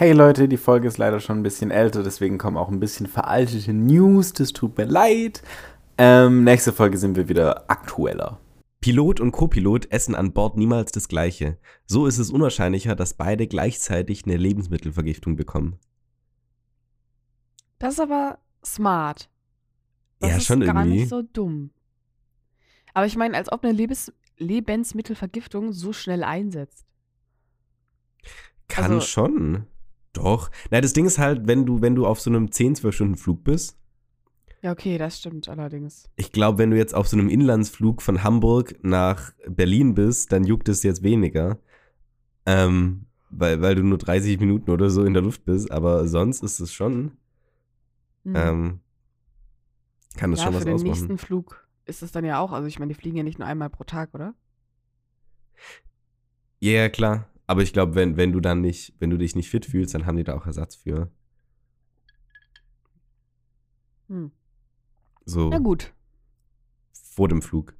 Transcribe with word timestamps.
Hey 0.00 0.12
Leute, 0.12 0.48
die 0.48 0.56
Folge 0.56 0.88
ist 0.88 0.96
leider 0.96 1.20
schon 1.20 1.40
ein 1.40 1.42
bisschen 1.42 1.70
älter, 1.70 2.02
deswegen 2.02 2.38
kommen 2.38 2.56
auch 2.56 2.70
ein 2.70 2.80
bisschen 2.80 3.06
veraltete 3.06 3.74
News. 3.74 4.32
Das 4.32 4.54
tut 4.54 4.78
mir 4.78 4.86
leid. 4.86 5.42
Ähm, 5.98 6.42
nächste 6.42 6.72
Folge 6.72 6.96
sind 6.96 7.16
wir 7.16 7.28
wieder 7.28 7.70
aktueller. 7.70 8.40
Pilot 8.80 9.20
und 9.20 9.30
Copilot 9.30 9.92
essen 9.92 10.14
an 10.14 10.32
Bord 10.32 10.56
niemals 10.56 10.90
das 10.90 11.06
Gleiche. 11.06 11.58
So 11.84 12.06
ist 12.06 12.16
es 12.16 12.30
unwahrscheinlicher, 12.30 12.96
dass 12.96 13.12
beide 13.12 13.46
gleichzeitig 13.46 14.24
eine 14.24 14.38
Lebensmittelvergiftung 14.38 15.36
bekommen. 15.36 15.78
Das 17.78 17.92
ist 17.92 18.00
aber 18.00 18.38
smart. 18.64 19.28
Das 20.18 20.30
ja, 20.30 20.36
ist 20.38 20.46
schon 20.46 20.60
gar 20.60 20.76
irgendwie. 20.76 21.00
nicht 21.00 21.10
so 21.10 21.20
dumm. 21.20 21.72
Aber 22.94 23.04
ich 23.04 23.18
meine, 23.18 23.36
als 23.36 23.52
ob 23.52 23.64
eine 23.64 23.74
Lebens 23.74 24.10
Lebensmittelvergiftung 24.38 25.74
so 25.74 25.92
schnell 25.92 26.24
einsetzt. 26.24 26.86
Kann 28.66 28.84
also- 28.84 29.00
schon. 29.02 29.66
Doch. 30.12 30.50
Na, 30.70 30.80
das 30.80 30.92
Ding 30.92 31.06
ist 31.06 31.18
halt, 31.18 31.46
wenn 31.46 31.66
du, 31.66 31.80
wenn 31.82 31.94
du 31.94 32.06
auf 32.06 32.20
so 32.20 32.30
einem 32.30 32.50
10, 32.52 32.74
12 32.76 32.94
Stunden 32.94 33.16
Flug 33.16 33.44
bist, 33.44 33.76
Ja, 34.62 34.72
okay, 34.72 34.98
das 34.98 35.18
stimmt 35.18 35.48
allerdings. 35.48 36.08
ich 36.16 36.32
glaube, 36.32 36.58
wenn 36.58 36.70
du 36.70 36.76
jetzt 36.76 36.94
auf 36.94 37.08
so 37.08 37.16
einem 37.16 37.28
Inlandsflug 37.28 38.02
von 38.02 38.22
Hamburg 38.22 38.78
nach 38.82 39.32
Berlin 39.48 39.94
bist, 39.94 40.32
dann 40.32 40.44
juckt 40.44 40.68
es 40.68 40.82
jetzt 40.82 41.02
weniger. 41.02 41.58
Ähm, 42.46 43.06
weil, 43.30 43.62
weil 43.62 43.74
du 43.76 43.82
nur 43.84 43.98
30 43.98 44.40
Minuten 44.40 44.70
oder 44.70 44.90
so 44.90 45.04
in 45.04 45.14
der 45.14 45.22
Luft 45.22 45.44
bist, 45.44 45.70
aber 45.72 46.08
sonst 46.08 46.42
ist 46.44 46.60
es 46.60 46.72
schon, 46.72 47.12
Hm. 48.24 48.34
ähm, 48.36 48.80
kann 50.16 50.30
das 50.30 50.40
ja, 50.40 50.44
schon 50.44 50.54
für 50.54 50.58
was 50.58 50.64
den 50.64 50.74
ausmachen. 50.74 50.88
nächsten 50.88 51.18
Flug 51.18 51.66
ist 51.84 52.02
es 52.02 52.12
dann 52.12 52.24
ja 52.24 52.38
auch. 52.40 52.52
Also 52.52 52.66
ich 52.68 52.78
meine, 52.78 52.92
die 52.92 52.98
fliegen 53.00 53.16
ja 53.16 53.22
nicht 53.22 53.38
nur 53.38 53.48
einmal 53.48 53.70
pro 53.70 53.84
Tag, 53.84 54.14
oder? 54.14 54.34
Ja, 56.60 56.72
ja, 56.72 56.88
klar. 56.88 57.26
Aber 57.50 57.62
ich 57.62 57.72
glaube, 57.72 57.96
wenn, 57.96 58.16
wenn 58.16 58.30
du 58.30 58.38
dann 58.38 58.60
nicht, 58.60 58.94
wenn 59.00 59.10
du 59.10 59.16
dich 59.18 59.34
nicht 59.34 59.50
fit 59.50 59.66
fühlst, 59.66 59.92
dann 59.92 60.06
haben 60.06 60.16
die 60.16 60.22
da 60.22 60.36
auch 60.36 60.46
Ersatz 60.46 60.76
für. 60.76 61.10
Hm. 64.06 64.30
So 65.24 65.48
Na 65.48 65.58
gut. 65.58 65.92
vor 66.92 67.26
dem 67.26 67.42
Flug. 67.42 67.74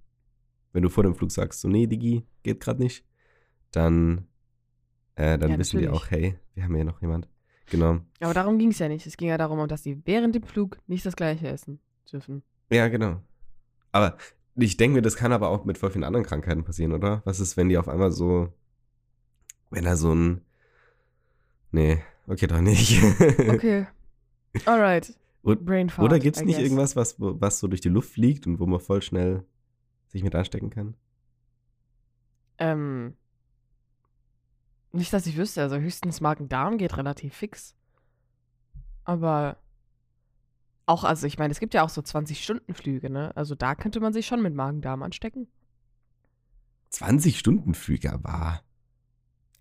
Wenn 0.72 0.82
du 0.82 0.88
vor 0.88 1.04
dem 1.04 1.14
Flug 1.14 1.30
sagst, 1.30 1.60
so, 1.60 1.68
nee, 1.68 1.86
Digi, 1.86 2.26
geht 2.42 2.58
gerade 2.58 2.82
nicht, 2.82 3.06
dann, 3.70 4.26
äh, 5.14 5.38
dann 5.38 5.52
Ja, 5.52 5.58
wissen 5.60 5.78
die 5.78 5.84
natürlich. 5.84 6.02
auch, 6.02 6.10
hey, 6.10 6.38
wir 6.54 6.64
haben 6.64 6.74
ja 6.74 6.82
noch 6.82 7.00
jemand. 7.00 7.28
Genau. 7.70 8.00
Aber 8.18 8.34
darum 8.34 8.58
ging 8.58 8.70
es 8.70 8.80
ja 8.80 8.88
nicht. 8.88 9.06
Es 9.06 9.16
ging 9.16 9.28
ja 9.28 9.38
darum, 9.38 9.68
dass 9.68 9.84
sie 9.84 10.02
während 10.04 10.34
dem 10.34 10.42
Flug 10.42 10.78
nicht 10.88 11.06
das 11.06 11.14
gleiche 11.14 11.46
essen 11.46 11.78
dürfen. 12.10 12.42
Ja, 12.72 12.88
genau. 12.88 13.22
Aber 13.92 14.16
ich 14.56 14.76
denke 14.76 14.96
mir, 14.96 15.02
das 15.02 15.14
kann 15.14 15.32
aber 15.32 15.48
auch 15.48 15.64
mit 15.64 15.78
voll 15.78 15.92
vielen 15.92 16.02
anderen 16.02 16.26
Krankheiten 16.26 16.64
passieren, 16.64 16.92
oder? 16.92 17.22
Was 17.24 17.38
ist, 17.38 17.56
wenn 17.56 17.68
die 17.68 17.78
auf 17.78 17.88
einmal 17.88 18.10
so, 18.10 18.52
wenn 19.70 19.84
da 19.84 19.96
so 19.96 20.12
ein, 20.14 20.42
nee, 21.72 22.02
okay, 22.26 22.46
doch 22.46 22.60
nicht. 22.60 23.00
Okay. 23.48 23.86
Alright. 24.66 25.14
Und- 25.42 25.64
Brain 25.64 25.88
fart, 25.90 26.04
Oder 26.06 26.18
gibt 26.18 26.36
es 26.36 26.42
nicht 26.42 26.56
guess. 26.56 26.64
irgendwas, 26.64 26.96
was, 26.96 27.14
was 27.18 27.60
so 27.60 27.68
durch 27.68 27.80
die 27.80 27.88
Luft 27.88 28.10
fliegt 28.10 28.46
und 28.46 28.58
wo 28.58 28.66
man 28.66 28.80
voll 28.80 29.00
schnell 29.02 29.44
sich 30.08 30.22
mit 30.22 30.34
anstecken 30.34 30.70
kann? 30.70 30.94
Ähm. 32.58 33.16
Nicht, 34.92 35.12
dass 35.12 35.26
ich 35.26 35.36
wüsste. 35.36 35.62
Also 35.62 35.76
höchstens 35.78 36.20
Magen-Darm 36.20 36.76
geht 36.76 36.96
relativ 36.96 37.32
fix. 37.34 37.76
Aber 39.04 39.56
auch, 40.86 41.04
also 41.04 41.26
ich 41.28 41.38
meine, 41.38 41.52
es 41.52 41.60
gibt 41.60 41.74
ja 41.74 41.84
auch 41.84 41.88
so 41.88 42.00
20-Stunden-Flüge, 42.00 43.08
ne? 43.08 43.34
Also 43.36 43.54
da 43.54 43.76
könnte 43.76 44.00
man 44.00 44.12
sich 44.12 44.26
schon 44.26 44.42
mit 44.42 44.52
Magen-Darm 44.54 45.02
anstecken. 45.04 45.46
20 46.90 47.38
Stunden 47.38 47.74
Flüge 47.74 48.18
war. 48.22 48.64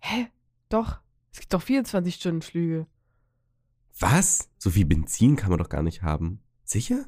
Hä? 0.00 0.28
Doch. 0.68 1.00
Es 1.32 1.40
gibt 1.40 1.52
doch 1.52 1.62
24-Stunden-Flüge. 1.62 2.86
Was? 3.98 4.50
So 4.58 4.70
viel 4.70 4.86
Benzin 4.86 5.36
kann 5.36 5.50
man 5.50 5.58
doch 5.58 5.68
gar 5.68 5.82
nicht 5.82 6.02
haben. 6.02 6.40
Sicher? 6.64 7.06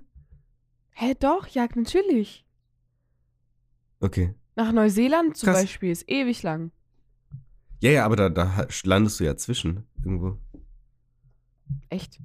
Hä, 0.91 1.15
doch? 1.19 1.47
Ja, 1.49 1.67
natürlich. 1.75 2.47
Okay. 4.01 4.35
Nach 4.57 4.73
Neuseeland 4.73 5.37
zum 5.37 5.49
Krass. 5.49 5.63
Beispiel 5.63 5.91
ist 5.91 6.09
ewig 6.09 6.43
lang. 6.43 6.71
Ja, 7.81 7.91
ja, 7.91 8.05
aber 8.05 8.17
da, 8.17 8.29
da 8.29 8.67
landest 8.85 9.19
du 9.19 9.25
ja 9.25 9.37
zwischen 9.37 9.87
irgendwo. 10.05 10.39
Echt? 11.89 12.21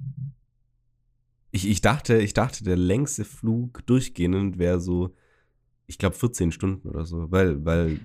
Ich, 1.50 1.66
ich, 1.66 1.80
dachte, 1.80 2.18
ich 2.18 2.34
dachte, 2.34 2.62
der 2.62 2.76
längste 2.76 3.24
Flug 3.24 3.84
durchgehend 3.86 4.58
wäre 4.58 4.80
so, 4.80 5.14
ich 5.86 5.98
glaube, 5.98 6.14
14 6.16 6.52
Stunden 6.52 6.88
oder 6.88 7.06
so. 7.06 7.30
Weil, 7.30 7.64
weil, 7.64 8.00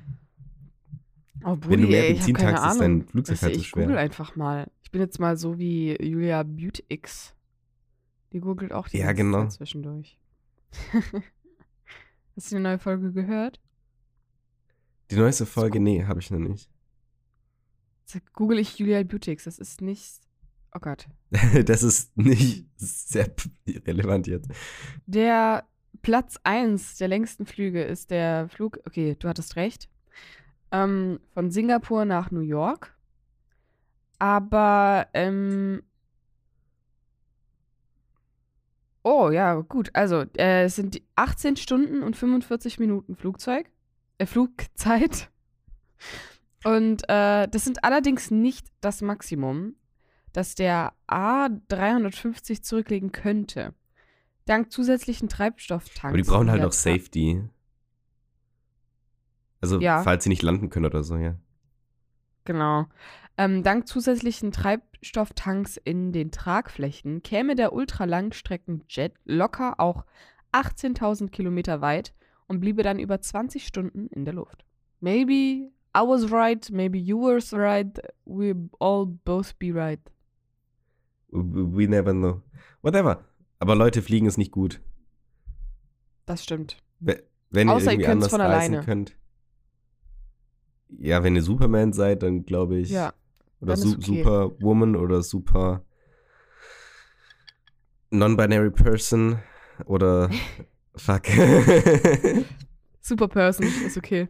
Oh, 1.46 1.52
Wenn 1.52 1.60
du 1.62 1.68
Brudi, 1.68 1.88
mehr 1.88 2.04
ey, 2.04 2.12
ich 2.14 2.18
Benzin 2.20 2.36
tankst, 2.36 2.66
ist 2.66 2.80
dein. 2.80 3.08
Flugzeug 3.08 3.42
halt 3.42 3.54
so 3.56 3.60
ich 3.60 3.68
schwer. 3.68 3.84
google 3.84 3.98
einfach 3.98 4.36
mal. 4.36 4.72
Ich 4.82 4.92
bin 4.92 5.02
jetzt 5.02 5.20
mal 5.20 5.38
so 5.38 5.58
wie 5.58 5.96
Julia 6.02 6.44
BeautyX. 6.44 7.36
Die 8.32 8.40
googelt 8.40 8.72
auch 8.74 8.88
die 8.88 8.98
Ja, 8.98 9.12
genau. 9.14 9.48
Zwischendurch. 9.48 10.20
Hast 12.36 12.52
du 12.52 12.56
die 12.56 12.62
neue 12.62 12.80
Folge 12.80 13.12
gehört? 13.12 13.60
die 15.12 15.20
neueste 15.20 15.46
Folge, 15.46 15.80
nee, 15.80 16.06
habe 16.06 16.20
ich 16.22 16.32
noch 16.32 16.40
nicht. 16.40 16.70
Jetzt 18.08 18.34
google 18.34 18.58
ich 18.58 18.80
Julia 18.80 19.04
BeautyX. 19.04 19.44
Das 19.44 19.60
ist 19.60 19.82
nicht. 19.82 20.22
Oh 20.74 20.80
Gott. 20.80 21.08
das 21.66 21.84
ist 21.84 22.18
nicht 22.18 22.66
sehr 22.78 23.28
relevant 23.86 24.26
jetzt. 24.28 24.50
Der 25.06 25.68
Platz 26.02 26.40
1 26.44 26.98
der 26.98 27.08
längsten 27.10 27.46
Flüge 27.46 27.84
ist 27.84 28.10
der 28.10 28.50
Flug. 28.50 28.80
Okay, 28.86 29.16
du 29.20 29.28
hattest 29.28 29.56
recht. 29.56 29.88
Ähm, 30.74 31.20
von 31.34 31.52
Singapur 31.52 32.04
nach 32.04 32.32
New 32.32 32.42
York. 32.42 32.98
Aber, 34.18 35.08
ähm. 35.14 35.84
Oh, 39.04 39.30
ja, 39.30 39.54
gut. 39.56 39.92
Also, 39.94 40.26
äh, 40.38 40.64
es 40.64 40.76
sind 40.76 40.96
die 40.96 41.06
18 41.16 41.58
Stunden 41.58 42.02
und 42.02 42.16
45 42.16 42.80
Minuten 42.80 43.16
Flugzeug. 43.16 43.70
Äh, 44.18 44.26
Flugzeit. 44.26 45.30
Und 46.64 47.04
äh, 47.10 47.48
das 47.48 47.66
sind 47.66 47.84
allerdings 47.84 48.32
nicht 48.32 48.68
das 48.82 49.02
Maximum, 49.02 49.76
das 50.32 50.56
der 50.56 50.94
A350 51.08 52.62
zurücklegen 52.64 53.12
könnte. 53.12 53.74
Dank 54.46 54.72
zusätzlichen 54.72 55.30
Treibstofftanks. 55.30 56.06
Aber 56.06 56.18
die 56.18 56.24
brauchen 56.24 56.50
halt 56.50 56.62
noch 56.62 56.72
Safety. 56.72 57.44
Also, 59.64 59.80
Ja. 59.80 60.04
falls 60.04 60.24
sie 60.24 60.30
nicht 60.30 60.42
landen 60.44 60.70
können 60.70 60.86
oder 60.86 61.04
so, 61.04 61.16
ja. 61.18 61.36
Genau. 62.46 62.86
Ähm, 63.38 63.64
dank 63.64 63.88
zusätzlichen 63.88 64.52
Treibstofftanks 64.52 65.78
in 65.78 66.12
den 66.12 66.32
Tragflächen 66.32 67.24
käme 67.24 67.56
der 67.56 67.74
Ultralangstreckenjet 67.74 69.14
locker 69.26 69.80
auch 69.80 70.06
18.000 70.52 71.32
Kilometer 71.32 71.82
weit 71.82 72.14
und 72.48 72.60
bliebe 72.60 72.84
dann 72.84 73.00
über 73.00 73.22
20 73.22 73.66
Stunden 73.66 74.08
in 74.08 74.26
der 74.26 74.34
Luft. 74.36 74.66
Maybe 75.00 75.72
I 75.96 76.00
was 76.00 76.32
right, 76.32 76.70
maybe 76.70 76.98
you 76.98 77.20
were 77.22 77.40
right, 77.58 78.00
we 78.26 78.54
all 78.80 79.06
both 79.06 79.58
be 79.58 79.74
right. 79.74 80.00
We 81.30 81.88
never 81.88 82.12
know. 82.12 82.42
Whatever. 82.82 83.24
Aber 83.60 83.76
Leute, 83.76 84.02
fliegen 84.02 84.28
ist 84.28 84.38
nicht 84.38 84.52
gut. 84.52 84.82
Das 86.26 86.44
stimmt. 86.44 86.78
We- 87.00 87.24
Wenn 87.50 87.70
Außer 87.70 87.94
ihr 87.94 88.00
ihr 88.00 88.06
könnt's 88.06 88.26
anders 88.26 88.30
von 88.32 88.42
alleine. 88.42 88.82
könnt. 88.82 89.16
Ja, 91.00 91.24
wenn 91.24 91.36
ihr 91.36 91.44
Superman 91.44 91.94
seid, 91.94 92.24
dann 92.24 92.46
glaube 92.46 92.78
ich. 92.78 92.90
Ja, 92.90 93.14
Oder 93.62 93.78
Su 93.78 93.94
okay. 93.94 94.02
Superwoman 94.02 94.96
oder 94.96 95.22
Super 95.22 95.84
Non-Binary 98.12 98.72
Person 98.72 99.40
oder 99.86 100.30
Fuck. 100.96 101.24
Super 103.02 103.28
Person, 103.28 103.66
ist 103.86 103.98
okay. 103.98 104.28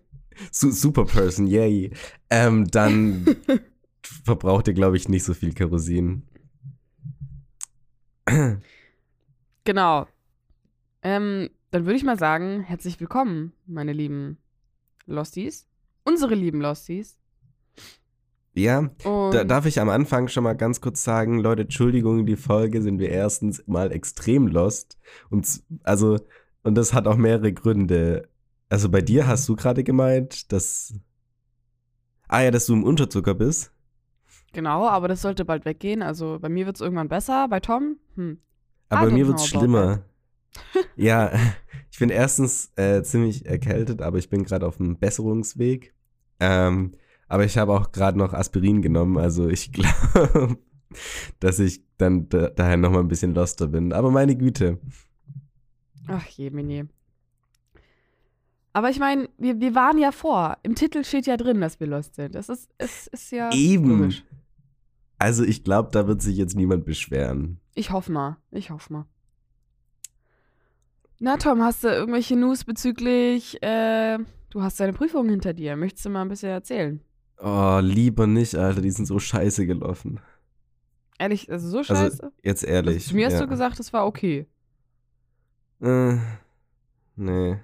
Su 0.51 0.71
Super 0.71 1.05
Person, 1.05 1.45
yay. 1.45 1.91
Ähm, 2.29 2.65
dann 2.67 3.25
verbraucht 4.23 4.67
ihr, 4.67 4.73
glaube 4.73 4.97
ich, 4.97 5.09
nicht 5.09 5.23
so 5.23 5.33
viel 5.33 5.53
Kerosin. 5.53 6.23
Genau. 9.65 10.07
Ähm, 11.01 11.49
dann 11.71 11.85
würde 11.85 11.97
ich 11.97 12.03
mal 12.03 12.17
sagen, 12.17 12.61
herzlich 12.61 12.99
willkommen, 12.99 13.51
meine 13.65 13.93
lieben 13.93 14.37
Losties. 15.05 15.67
Unsere 16.03 16.35
lieben 16.35 16.61
Losties. 16.61 17.17
Ja, 18.55 18.91
da 19.03 19.43
darf 19.43 19.65
ich 19.65 19.79
am 19.79 19.89
Anfang 19.89 20.27
schon 20.27 20.43
mal 20.43 20.53
ganz 20.53 20.79
kurz 20.79 21.03
sagen, 21.03 21.39
Leute, 21.39 21.63
Entschuldigung, 21.63 22.27
die 22.27 22.35
Folge 22.35 22.83
sind 22.83 22.99
wir 22.99 23.09
erstens 23.09 23.63
mal 23.65 23.91
extrem 23.91 24.47
lost. 24.47 24.99
Und 25.31 25.63
also, 25.81 26.19
und 26.61 26.75
das 26.75 26.93
hat 26.93 27.07
auch 27.07 27.17
mehrere 27.17 27.51
Gründe. 27.51 28.29
Also 28.69 28.89
bei 28.89 29.01
dir 29.01 29.27
hast 29.27 29.49
du 29.49 29.55
gerade 29.55 29.83
gemeint, 29.83 30.51
dass. 30.51 30.93
Ah 32.27 32.41
ja, 32.41 32.51
dass 32.51 32.67
du 32.67 32.73
im 32.73 32.83
Unterzucker 32.83 33.33
bist. 33.33 33.71
genau, 34.53 34.87
aber 34.87 35.07
das 35.07 35.23
sollte 35.23 35.45
bald 35.45 35.65
weggehen. 35.65 36.03
Also 36.03 36.37
bei 36.39 36.49
mir 36.49 36.67
wird 36.67 36.75
es 36.75 36.81
irgendwann 36.81 37.09
besser. 37.09 37.47
Bei 37.47 37.59
Tom? 37.59 37.97
Hm. 38.15 38.37
Aber 38.89 39.07
bei 39.07 39.13
mir 39.13 39.27
wird 39.27 39.39
es 39.39 39.47
schlimmer. 39.47 40.03
ja, 40.95 41.31
ich 41.91 41.97
bin 41.97 42.09
erstens 42.09 42.71
äh, 42.75 43.01
ziemlich 43.01 43.47
erkältet, 43.47 44.03
aber 44.03 44.19
ich 44.19 44.29
bin 44.29 44.43
gerade 44.43 44.67
auf 44.67 44.77
dem 44.77 44.97
Besserungsweg. 44.97 45.92
Ähm, 46.43 46.91
aber 47.29 47.45
ich 47.45 47.57
habe 47.57 47.71
auch 47.73 47.93
gerade 47.93 48.17
noch 48.17 48.33
Aspirin 48.33 48.81
genommen, 48.81 49.17
also 49.17 49.47
ich 49.47 49.71
glaube, 49.71 50.57
dass 51.39 51.59
ich 51.59 51.81
dann 51.97 52.27
da, 52.27 52.49
daher 52.49 52.77
nochmal 52.77 52.99
ein 52.99 53.07
bisschen 53.07 53.33
loster 53.33 53.67
bin. 53.67 53.93
Aber 53.93 54.11
meine 54.11 54.35
Güte. 54.35 54.79
Ach 56.07 56.25
je, 56.27 56.49
Mini. 56.49 56.85
Aber 58.73 58.89
ich 58.89 58.99
meine, 58.99 59.29
wir, 59.37 59.61
wir 59.61 59.73
waren 59.73 59.97
ja 59.99 60.11
vor. 60.11 60.57
Im 60.63 60.75
Titel 60.75 61.03
steht 61.05 61.27
ja 61.27 61.37
drin, 61.37 61.61
dass 61.61 61.79
wir 61.79 61.87
lost 61.87 62.15
sind. 62.15 62.35
Das 62.35 62.49
ist, 62.49 62.69
es 62.77 63.07
ist 63.07 63.31
ja 63.31 63.51
Eben. 63.53 63.99
logisch. 63.99 64.23
Also 65.17 65.45
ich 65.45 65.63
glaube, 65.63 65.91
da 65.91 66.07
wird 66.07 66.21
sich 66.21 66.35
jetzt 66.35 66.55
niemand 66.57 66.83
beschweren. 66.83 67.59
Ich 67.75 67.91
hoffe 67.91 68.11
mal. 68.11 68.37
Ich 68.51 68.71
hoffe 68.71 68.91
mal. 68.91 69.05
Na, 71.19 71.37
Tom, 71.37 71.61
hast 71.61 71.85
du 71.85 71.87
irgendwelche 71.87 72.35
News 72.35 72.65
bezüglich, 72.65 73.63
äh, 73.63 74.17
du 74.53 74.61
hast 74.61 74.79
deine 74.79 74.93
Prüfungen 74.93 75.29
hinter 75.29 75.53
dir. 75.53 75.75
Möchtest 75.75 76.05
du 76.05 76.09
mal 76.09 76.21
ein 76.21 76.29
bisschen 76.29 76.49
erzählen? 76.49 77.01
Oh, 77.39 77.79
lieber 77.81 78.27
nicht, 78.27 78.55
Alter. 78.55 78.81
Die 78.81 78.91
sind 78.91 79.07
so 79.07 79.17
scheiße 79.17 79.65
gelaufen. 79.65 80.19
Ehrlich, 81.17 81.51
also 81.51 81.67
so 81.67 81.83
scheiße? 81.83 82.23
Also, 82.23 82.35
jetzt 82.43 82.63
ehrlich. 82.63 82.95
also, 82.95 83.09
zu 83.09 83.15
mir 83.15 83.25
hast 83.25 83.33
ja. 83.33 83.41
du 83.41 83.47
gesagt, 83.47 83.79
es 83.79 83.91
war 83.91 84.05
okay. 84.05 84.45
Äh, 85.81 86.17
nee. 87.15 87.57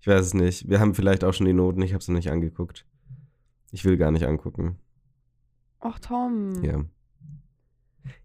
Ich 0.00 0.06
weiß 0.06 0.26
es 0.26 0.34
nicht. 0.34 0.68
Wir 0.68 0.80
haben 0.80 0.94
vielleicht 0.94 1.24
auch 1.24 1.32
schon 1.32 1.46
die 1.46 1.52
Noten. 1.52 1.82
Ich 1.82 1.94
habe 1.94 2.02
sie 2.02 2.12
noch 2.12 2.18
nicht 2.18 2.30
angeguckt. 2.30 2.84
Ich 3.70 3.84
will 3.84 3.96
gar 3.96 4.10
nicht 4.10 4.26
angucken. 4.26 4.78
Ach, 5.80 5.98
Tom. 5.98 6.62
Ja. 6.62 6.84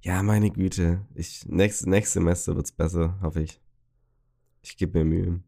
Ja, 0.02 0.24
meine 0.24 0.50
Güte. 0.50 1.06
Ich, 1.14 1.46
nächstes, 1.46 1.88
nächstes 1.88 2.14
Semester 2.14 2.56
wird's 2.56 2.72
besser, 2.72 3.20
hoffe 3.22 3.42
ich. 3.42 3.62
Ich 4.62 4.76
gebe 4.76 4.98
mir 5.00 5.06
Mühe. 5.06 5.44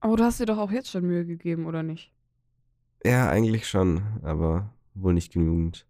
Aber 0.00 0.16
du 0.16 0.24
hast 0.24 0.40
dir 0.40 0.46
doch 0.46 0.58
auch 0.58 0.70
jetzt 0.70 0.90
schon 0.90 1.06
Mühe 1.06 1.26
gegeben, 1.26 1.66
oder 1.66 1.82
nicht? 1.82 2.12
Ja, 3.04 3.28
eigentlich 3.28 3.68
schon, 3.68 4.02
aber 4.22 4.72
wohl 4.94 5.14
nicht 5.14 5.32
genügend. 5.32 5.86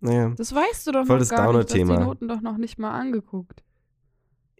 Naja. 0.00 0.32
Das 0.36 0.54
weißt 0.54 0.86
du 0.86 0.92
doch 0.92 1.06
Voll 1.06 1.16
noch 1.16 1.20
das 1.20 1.30
gar 1.30 1.46
nicht. 1.52 1.54
Du 1.54 1.58
hast 1.58 1.74
die 1.74 1.84
Noten 1.84 2.28
doch 2.28 2.40
noch 2.40 2.56
nicht 2.56 2.78
mal 2.78 2.90
angeguckt. 2.98 3.62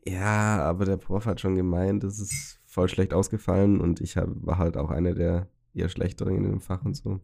Ja, 0.05 0.59
aber 0.63 0.85
der 0.85 0.97
Prof 0.97 1.27
hat 1.27 1.41
schon 1.41 1.55
gemeint, 1.55 2.05
es 2.05 2.19
ist 2.21 2.61
voll 2.65 2.89
schlecht 2.89 3.13
ausgefallen 3.13 3.81
und 3.81 4.01
ich 4.01 4.17
hab, 4.17 4.29
war 4.35 4.59
halt 4.59 4.77
auch 4.77 4.91
einer 4.91 5.15
der 5.15 5.49
eher 5.75 5.89
schlechteren 5.89 6.37
in 6.37 6.45
dem 6.45 6.61
Fach 6.61 6.85
und 6.85 6.95
so. 6.97 7.21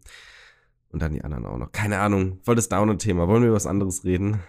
Und 0.91 1.03
dann 1.03 1.13
die 1.13 1.23
anderen 1.23 1.47
auch 1.47 1.59
noch. 1.59 1.73
Keine 1.73 1.99
Ahnung. 2.01 2.39
Voll 2.43 2.55
das 2.55 2.69
Downer-Thema. 2.69 3.29
Wollen 3.29 3.43
wir 3.43 3.49
über 3.49 3.57
was 3.57 3.67
anderes 3.67 4.05
reden? 4.05 4.41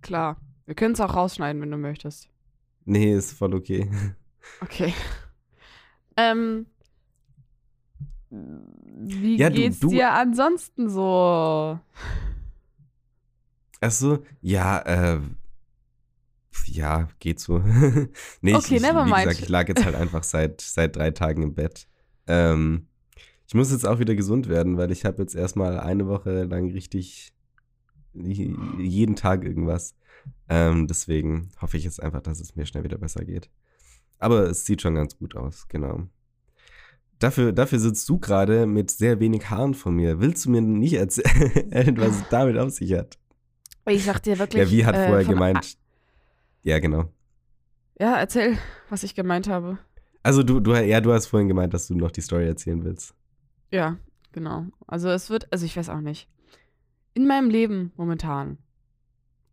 Klar. 0.00 0.36
Wir 0.64 0.74
können 0.74 0.94
es 0.94 1.00
auch 1.00 1.14
rausschneiden, 1.14 1.60
wenn 1.60 1.70
du 1.70 1.76
möchtest. 1.76 2.28
Nee, 2.84 3.14
ist 3.14 3.32
voll 3.32 3.54
okay. 3.54 3.90
Okay. 4.60 4.94
Ähm. 6.16 6.66
Wie 8.30 9.36
Ja, 9.36 9.50
du- 9.50 9.56
geht's 9.56 9.78
du- 9.80 9.88
dir 9.88 10.12
ansonsten 10.12 10.88
so? 10.90 11.78
Ach 13.80 13.90
so, 13.90 14.24
ja, 14.40 14.78
äh, 14.80 15.20
ja, 16.66 17.08
geht 17.20 17.38
so. 17.38 17.58
nee, 18.40 18.54
Okay, 18.54 18.76
ich, 18.76 18.82
never 18.82 19.04
wie 19.06 19.10
mind. 19.10 19.24
gesagt, 19.24 19.40
ich 19.42 19.48
lag 19.48 19.68
jetzt 19.68 19.84
halt 19.84 19.94
einfach 19.94 20.22
seit, 20.24 20.60
seit 20.62 20.96
drei 20.96 21.10
Tagen 21.10 21.42
im 21.42 21.54
Bett. 21.54 21.86
Ähm, 22.26 22.88
ich 23.46 23.54
muss 23.54 23.70
jetzt 23.70 23.86
auch 23.86 23.98
wieder 24.00 24.14
gesund 24.16 24.48
werden, 24.48 24.76
weil 24.76 24.90
ich 24.90 25.04
habe 25.04 25.22
jetzt 25.22 25.34
erstmal 25.36 25.78
eine 25.78 26.06
Woche 26.08 26.44
lang 26.44 26.70
richtig 26.72 27.32
jeden 28.14 29.14
Tag 29.14 29.44
irgendwas. 29.44 29.94
Ähm, 30.48 30.86
deswegen 30.88 31.50
hoffe 31.60 31.76
ich 31.76 31.84
jetzt 31.84 32.02
einfach, 32.02 32.22
dass 32.22 32.40
es 32.40 32.56
mir 32.56 32.66
schnell 32.66 32.82
wieder 32.82 32.98
besser 32.98 33.24
geht. 33.24 33.50
Aber 34.18 34.44
es 34.48 34.64
sieht 34.64 34.82
schon 34.82 34.94
ganz 34.94 35.16
gut 35.18 35.36
aus, 35.36 35.68
genau. 35.68 36.04
Dafür, 37.18 37.52
dafür 37.52 37.78
sitzt 37.78 38.08
du 38.08 38.18
gerade 38.18 38.66
mit 38.66 38.90
sehr 38.90 39.20
wenig 39.20 39.48
Haaren 39.48 39.74
von 39.74 39.94
mir. 39.94 40.20
Willst 40.20 40.44
du 40.44 40.50
mir 40.50 40.60
nicht 40.60 40.94
erzählen, 40.94 41.96
was 41.98 42.16
es 42.16 42.28
damit 42.28 42.58
auf 42.58 42.70
sich 42.70 42.92
hat? 42.92 43.18
Ich 43.88 44.04
sag 44.04 44.22
dir 44.22 44.38
wirklich. 44.38 44.62
Ja, 44.64 44.70
wie 44.70 44.84
hat 44.84 44.96
äh, 44.96 45.06
vorher 45.06 45.24
von- 45.24 45.34
gemeint? 45.34 45.78
Ja, 46.62 46.78
genau. 46.78 47.10
Ja, 47.98 48.16
erzähl, 48.18 48.58
was 48.90 49.02
ich 49.02 49.14
gemeint 49.14 49.48
habe. 49.48 49.78
Also 50.22 50.42
du, 50.42 50.60
du, 50.60 50.74
ja, 50.74 51.00
du 51.00 51.12
hast 51.12 51.26
vorhin 51.26 51.48
gemeint, 51.48 51.72
dass 51.72 51.86
du 51.86 51.94
noch 51.94 52.10
die 52.10 52.20
Story 52.20 52.46
erzählen 52.46 52.84
willst. 52.84 53.14
Ja, 53.70 53.96
genau. 54.32 54.66
Also 54.86 55.08
es 55.08 55.30
wird, 55.30 55.50
also 55.52 55.64
ich 55.64 55.76
weiß 55.76 55.88
auch 55.88 56.00
nicht. 56.00 56.28
In 57.14 57.26
meinem 57.26 57.48
Leben 57.48 57.92
momentan 57.96 58.58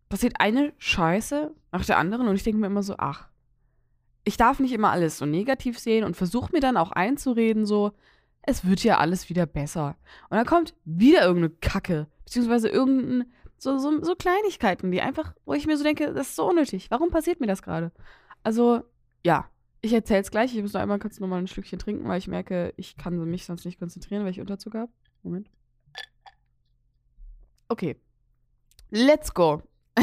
passiert 0.09 0.33
eine 0.39 0.73
Scheiße 0.79 1.53
nach 1.71 1.85
der 1.85 1.97
anderen 1.97 2.27
und 2.27 2.35
ich 2.35 2.43
denke 2.43 2.59
mir 2.59 2.67
immer 2.67 2.83
so, 2.83 2.95
ach, 2.97 3.29
ich 4.23 4.37
darf 4.37 4.59
nicht 4.59 4.73
immer 4.73 4.91
alles 4.91 5.17
so 5.17 5.25
negativ 5.25 5.79
sehen 5.79 6.03
und 6.03 6.15
versuche 6.15 6.51
mir 6.51 6.61
dann 6.61 6.77
auch 6.77 6.91
einzureden, 6.91 7.65
so, 7.65 7.91
es 8.41 8.65
wird 8.65 8.83
ja 8.83 8.97
alles 8.97 9.29
wieder 9.29 9.45
besser. 9.45 9.95
Und 10.29 10.37
dann 10.37 10.45
kommt 10.45 10.73
wieder 10.85 11.21
irgendeine 11.21 11.49
Kacke, 11.61 12.07
beziehungsweise 12.25 12.69
irgendein, 12.69 13.31
so, 13.57 13.77
so, 13.77 14.03
so 14.03 14.15
Kleinigkeiten, 14.15 14.91
die 14.91 15.01
einfach, 15.01 15.33
wo 15.45 15.53
ich 15.53 15.65
mir 15.65 15.77
so 15.77 15.83
denke, 15.83 16.13
das 16.13 16.29
ist 16.29 16.35
so 16.35 16.49
unnötig. 16.49 16.91
Warum 16.91 17.09
passiert 17.09 17.39
mir 17.39 17.47
das 17.47 17.61
gerade? 17.61 17.91
Also, 18.43 18.83
ja, 19.25 19.49
ich 19.81 19.93
erzähl's 19.93 20.31
gleich. 20.31 20.55
Ich 20.55 20.61
muss 20.61 20.73
noch 20.73 20.81
einmal 20.81 20.99
kurz 20.99 21.19
noch 21.19 21.27
mal 21.27 21.37
ein 21.37 21.47
Stückchen 21.47 21.79
trinken, 21.79 22.07
weil 22.07 22.17
ich 22.17 22.27
merke, 22.27 22.73
ich 22.77 22.97
kann 22.97 23.17
mich 23.29 23.45
sonst 23.45 23.65
nicht 23.65 23.79
konzentrieren, 23.79 24.23
weil 24.23 24.31
ich 24.31 24.41
Unterzucker 24.41 24.81
habe. 24.81 24.91
Moment. 25.23 25.49
Okay. 27.67 27.97
Let's 28.89 29.33
go. 29.33 29.61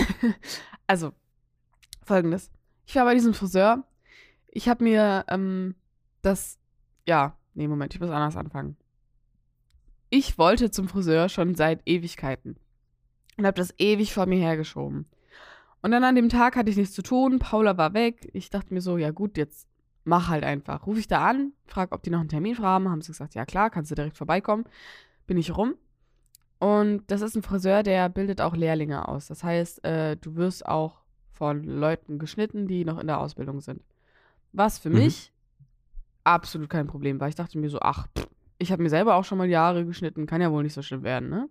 also, 0.87 1.13
folgendes. 2.05 2.51
Ich 2.87 2.95
war 2.97 3.05
bei 3.05 3.15
diesem 3.15 3.35
Friseur. 3.35 3.85
Ich 4.53 4.69
habe 4.69 4.85
mir 4.85 5.25
ähm, 5.29 5.75
das. 6.23 6.59
Ja, 7.07 7.37
nee, 7.55 7.69
Moment, 7.69 7.95
ich 7.95 8.01
muss 8.01 8.11
anders 8.11 8.37
anfangen. 8.37 8.77
Ich 10.11 10.39
wollte 10.39 10.71
zum 10.71 10.89
Friseur 10.89 11.29
schon 11.29 11.55
seit 11.55 11.83
Ewigkeiten. 11.87 12.57
Und 13.37 13.47
habe 13.47 13.57
das 13.57 13.73
ewig 13.79 14.13
vor 14.13 14.27
mir 14.27 14.39
hergeschoben. 14.39 15.07
Und 15.83 15.93
dann 15.93 16.05
an 16.05 16.17
dem 16.17 16.29
Tag 16.29 16.57
hatte 16.57 16.69
ich 16.69 16.77
nichts 16.77 16.95
zu 16.95 17.03
tun. 17.03 17.39
Paula 17.39 17.79
war 17.79 17.95
weg. 17.95 18.29
Ich 18.33 18.51
dachte 18.51 18.75
mir 18.75 18.81
so, 18.81 18.99
ja 18.99 19.13
gut, 19.13 19.39
jetzt 19.39 19.67
mach 20.05 20.29
halt 20.29 20.45
einfach. 20.45 20.87
Ruf 20.87 20.99
ich 20.99 21.09
da 21.09 21.27
an, 21.27 21.53
frag, 21.65 21.95
ob 21.95 22.03
die 22.03 22.11
noch 22.11 22.21
einen 22.21 22.29
Termin 22.29 22.59
haben. 22.59 22.91
Haben 22.91 23.01
sie 23.01 23.13
gesagt, 23.13 23.35
ja 23.35 23.47
klar, 23.47 23.71
kannst 23.71 23.91
du 23.91 23.95
direkt 23.95 24.17
vorbeikommen. 24.17 24.65
Bin 25.27 25.39
ich 25.39 25.57
rum. 25.57 25.75
Und 26.59 27.05
das 27.07 27.23
ist 27.23 27.37
ein 27.37 27.43
Friseur, 27.43 27.83
der 27.83 28.11
bildet 28.11 28.43
auch 28.43 28.55
Lehrlinge 28.55 29.09
aus. 29.09 29.29
Das 29.29 29.43
heißt, 29.43 29.83
äh, 29.85 30.17
du 30.17 30.37
wirst 30.37 30.67
auch 30.67 31.01
von 31.33 31.65
Leuten 31.65 32.19
geschnitten, 32.19 32.67
die 32.67 32.85
noch 32.85 32.99
in 32.99 33.07
der 33.07 33.19
Ausbildung 33.19 33.61
sind. 33.61 33.81
Was 34.53 34.79
für 34.79 34.91
Mhm. 34.91 34.97
mich 34.97 35.33
absolut 36.25 36.69
kein 36.69 36.87
Problem 36.87 37.21
war. 37.21 37.29
Ich 37.29 37.35
dachte 37.35 37.59
mir 37.59 37.71
so, 37.71 37.81
ach, 37.81 38.07
pff, 38.17 38.29
ich 38.59 38.73
habe 38.73 38.83
mir 38.83 38.91
selber 38.91 39.15
auch 39.17 39.25
schon 39.25 39.39
mal 39.39 39.49
die 39.49 39.57
Haare 39.57 39.85
geschnitten, 39.87 40.27
kann 40.27 40.41
ja 40.41 40.53
wohl 40.53 40.63
nicht 40.63 40.75
so 40.75 40.83
schlimm 40.83 41.03
werden, 41.03 41.29
ne? 41.29 41.49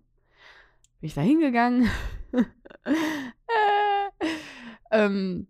Bin 1.00 1.07
ich 1.07 1.13
da 1.13 1.22
hingegangen. 1.22 1.90
äh, 2.33 2.44
ähm, 4.92 5.47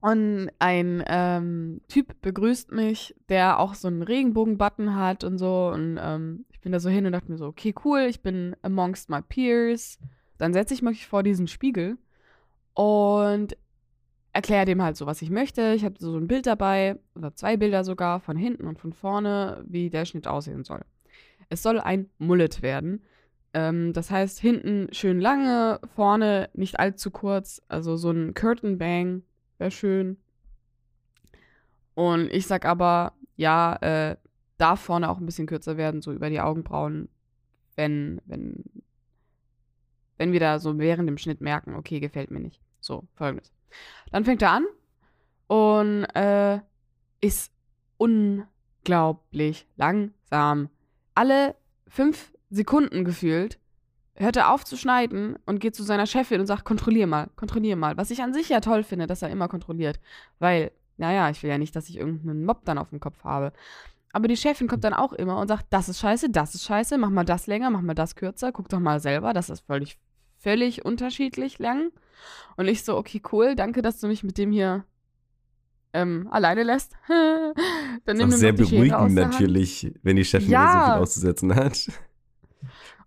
und 0.00 0.50
ein 0.58 1.02
ähm, 1.06 1.80
Typ 1.88 2.20
begrüßt 2.20 2.70
mich, 2.72 3.14
der 3.28 3.58
auch 3.58 3.74
so 3.74 3.88
einen 3.88 4.02
Regenbogen-Button 4.02 4.94
hat 4.94 5.24
und 5.24 5.38
so. 5.38 5.68
Und 5.68 5.98
ähm, 6.00 6.44
ich 6.52 6.60
bin 6.60 6.72
da 6.72 6.80
so 6.80 6.88
hin 6.88 7.06
und 7.06 7.12
dachte 7.12 7.30
mir 7.30 7.38
so, 7.38 7.46
okay, 7.46 7.74
cool, 7.84 8.00
ich 8.08 8.22
bin 8.22 8.54
amongst 8.62 9.10
my 9.10 9.20
peers. 9.22 9.98
Dann 10.38 10.52
setze 10.52 10.74
ich 10.74 10.82
mich 10.82 11.06
vor 11.06 11.22
diesen 11.22 11.48
Spiegel 11.48 11.98
und 12.74 13.56
erkläre 14.36 14.66
dem 14.66 14.82
halt 14.82 14.98
so, 14.98 15.06
was 15.06 15.22
ich 15.22 15.30
möchte. 15.30 15.72
Ich 15.74 15.82
habe 15.82 15.94
so 15.98 16.14
ein 16.14 16.28
Bild 16.28 16.46
dabei, 16.46 16.98
oder 17.14 17.34
zwei 17.34 17.56
Bilder 17.56 17.84
sogar, 17.84 18.20
von 18.20 18.36
hinten 18.36 18.66
und 18.66 18.78
von 18.78 18.92
vorne, 18.92 19.64
wie 19.66 19.88
der 19.88 20.04
Schnitt 20.04 20.28
aussehen 20.28 20.62
soll. 20.62 20.82
Es 21.48 21.62
soll 21.62 21.80
ein 21.80 22.10
Mullet 22.18 22.60
werden. 22.60 23.02
Ähm, 23.54 23.94
das 23.94 24.10
heißt, 24.10 24.38
hinten 24.38 24.88
schön 24.92 25.20
lange, 25.20 25.80
vorne 25.94 26.50
nicht 26.52 26.78
allzu 26.78 27.10
kurz. 27.10 27.62
Also 27.68 27.96
so 27.96 28.10
ein 28.10 28.34
Curtain 28.34 28.76
Bang 28.76 29.22
wäre 29.56 29.70
schön. 29.70 30.18
Und 31.94 32.30
ich 32.30 32.46
sag 32.46 32.66
aber, 32.66 33.14
ja, 33.36 33.76
äh, 33.76 34.16
darf 34.58 34.80
vorne 34.80 35.08
auch 35.08 35.18
ein 35.18 35.24
bisschen 35.24 35.46
kürzer 35.46 35.78
werden, 35.78 36.02
so 36.02 36.12
über 36.12 36.28
die 36.28 36.40
Augenbrauen, 36.40 37.08
wenn, 37.74 38.20
wenn, 38.26 38.64
wenn 40.18 40.32
wir 40.32 40.40
da 40.40 40.58
so 40.58 40.78
während 40.78 41.08
dem 41.08 41.16
Schnitt 41.16 41.40
merken, 41.40 41.74
okay, 41.74 42.00
gefällt 42.00 42.30
mir 42.30 42.40
nicht. 42.40 42.60
So, 42.80 43.08
folgendes. 43.14 43.55
Dann 44.10 44.24
fängt 44.24 44.42
er 44.42 44.50
an 44.50 44.66
und 45.46 46.04
äh, 46.14 46.60
ist 47.20 47.52
unglaublich 47.98 49.66
langsam. 49.76 50.68
Alle 51.14 51.54
fünf 51.88 52.32
Sekunden 52.50 53.04
gefühlt 53.04 53.58
hört 54.14 54.36
er 54.36 54.52
auf 54.52 54.64
zu 54.64 54.76
schneiden 54.76 55.36
und 55.46 55.60
geht 55.60 55.74
zu 55.74 55.82
seiner 55.82 56.06
Chefin 56.06 56.40
und 56.40 56.46
sagt, 56.46 56.64
kontrollier 56.64 57.06
mal, 57.06 57.28
kontrollier 57.36 57.76
mal. 57.76 57.96
Was 57.96 58.10
ich 58.10 58.22
an 58.22 58.32
sich 58.32 58.48
ja 58.48 58.60
toll 58.60 58.82
finde, 58.82 59.06
dass 59.06 59.22
er 59.22 59.30
immer 59.30 59.48
kontrolliert. 59.48 60.00
Weil, 60.38 60.72
naja, 60.96 61.28
ich 61.30 61.42
will 61.42 61.50
ja 61.50 61.58
nicht, 61.58 61.76
dass 61.76 61.88
ich 61.88 61.98
irgendeinen 61.98 62.44
Mob 62.44 62.64
dann 62.64 62.78
auf 62.78 62.90
dem 62.90 63.00
Kopf 63.00 63.24
habe. 63.24 63.52
Aber 64.12 64.28
die 64.28 64.36
Chefin 64.36 64.68
kommt 64.68 64.84
dann 64.84 64.94
auch 64.94 65.12
immer 65.12 65.38
und 65.38 65.48
sagt, 65.48 65.66
das 65.70 65.90
ist 65.90 66.00
scheiße, 66.00 66.30
das 66.30 66.54
ist 66.54 66.64
scheiße, 66.64 66.96
mach 66.96 67.10
mal 67.10 67.24
das 67.24 67.46
länger, 67.46 67.68
mach 67.68 67.82
mal 67.82 67.94
das 67.94 68.16
kürzer, 68.16 68.50
guck 68.50 68.68
doch 68.70 68.80
mal 68.80 68.98
selber, 68.98 69.34
das 69.34 69.50
ist 69.50 69.66
völlig, 69.66 69.98
völlig 70.46 70.84
unterschiedlich 70.84 71.58
lang. 71.58 71.90
Und 72.56 72.68
ich 72.68 72.84
so, 72.84 72.96
okay, 72.96 73.20
cool, 73.32 73.56
danke, 73.56 73.82
dass 73.82 73.98
du 73.98 74.06
mich 74.06 74.22
mit 74.22 74.38
dem 74.38 74.52
hier 74.52 74.84
ähm, 75.92 76.28
alleine 76.30 76.62
lässt. 76.62 76.92
dann 77.08 78.16
Ist 78.16 78.22
auch 78.22 78.26
mir 78.28 78.36
sehr 78.36 78.52
beruhigend 78.52 79.14
natürlich, 79.14 79.92
wenn 80.04 80.14
die 80.14 80.24
Chefin 80.24 80.50
Ja. 80.50 80.68
so 80.68 80.92
viel 80.92 81.02
auszusetzen 81.02 81.54
hat. 81.56 81.88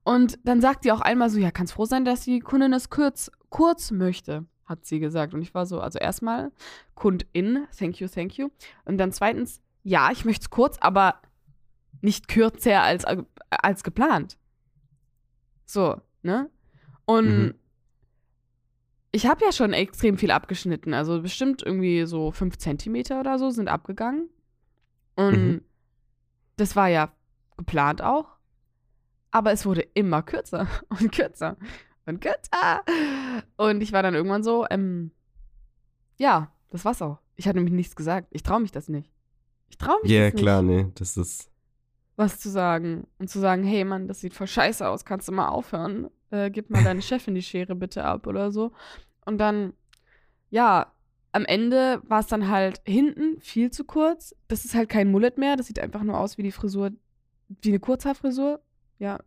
Und 0.04 0.38
dann 0.44 0.60
sagt 0.60 0.84
die 0.84 0.92
auch 0.92 1.00
einmal 1.00 1.30
so, 1.30 1.40
ja, 1.40 1.50
kannst 1.50 1.72
froh 1.72 1.86
sein, 1.86 2.04
dass 2.04 2.26
die 2.26 2.42
Kundin 2.42 2.74
es 2.74 2.90
kurz, 2.90 3.32
kurz 3.50 3.92
möchte, 3.92 4.46
hat 4.66 4.86
sie 4.86 5.00
gesagt. 5.00 5.34
Und 5.34 5.42
ich 5.42 5.54
war 5.54 5.66
so, 5.66 5.80
also 5.80 5.98
erstmal, 5.98 6.52
Kundin, 6.94 7.68
thank 7.78 8.02
you, 8.02 8.10
thank 8.10 8.38
you. 8.38 8.50
Und 8.84 8.98
dann 8.98 9.14
zweitens, 9.14 9.62
ja, 9.84 10.12
ich 10.12 10.26
möchte 10.26 10.44
es 10.44 10.50
kurz, 10.50 10.78
aber 10.82 11.22
nicht 12.02 12.28
kürzer 12.28 12.82
als, 12.82 13.06
als 13.50 13.84
geplant. 13.84 14.38
So, 15.66 16.02
ne? 16.22 16.50
Und 17.10 17.26
Mhm. 17.26 17.54
ich 19.12 19.26
habe 19.26 19.44
ja 19.44 19.52
schon 19.52 19.74
extrem 19.74 20.18
viel 20.18 20.32
abgeschnitten. 20.32 20.94
Also 20.94 21.22
bestimmt 21.22 21.64
irgendwie 21.64 22.06
so 22.06 22.32
fünf 22.32 22.58
Zentimeter 22.58 23.20
oder 23.20 23.40
so 23.40 23.50
sind 23.50 23.68
abgegangen. 23.68 24.30
Und 25.16 25.32
Mhm. 25.48 25.62
das 26.58 26.76
war 26.76 26.88
ja 26.88 27.12
geplant 27.58 28.02
auch. 28.04 28.28
Aber 29.32 29.52
es 29.52 29.66
wurde 29.66 29.82
immer 29.82 30.22
kürzer 30.22 30.68
und 30.90 31.12
kürzer 31.12 31.58
und 32.06 32.22
kürzer. 32.22 32.84
Und 33.58 33.82
ich 33.82 33.92
war 33.92 34.04
dann 34.04 34.14
irgendwann 34.16 34.44
so, 34.44 34.66
ähm, 34.70 35.12
ja, 36.18 36.52
das 36.70 36.86
war's 36.86 37.02
auch. 37.02 37.20
Ich 37.36 37.48
hatte 37.48 37.58
nämlich 37.58 37.74
nichts 37.76 37.96
gesagt. 37.96 38.28
Ich 38.32 38.44
traue 38.44 38.60
mich 38.60 38.72
das 38.72 38.88
nicht. 38.90 39.12
Ich 39.70 39.78
traue 39.78 39.98
mich 40.04 40.12
Ja, 40.12 40.26
das 40.26 40.34
nicht, 40.34 40.42
klar, 40.44 40.62
nee, 40.62 40.88
das 40.96 41.18
ist. 41.18 41.50
was 42.16 42.40
zu 42.40 42.50
sagen. 42.50 43.08
Und 43.18 43.30
zu 43.30 43.40
sagen, 43.40 43.64
hey 43.64 43.84
Mann, 43.86 44.08
das 44.08 44.20
sieht 44.20 44.34
voll 44.34 44.48
scheiße 44.48 44.88
aus, 44.88 45.06
kannst 45.06 45.28
du 45.28 45.32
mal 45.32 45.48
aufhören? 45.48 46.10
Äh, 46.32 46.52
gib 46.52 46.70
mal 46.70 46.84
deine 46.84 47.02
Chefin 47.02 47.36
die 47.36 47.42
Schere 47.42 47.76
bitte 47.76 48.04
ab 48.06 48.28
oder 48.28 48.52
so. 48.52 48.72
Und 49.26 49.38
dann, 49.38 49.74
ja, 50.50 50.92
am 51.32 51.46
Ende 51.46 52.02
war 52.08 52.20
es 52.20 52.28
dann 52.28 52.50
halt 52.50 52.82
hinten 52.86 53.40
viel 53.40 53.72
zu 53.72 53.84
kurz. 53.84 54.36
Das 54.48 54.66
ist 54.66 54.76
halt 54.76 54.90
kein 54.90 55.12
Mullet 55.12 55.38
mehr. 55.38 55.56
Das 55.56 55.68
sieht 55.68 55.80
einfach 55.80 56.04
nur 56.04 56.18
aus 56.18 56.38
wie 56.38 56.44
die 56.44 56.52
Frisur, 56.52 56.92
wie 57.62 57.70
eine 57.70 57.80
Kurzhaarfrisur. 57.80 58.60
Ja. 58.98 59.20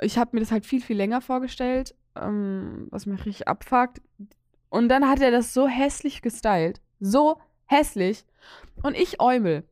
Ich 0.00 0.18
habe 0.18 0.30
mir 0.32 0.40
das 0.40 0.50
halt 0.50 0.66
viel, 0.66 0.80
viel 0.80 0.96
länger 0.96 1.20
vorgestellt, 1.20 1.94
ähm, 2.16 2.88
was 2.90 3.06
mich 3.06 3.24
richtig 3.26 3.48
abfuckt. 3.48 4.00
Und 4.70 4.88
dann 4.88 5.08
hat 5.08 5.20
er 5.20 5.30
das 5.30 5.52
so 5.52 5.68
hässlich 5.68 6.22
gestylt. 6.22 6.80
So 7.00 7.38
hässlich. 7.66 8.24
Und 8.82 8.96
ich 8.96 9.20
Eumel. 9.20 9.64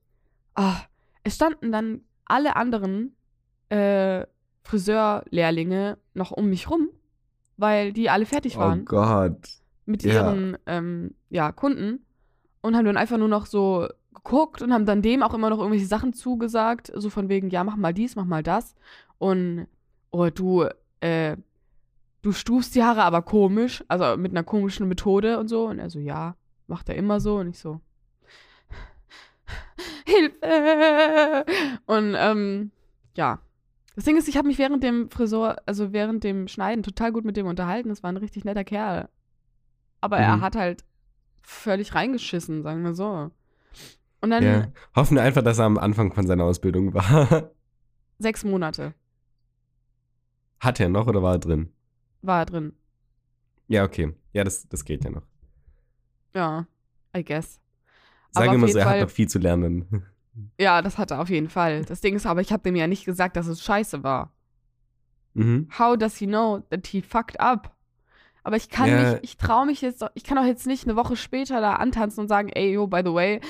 Ah, 0.55 0.83
es 1.25 1.37
standen 1.37 1.73
dann 1.73 2.03
alle 2.25 2.57
anderen 2.57 3.17
äh, 3.71 4.27
Friseurlehrlinge 4.69 5.97
noch 6.15 6.31
um 6.31 6.51
mich 6.51 6.69
rum, 6.71 6.89
weil 7.57 7.93
die 7.95 8.11
alle 8.11 8.27
fertig 8.27 8.57
Oh 8.57 8.61
waren 8.61 8.85
Gott. 8.85 9.49
mit 9.87 10.03
Ja. 10.03 10.13
ihren 10.13 10.59
ähm, 10.67 11.15
ja, 11.31 11.53
Kunden 11.53 12.05
und 12.61 12.77
haben 12.77 12.85
dann 12.85 12.99
einfach 12.99 13.17
nur 13.17 13.29
noch 13.29 13.47
so 13.47 13.89
geguckt 14.15 14.61
und 14.61 14.73
haben 14.73 14.85
dann 14.85 15.01
dem 15.01 15.23
auch 15.23 15.33
immer 15.33 15.49
noch 15.49 15.59
irgendwelche 15.59 15.87
Sachen 15.87 16.13
zugesagt, 16.13 16.93
so 16.95 17.09
von 17.09 17.29
wegen, 17.31 17.49
ja, 17.49 17.65
mach 17.65 17.77
mal 17.77 17.95
dies, 17.95 18.15
mach 18.15 18.27
mal 18.27 18.43
das. 18.43 18.75
Und 19.17 19.67
oh, 20.11 20.29
du, 20.29 20.67
äh, 21.01 21.37
du 22.21 22.33
stufst 22.33 22.75
die 22.75 22.83
Haare 22.83 23.05
aber 23.05 23.23
komisch, 23.23 23.83
also 23.89 24.17
mit 24.19 24.33
einer 24.33 24.45
komischen 24.45 24.87
Methode 24.87 25.39
und 25.39 25.49
so. 25.49 25.67
Und 25.67 25.79
er 25.79 25.89
so, 25.89 25.99
ja, 25.99 26.35
macht 26.67 26.89
er 26.91 26.97
immer 26.97 27.21
so. 27.21 27.37
Und 27.39 27.49
ich 27.49 27.59
so, 27.59 27.81
Hilfe! 30.05 31.47
Und 31.87 32.15
ähm, 32.19 32.71
ja. 33.17 33.39
Das 33.99 34.05
Ding 34.05 34.17
ist, 34.17 34.29
ich 34.29 34.37
habe 34.37 34.47
mich 34.47 34.59
während 34.59 34.85
dem 34.85 35.11
Friseur, 35.11 35.57
also 35.67 35.93
während 35.93 36.23
dem 36.23 36.47
Schneiden 36.47 36.85
total 36.85 37.11
gut 37.11 37.25
mit 37.25 37.37
dem 37.37 37.47
unterhalten. 37.49 37.89
Das 37.89 38.05
war 38.05 38.13
ein 38.13 38.17
richtig 38.17 38.45
netter 38.45 38.63
Kerl. 38.63 39.09
Aber 40.01 40.19
er 40.19 40.37
Mhm. 40.37 40.41
hat 40.41 40.55
halt 40.55 40.85
völlig 41.43 41.97
reingeschissen, 41.97 42.63
sagen 42.63 42.85
wir 42.85 42.95
so. 42.95 43.33
Und 44.21 44.31
dann 44.31 44.45
Ja. 44.45 44.69
Hoffen 44.95 45.17
wir 45.17 45.25
einfach, 45.25 45.43
dass 45.43 45.59
er 45.59 45.65
am 45.65 45.79
Anfang 45.79 46.13
von 46.13 46.29
seiner 46.29 46.45
Ausbildung 46.45 46.95
war. 46.95 47.51
sechs 48.21 48.45
Monate 48.45 48.95
Hat 50.61 50.79
er 50.79 50.89
noch 50.91 51.09
oder 51.09 51.21
war 51.21 51.33
er 51.35 51.39
drin? 51.41 51.73
war 52.23 52.43
er 52.43 52.47
drin. 52.47 52.73
Ja, 53.67 53.83
okay. 53.83 54.15
Ja, 54.33 54.45
das, 54.45 54.69
das 54.69 54.85
geht 54.85 55.03
ja 55.03 55.11
noch. 55.11 55.27
Ja, 56.37 56.69
I 57.17 57.25
guess. 57.25 57.61
Aber 58.33 58.45
Sag 58.45 58.49
auf 58.51 58.55
immer 58.55 58.67
jeden 58.69 58.73
so, 58.75 58.79
er 58.79 58.85
Fall- 58.85 59.01
hat 59.01 59.09
noch 59.09 59.13
viel 59.13 59.29
zu 59.29 59.41
lernen. 59.41 60.05
Ja, 60.59 60.83
das 60.83 60.99
hat 60.99 61.11
er 61.11 61.21
auf 61.21 61.29
jeden 61.31 61.49
Fall. 61.49 61.85
Das 61.85 62.01
Ding 62.01 62.15
ist 62.17 62.27
aber, 62.27 62.41
ich 62.41 62.53
habe 62.53 62.63
dem 62.63 62.77
ja 62.77 62.87
nicht 62.87 63.05
gesagt, 63.05 63.37
dass 63.37 63.47
es 63.47 63.63
scheiße 63.63 64.03
war. 64.03 64.33
mhm. 65.35 65.69
How 65.79 65.97
does 65.97 66.17
he 66.17 66.27
know 66.27 66.61
that 66.71 66.87
he 66.87 67.03
fucked 67.03 67.39
up? 67.41 67.75
Aber 68.45 68.57
ich 68.57 68.69
kann 68.71 68.89
Ja. 68.89 69.13
mich, 69.13 69.19
ich 69.23 69.37
traue 69.37 69.67
mich 69.67 69.81
jetzt, 69.83 70.05
ich 70.15 70.25
kann 70.25 70.39
auch 70.39 70.45
jetzt 70.47 70.67
nicht 70.67 70.85
eine 70.85 70.97
Woche 70.97 71.17
später 71.17 71.61
da 71.61 71.75
antanzen 71.75 72.21
und 72.23 72.29
sagen, 72.29 72.49
ey, 72.51 72.73
yo, 72.73 72.87
by 72.87 73.03
the 73.05 73.13
way, 73.13 73.41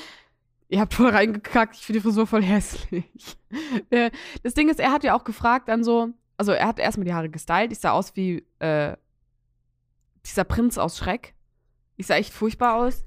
ihr 0.67 0.79
habt 0.81 0.93
voll 0.93 1.09
reingekackt, 1.09 1.75
ich 1.75 1.85
finde 1.85 1.99
die 1.99 2.03
Frisur 2.03 2.27
voll 2.27 2.43
hässlich. 2.43 3.05
Äh, 3.89 4.11
das 4.43 4.53
Ding 4.53 4.69
ist, 4.69 4.79
er 4.79 4.91
hat 4.91 5.03
ja 5.03 5.15
auch 5.15 5.23
gefragt 5.23 5.69
dann 5.69 5.83
so, 5.83 6.09
also 6.37 6.51
er 6.51 6.67
hat 6.67 6.77
erstmal 6.79 7.05
die 7.05 7.13
Haare 7.13 7.29
gestylt, 7.29 7.71
ich 7.71 7.79
sah 7.79 7.91
aus 7.91 8.15
wie 8.15 8.45
äh, 8.59 8.95
dieser 10.25 10.43
Prinz 10.43 10.77
aus 10.77 10.97
Schreck. 10.97 11.33
Ich 11.97 12.05
sah 12.07 12.15
echt 12.15 12.31
furchtbar 12.33 12.75
aus. 12.75 13.03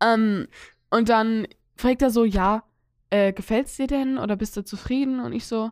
ähm, 0.00 0.48
und 0.90 1.08
dann 1.08 1.46
fragt 1.80 2.02
er 2.02 2.10
so, 2.10 2.24
ja, 2.24 2.62
äh, 3.10 3.32
gefällt's 3.32 3.76
dir 3.76 3.86
denn 3.86 4.18
oder 4.18 4.36
bist 4.36 4.56
du 4.56 4.64
zufrieden? 4.64 5.20
Und 5.20 5.32
ich 5.32 5.46
so, 5.46 5.70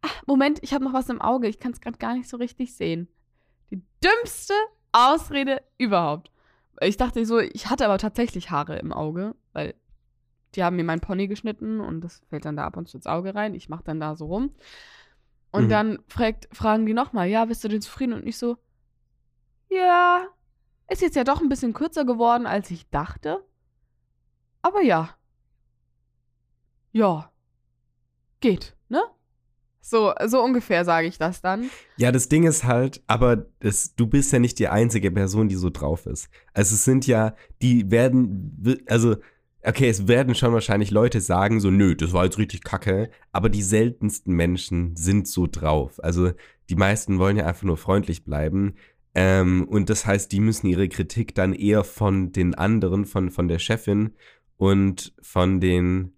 ach, 0.00 0.22
Moment, 0.26 0.58
ich 0.62 0.72
habe 0.72 0.84
noch 0.84 0.92
was 0.92 1.08
im 1.08 1.20
Auge, 1.20 1.48
ich 1.48 1.58
kann 1.58 1.72
es 1.72 1.80
gerade 1.80 1.98
gar 1.98 2.14
nicht 2.14 2.28
so 2.28 2.36
richtig 2.36 2.74
sehen. 2.74 3.08
Die 3.70 3.82
dümmste 4.02 4.54
Ausrede 4.92 5.62
überhaupt. 5.76 6.30
Ich 6.80 6.96
dachte 6.96 7.24
so, 7.26 7.38
ich 7.38 7.68
hatte 7.68 7.84
aber 7.84 7.98
tatsächlich 7.98 8.50
Haare 8.50 8.78
im 8.78 8.92
Auge, 8.92 9.34
weil 9.52 9.74
die 10.54 10.64
haben 10.64 10.76
mir 10.76 10.84
meinen 10.84 11.00
Pony 11.00 11.28
geschnitten 11.28 11.80
und 11.80 12.00
das 12.00 12.22
fällt 12.30 12.44
dann 12.44 12.56
da 12.56 12.64
ab 12.64 12.76
und 12.76 12.88
zu 12.88 12.96
ins 12.96 13.06
Auge 13.06 13.34
rein. 13.34 13.54
Ich 13.54 13.68
mache 13.68 13.84
dann 13.84 14.00
da 14.00 14.16
so 14.16 14.26
rum. 14.26 14.54
Und 15.50 15.64
Mhm. 15.64 15.68
dann 15.68 15.98
fragt, 16.08 16.48
fragen 16.52 16.86
die 16.86 16.94
nochmal, 16.94 17.28
ja, 17.28 17.44
bist 17.44 17.64
du 17.64 17.68
denn 17.68 17.82
zufrieden? 17.82 18.14
Und 18.14 18.26
ich 18.26 18.38
so, 18.38 18.56
ja, 19.68 20.26
ist 20.88 21.02
jetzt 21.02 21.16
ja 21.16 21.24
doch 21.24 21.40
ein 21.42 21.48
bisschen 21.48 21.74
kürzer 21.74 22.04
geworden, 22.04 22.46
als 22.46 22.70
ich 22.70 22.88
dachte. 22.88 23.44
Aber 24.68 24.82
ja. 24.82 25.08
Ja. 26.92 27.32
Geht, 28.40 28.76
ne? 28.90 29.00
So, 29.80 30.12
so 30.26 30.42
ungefähr 30.42 30.84
sage 30.84 31.06
ich 31.06 31.16
das 31.16 31.40
dann. 31.40 31.70
Ja, 31.96 32.12
das 32.12 32.28
Ding 32.28 32.44
ist 32.44 32.64
halt, 32.64 33.02
aber 33.06 33.46
das, 33.60 33.94
du 33.94 34.06
bist 34.06 34.30
ja 34.32 34.38
nicht 34.38 34.58
die 34.58 34.68
einzige 34.68 35.10
Person, 35.10 35.48
die 35.48 35.54
so 35.54 35.70
drauf 35.70 36.04
ist. 36.04 36.28
Also 36.52 36.74
es 36.74 36.84
sind 36.84 37.06
ja, 37.06 37.34
die 37.62 37.90
werden, 37.90 38.84
also, 38.86 39.16
okay, 39.62 39.88
es 39.88 40.06
werden 40.06 40.34
schon 40.34 40.52
wahrscheinlich 40.52 40.90
Leute 40.90 41.22
sagen, 41.22 41.60
so, 41.60 41.70
nö, 41.70 41.94
das 41.94 42.12
war 42.12 42.24
jetzt 42.24 42.36
richtig 42.36 42.62
kacke, 42.62 43.10
aber 43.32 43.48
die 43.48 43.62
seltensten 43.62 44.34
Menschen 44.34 44.94
sind 44.96 45.26
so 45.26 45.46
drauf. 45.50 45.98
Also 46.04 46.32
die 46.68 46.76
meisten 46.76 47.18
wollen 47.18 47.38
ja 47.38 47.46
einfach 47.46 47.62
nur 47.64 47.78
freundlich 47.78 48.22
bleiben. 48.24 48.74
Ähm, 49.14 49.66
und 49.66 49.88
das 49.88 50.04
heißt, 50.04 50.30
die 50.30 50.40
müssen 50.40 50.66
ihre 50.66 50.88
Kritik 50.88 51.34
dann 51.34 51.54
eher 51.54 51.82
von 51.82 52.30
den 52.30 52.54
anderen, 52.54 53.06
von, 53.06 53.30
von 53.30 53.48
der 53.48 53.58
Chefin 53.58 54.14
und 54.58 55.14
von 55.22 55.60
den 55.60 56.12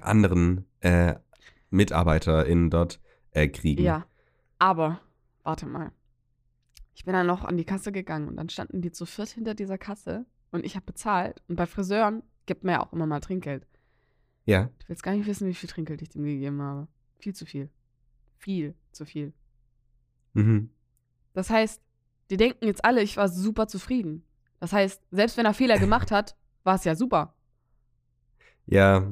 anderen 0.00 0.66
äh, 0.80 1.14
MitarbeiterInnen 1.70 2.70
dort 2.70 3.00
äh, 3.30 3.46
kriegen. 3.48 3.84
Ja. 3.84 4.06
Aber, 4.58 5.00
warte 5.44 5.66
mal. 5.66 5.92
Ich 6.94 7.04
bin 7.04 7.14
dann 7.14 7.26
noch 7.26 7.44
an 7.44 7.56
die 7.56 7.64
Kasse 7.64 7.92
gegangen 7.92 8.28
und 8.28 8.36
dann 8.36 8.48
standen 8.48 8.82
die 8.82 8.90
zu 8.90 9.06
viert 9.06 9.30
hinter 9.30 9.54
dieser 9.54 9.78
Kasse 9.78 10.26
und 10.50 10.64
ich 10.64 10.74
habe 10.74 10.86
bezahlt. 10.86 11.42
Und 11.48 11.56
bei 11.56 11.66
Friseuren 11.66 12.22
gibt 12.46 12.64
man 12.64 12.74
ja 12.74 12.80
auch 12.80 12.92
immer 12.92 13.06
mal 13.06 13.20
Trinkgeld. 13.20 13.66
Ja. 14.44 14.64
Du 14.64 14.88
willst 14.88 15.02
gar 15.02 15.12
nicht 15.12 15.26
wissen, 15.26 15.46
wie 15.46 15.54
viel 15.54 15.68
Trinkgeld 15.68 16.02
ich 16.02 16.08
dem 16.08 16.24
gegeben 16.24 16.60
habe. 16.60 16.88
Viel 17.18 17.34
zu 17.34 17.46
viel. 17.46 17.70
Viel 18.36 18.74
zu 18.92 19.04
viel. 19.04 19.32
Mhm. 20.32 20.70
Das 21.32 21.50
heißt, 21.50 21.80
die 22.30 22.36
denken 22.36 22.66
jetzt 22.66 22.84
alle, 22.84 23.02
ich 23.02 23.16
war 23.16 23.28
super 23.28 23.68
zufrieden. 23.68 24.24
Das 24.58 24.72
heißt, 24.72 25.02
selbst 25.10 25.36
wenn 25.36 25.46
er 25.46 25.54
Fehler 25.54 25.78
gemacht 25.78 26.10
hat, 26.10 26.36
war 26.64 26.74
es 26.74 26.84
ja 26.84 26.94
super. 26.94 27.34
Ja, 28.66 29.10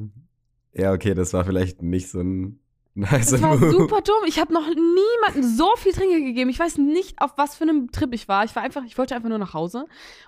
ja, 0.73 0.93
okay, 0.93 1.15
das 1.15 1.33
war 1.33 1.45
vielleicht 1.45 1.83
nicht 1.83 2.09
so 2.09 2.21
ein 2.21 2.61
nice 2.95 3.31
Das 3.31 3.43
war 3.43 3.57
Move. 3.57 3.71
super 3.71 4.01
dumm. 4.03 4.25
Ich 4.27 4.39
habe 4.39 4.53
noch 4.53 4.67
niemandem 4.69 5.43
so 5.57 5.75
viel 5.77 5.93
Trinkgeld 5.93 6.25
gegeben. 6.25 6.51
Ich 6.51 6.59
weiß 6.59 6.79
nicht, 6.79 7.21
auf 7.21 7.33
was 7.37 7.57
für 7.57 7.65
einem 7.65 7.91
Trip 7.93 8.13
ich 8.13 8.29
war. 8.29 8.45
Ich 8.45 8.55
war 8.57 8.63
einfach, 8.63 8.85
ich 8.85 8.97
wollte 8.99 9.15
einfach 9.15 9.29
nur 9.29 9.39
nach 9.39 9.55
Hause. 9.55 9.87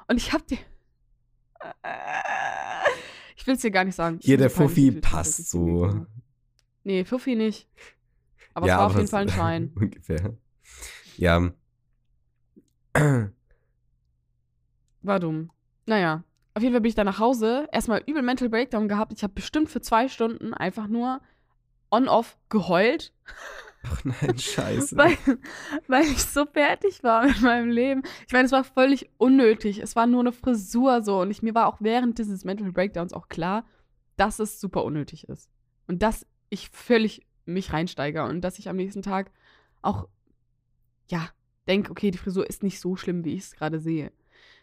Und 0.09 0.17
ich 0.17 0.33
habe 0.33 0.45
dir. 0.45 0.59
Ich 3.37 3.47
will 3.47 3.55
es 3.55 3.63
dir 3.63 3.71
gar 3.71 3.85
nicht 3.85 3.95
sagen. 3.95 4.19
Hier, 4.21 4.37
der 4.37 4.51
Fuffi 4.51 4.91
passt 4.91 5.49
so. 5.51 6.07
Nee, 6.85 7.07
Fuffi 7.07 7.37
nicht. 7.37 7.69
Aber 8.53 8.67
ja, 8.67 8.75
es 8.75 8.79
war 8.79 8.87
auf 8.89 8.97
jeden 8.97 9.09
Fall 9.09 9.23
ein 9.23 9.29
Schein. 9.31 9.73
Ungefähr. 9.77 10.37
Ja. 11.17 11.51
War 15.03 15.21
dumm. 15.21 15.51
Naja. 15.87 16.23
Auf 16.55 16.63
jeden 16.63 16.75
Fall 16.75 16.81
bin 16.81 16.89
ich 16.89 16.95
dann 16.95 17.07
nach 17.07 17.19
Hause. 17.19 17.69
Erstmal 17.73 18.03
übel 18.07 18.23
Mental 18.23 18.49
Breakdown 18.49 18.89
gehabt. 18.89 19.13
Ich 19.13 19.23
habe 19.23 19.35
bestimmt 19.35 19.69
für 19.69 19.81
zwei 19.81 20.09
Stunden 20.09 20.53
einfach 20.53 20.89
nur 20.89 21.21
on-off 21.91 22.39
geheult. 22.49 23.13
Ach 23.85 24.05
nein, 24.05 24.39
scheiße. 24.39 24.97
weil, 24.97 25.17
weil 25.87 26.05
ich 26.05 26.23
so 26.25 26.47
fertig 26.47 27.03
war 27.03 27.27
mit 27.27 27.41
meinem 27.41 27.71
Leben. 27.71 28.03
Ich 28.27 28.33
meine, 28.33 28.47
es 28.47 28.53
war 28.53 28.65
völlig 28.65 29.11
unnötig. 29.17 29.79
Es 29.79 29.97
war 29.97 30.07
nur 30.07 30.21
eine 30.21 30.33
Frisur 30.33 31.03
so. 31.03 31.21
Und 31.21 31.31
ich, 31.31 31.43
mir 31.43 31.55
war 31.55 31.67
auch 31.67 31.79
während 31.81 32.19
dieses 32.19 32.45
Mental 32.45 32.73
Breakdowns 32.73 33.13
auch 33.13 33.29
klar, 33.29 33.65
dass 34.17 34.39
es 34.39 34.61
super 34.61 34.85
unnötig 34.85 35.29
ist. 35.29 35.51
Und 35.87 36.03
dass 36.03 36.27
ich 36.51 36.69
völlig 36.71 37.27
mich 37.47 37.73
reinsteige 37.73 38.25
und 38.25 38.43
dass 38.43 38.59
ich 38.59 38.69
am 38.69 38.77
nächsten 38.77 39.03
Tag 39.03 39.31
auch, 39.83 40.09
ja, 41.09 41.29
denke, 41.67 41.91
okay, 41.91 42.11
die 42.11 42.19
Frisur 42.19 42.49
ist 42.49 42.63
nicht 42.63 42.81
so 42.81 42.97
schlimm, 42.97 43.25
wie 43.25 43.35
ich 43.35 43.45
es 43.45 43.57
gerade 43.57 43.81
sehe. 43.81 44.13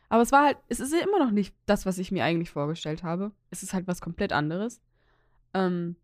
Aber 0.09 0.21
es 0.21 0.31
war 0.31 0.45
halt, 0.45 0.57
es 0.69 0.79
ist 0.79 0.93
ja 0.93 0.99
immer 0.99 1.19
noch 1.19 1.31
nicht 1.31 1.53
das, 1.65 1.85
was 1.85 1.97
ich 1.97 2.11
mir 2.11 2.23
eigentlich 2.23 2.49
vorgestellt 2.49 3.03
habe. 3.03 3.31
Es 3.49 3.63
ist 3.63 3.73
halt 3.73 3.87
was 3.87 3.99
komplett 4.01 4.31
anderes. 4.31 4.81
Ähm, 5.53 5.95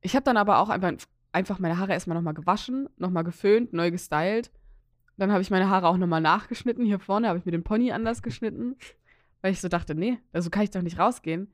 ich 0.00 0.14
habe 0.16 0.24
dann 0.24 0.36
aber 0.36 0.58
auch 0.58 0.68
einfach, 0.68 0.92
einfach 1.32 1.58
meine 1.58 1.78
Haare 1.78 1.92
erstmal 1.92 2.16
nochmal 2.16 2.34
gewaschen, 2.34 2.88
nochmal 2.96 3.24
geföhnt, 3.24 3.72
neu 3.72 3.90
gestylt. 3.90 4.50
Dann 5.16 5.30
habe 5.30 5.42
ich 5.42 5.50
meine 5.50 5.70
Haare 5.70 5.86
auch 5.88 5.96
nochmal 5.96 6.20
nachgeschnitten. 6.20 6.84
Hier 6.84 6.98
vorne 6.98 7.28
habe 7.28 7.38
ich 7.38 7.44
mir 7.44 7.52
den 7.52 7.62
Pony 7.62 7.92
anders 7.92 8.20
geschnitten, 8.22 8.76
weil 9.42 9.52
ich 9.52 9.60
so 9.60 9.68
dachte, 9.68 9.94
nee, 9.94 10.18
also 10.32 10.50
kann 10.50 10.64
ich 10.64 10.70
doch 10.70 10.82
nicht 10.82 10.98
rausgehen. 10.98 11.52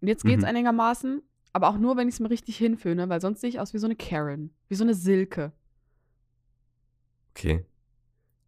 Und 0.00 0.08
jetzt 0.08 0.24
geht's 0.24 0.42
Mhm. 0.42 0.48
einigermaßen, 0.48 1.22
aber 1.52 1.68
auch 1.68 1.78
nur, 1.78 1.96
wenn 1.96 2.08
ich 2.08 2.14
es 2.14 2.20
mir 2.20 2.30
richtig 2.30 2.56
hinföhne, 2.58 3.08
weil 3.08 3.20
sonst 3.20 3.40
sehe 3.40 3.50
ich 3.50 3.58
aus 3.58 3.74
wie 3.74 3.78
so 3.78 3.86
eine 3.86 3.96
Karen, 3.96 4.54
wie 4.68 4.76
so 4.76 4.84
eine 4.84 4.94
Silke. 4.94 5.52
Okay. 7.34 7.64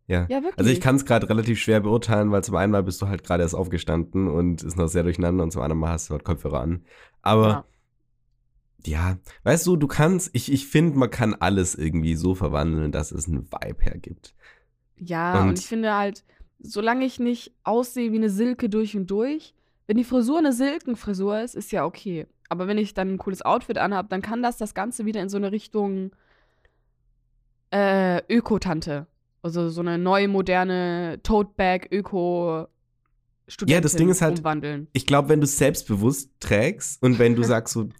Ja. 0.07 0.27
Ja, 0.29 0.43
wirklich. 0.43 0.59
Also 0.59 0.71
ich 0.71 0.81
kann 0.81 0.97
es 0.97 1.05
gerade 1.07 1.29
relativ 1.29 1.59
schwer 1.59 1.81
beurteilen, 1.81 2.31
weil 2.31 2.45
zum 2.45 2.57
einen 2.57 2.73
Mal 2.73 2.83
bist 2.83 3.01
du 3.01 3.09
halt 3.09 3.25
gerade 3.25 3.43
erst 3.43 3.55
aufgestanden 3.55 4.29
und 4.29 4.63
ist 4.63 4.77
noch 4.77 4.89
sehr 4.89 5.03
durcheinander 5.03 5.43
und 5.45 5.51
zum 5.51 5.63
anderen 5.63 5.81
Mal 5.81 5.91
hast 5.93 6.11
du 6.11 6.13
halt 6.15 6.25
Kopfhörer 6.25 6.61
an. 6.61 6.85
Aber 7.23 7.65
Ja. 8.85 9.11
ja, 9.13 9.19
weißt 9.45 9.67
du, 9.67 9.77
du 9.77 9.87
kannst, 9.87 10.31
ich, 10.35 10.53
ich 10.53 10.67
finde, 10.67 10.99
man 10.99 11.11
kann 11.11 11.35
alles 11.35 11.75
irgendwie 11.75 12.17
so 12.17 12.35
verwandeln, 12.35 12.93
dass 12.93 13.13
es 13.13 13.27
einen 13.29 13.51
Vibe 13.51 13.83
hergibt. 13.83 14.35
Ja, 14.99 15.41
und, 15.41 15.49
Und- 15.51 15.59
ich 15.59 15.67
finde 15.67 15.95
halt, 15.95 16.23
solange 16.61 17.05
ich 17.07 17.19
nicht 17.19 17.53
aussehe 17.65 18.13
wie 18.13 18.17
eine 18.17 18.31
Silke 18.31 18.69
durch 18.69 18.97
und 18.97 19.11
durch, 19.11 19.55
wenn 19.87 19.97
die 19.97 20.05
Frisur 20.05 20.39
eine 20.39 20.53
Silkenfrisur 20.53 21.41
ist, 21.41 21.55
ist 21.55 21.73
ja 21.73 21.85
okay. 21.85 22.27
Aber 22.51 22.67
wenn 22.69 22.79
ich 22.79 22.93
dann 22.95 23.15
ein 23.15 23.19
cooles 23.19 23.41
Outfit 23.43 23.79
anhabe, 23.79 24.09
dann 24.09 24.21
kann 24.23 24.43
das 24.43 24.57
das 24.59 24.75
Ganze 24.75 25.05
wieder 25.07 25.21
in 25.23 25.29
so 25.31 25.37
eine 25.39 25.51
Richtung 25.51 26.11
äh, 27.71 28.23
Öko-Tante. 28.33 29.07
Also 29.45 29.69
so 29.69 29.83
eine 29.83 29.99
neue, 29.99 30.27
moderne 30.27 31.21
Tote-Bag-Öko- 31.23 32.67
Ja, 33.67 33.81
das 33.83 33.95
Ding 33.95 34.09
ist 34.09 34.23
halt- 34.23 34.39
umwandeln. 34.39 34.89
Ich 34.95 35.07
glaube, 35.07 35.29
wenn 35.29 35.41
du 35.41 35.45
es 35.45 35.59
selbstbewusst 35.59 36.31
trägst 36.41 37.03
und 37.03 37.19
wenn 37.19 37.37
du 37.37 37.43
sagst 37.45 37.75
so, 37.75 37.91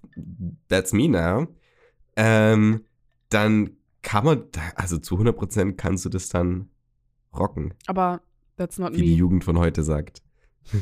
that's 0.69 0.95
me 0.95 1.07
now, 1.07 1.47
ähm, 2.17 2.87
dann 3.29 3.77
kann 4.01 4.25
man, 4.25 4.45
also 4.75 4.97
zu 4.97 5.19
100% 5.19 5.77
kannst 5.77 6.07
du 6.07 6.09
das 6.09 6.31
dann 6.31 6.71
rocken, 7.37 7.75
Aber 7.89 8.23
that's 8.57 8.79
not 8.79 8.95
wie 8.95 9.03
die 9.03 9.11
me. 9.11 9.17
Jugend 9.17 9.45
von 9.45 9.59
heute 9.59 9.83
sagt. 9.83 10.23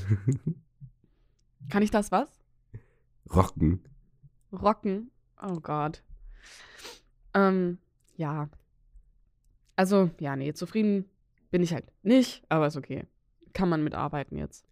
Kann 1.71 1.83
ich 1.83 1.90
das 1.90 2.12
was? 2.12 2.28
rocken. 3.35 3.81
Rocken. 4.52 5.11
Oh 5.42 5.59
Gott. 5.61 6.02
Ähm, 7.35 7.78
ja. 8.16 8.49
Also, 9.82 10.10
ja, 10.20 10.36
nee, 10.36 10.52
zufrieden 10.52 11.10
bin 11.50 11.60
ich 11.60 11.74
halt 11.74 11.84
nicht, 12.04 12.44
aber 12.48 12.68
ist 12.68 12.76
okay. 12.76 13.04
Kann 13.52 13.68
man 13.68 13.82
mitarbeiten 13.82 14.38
jetzt. 14.38 14.64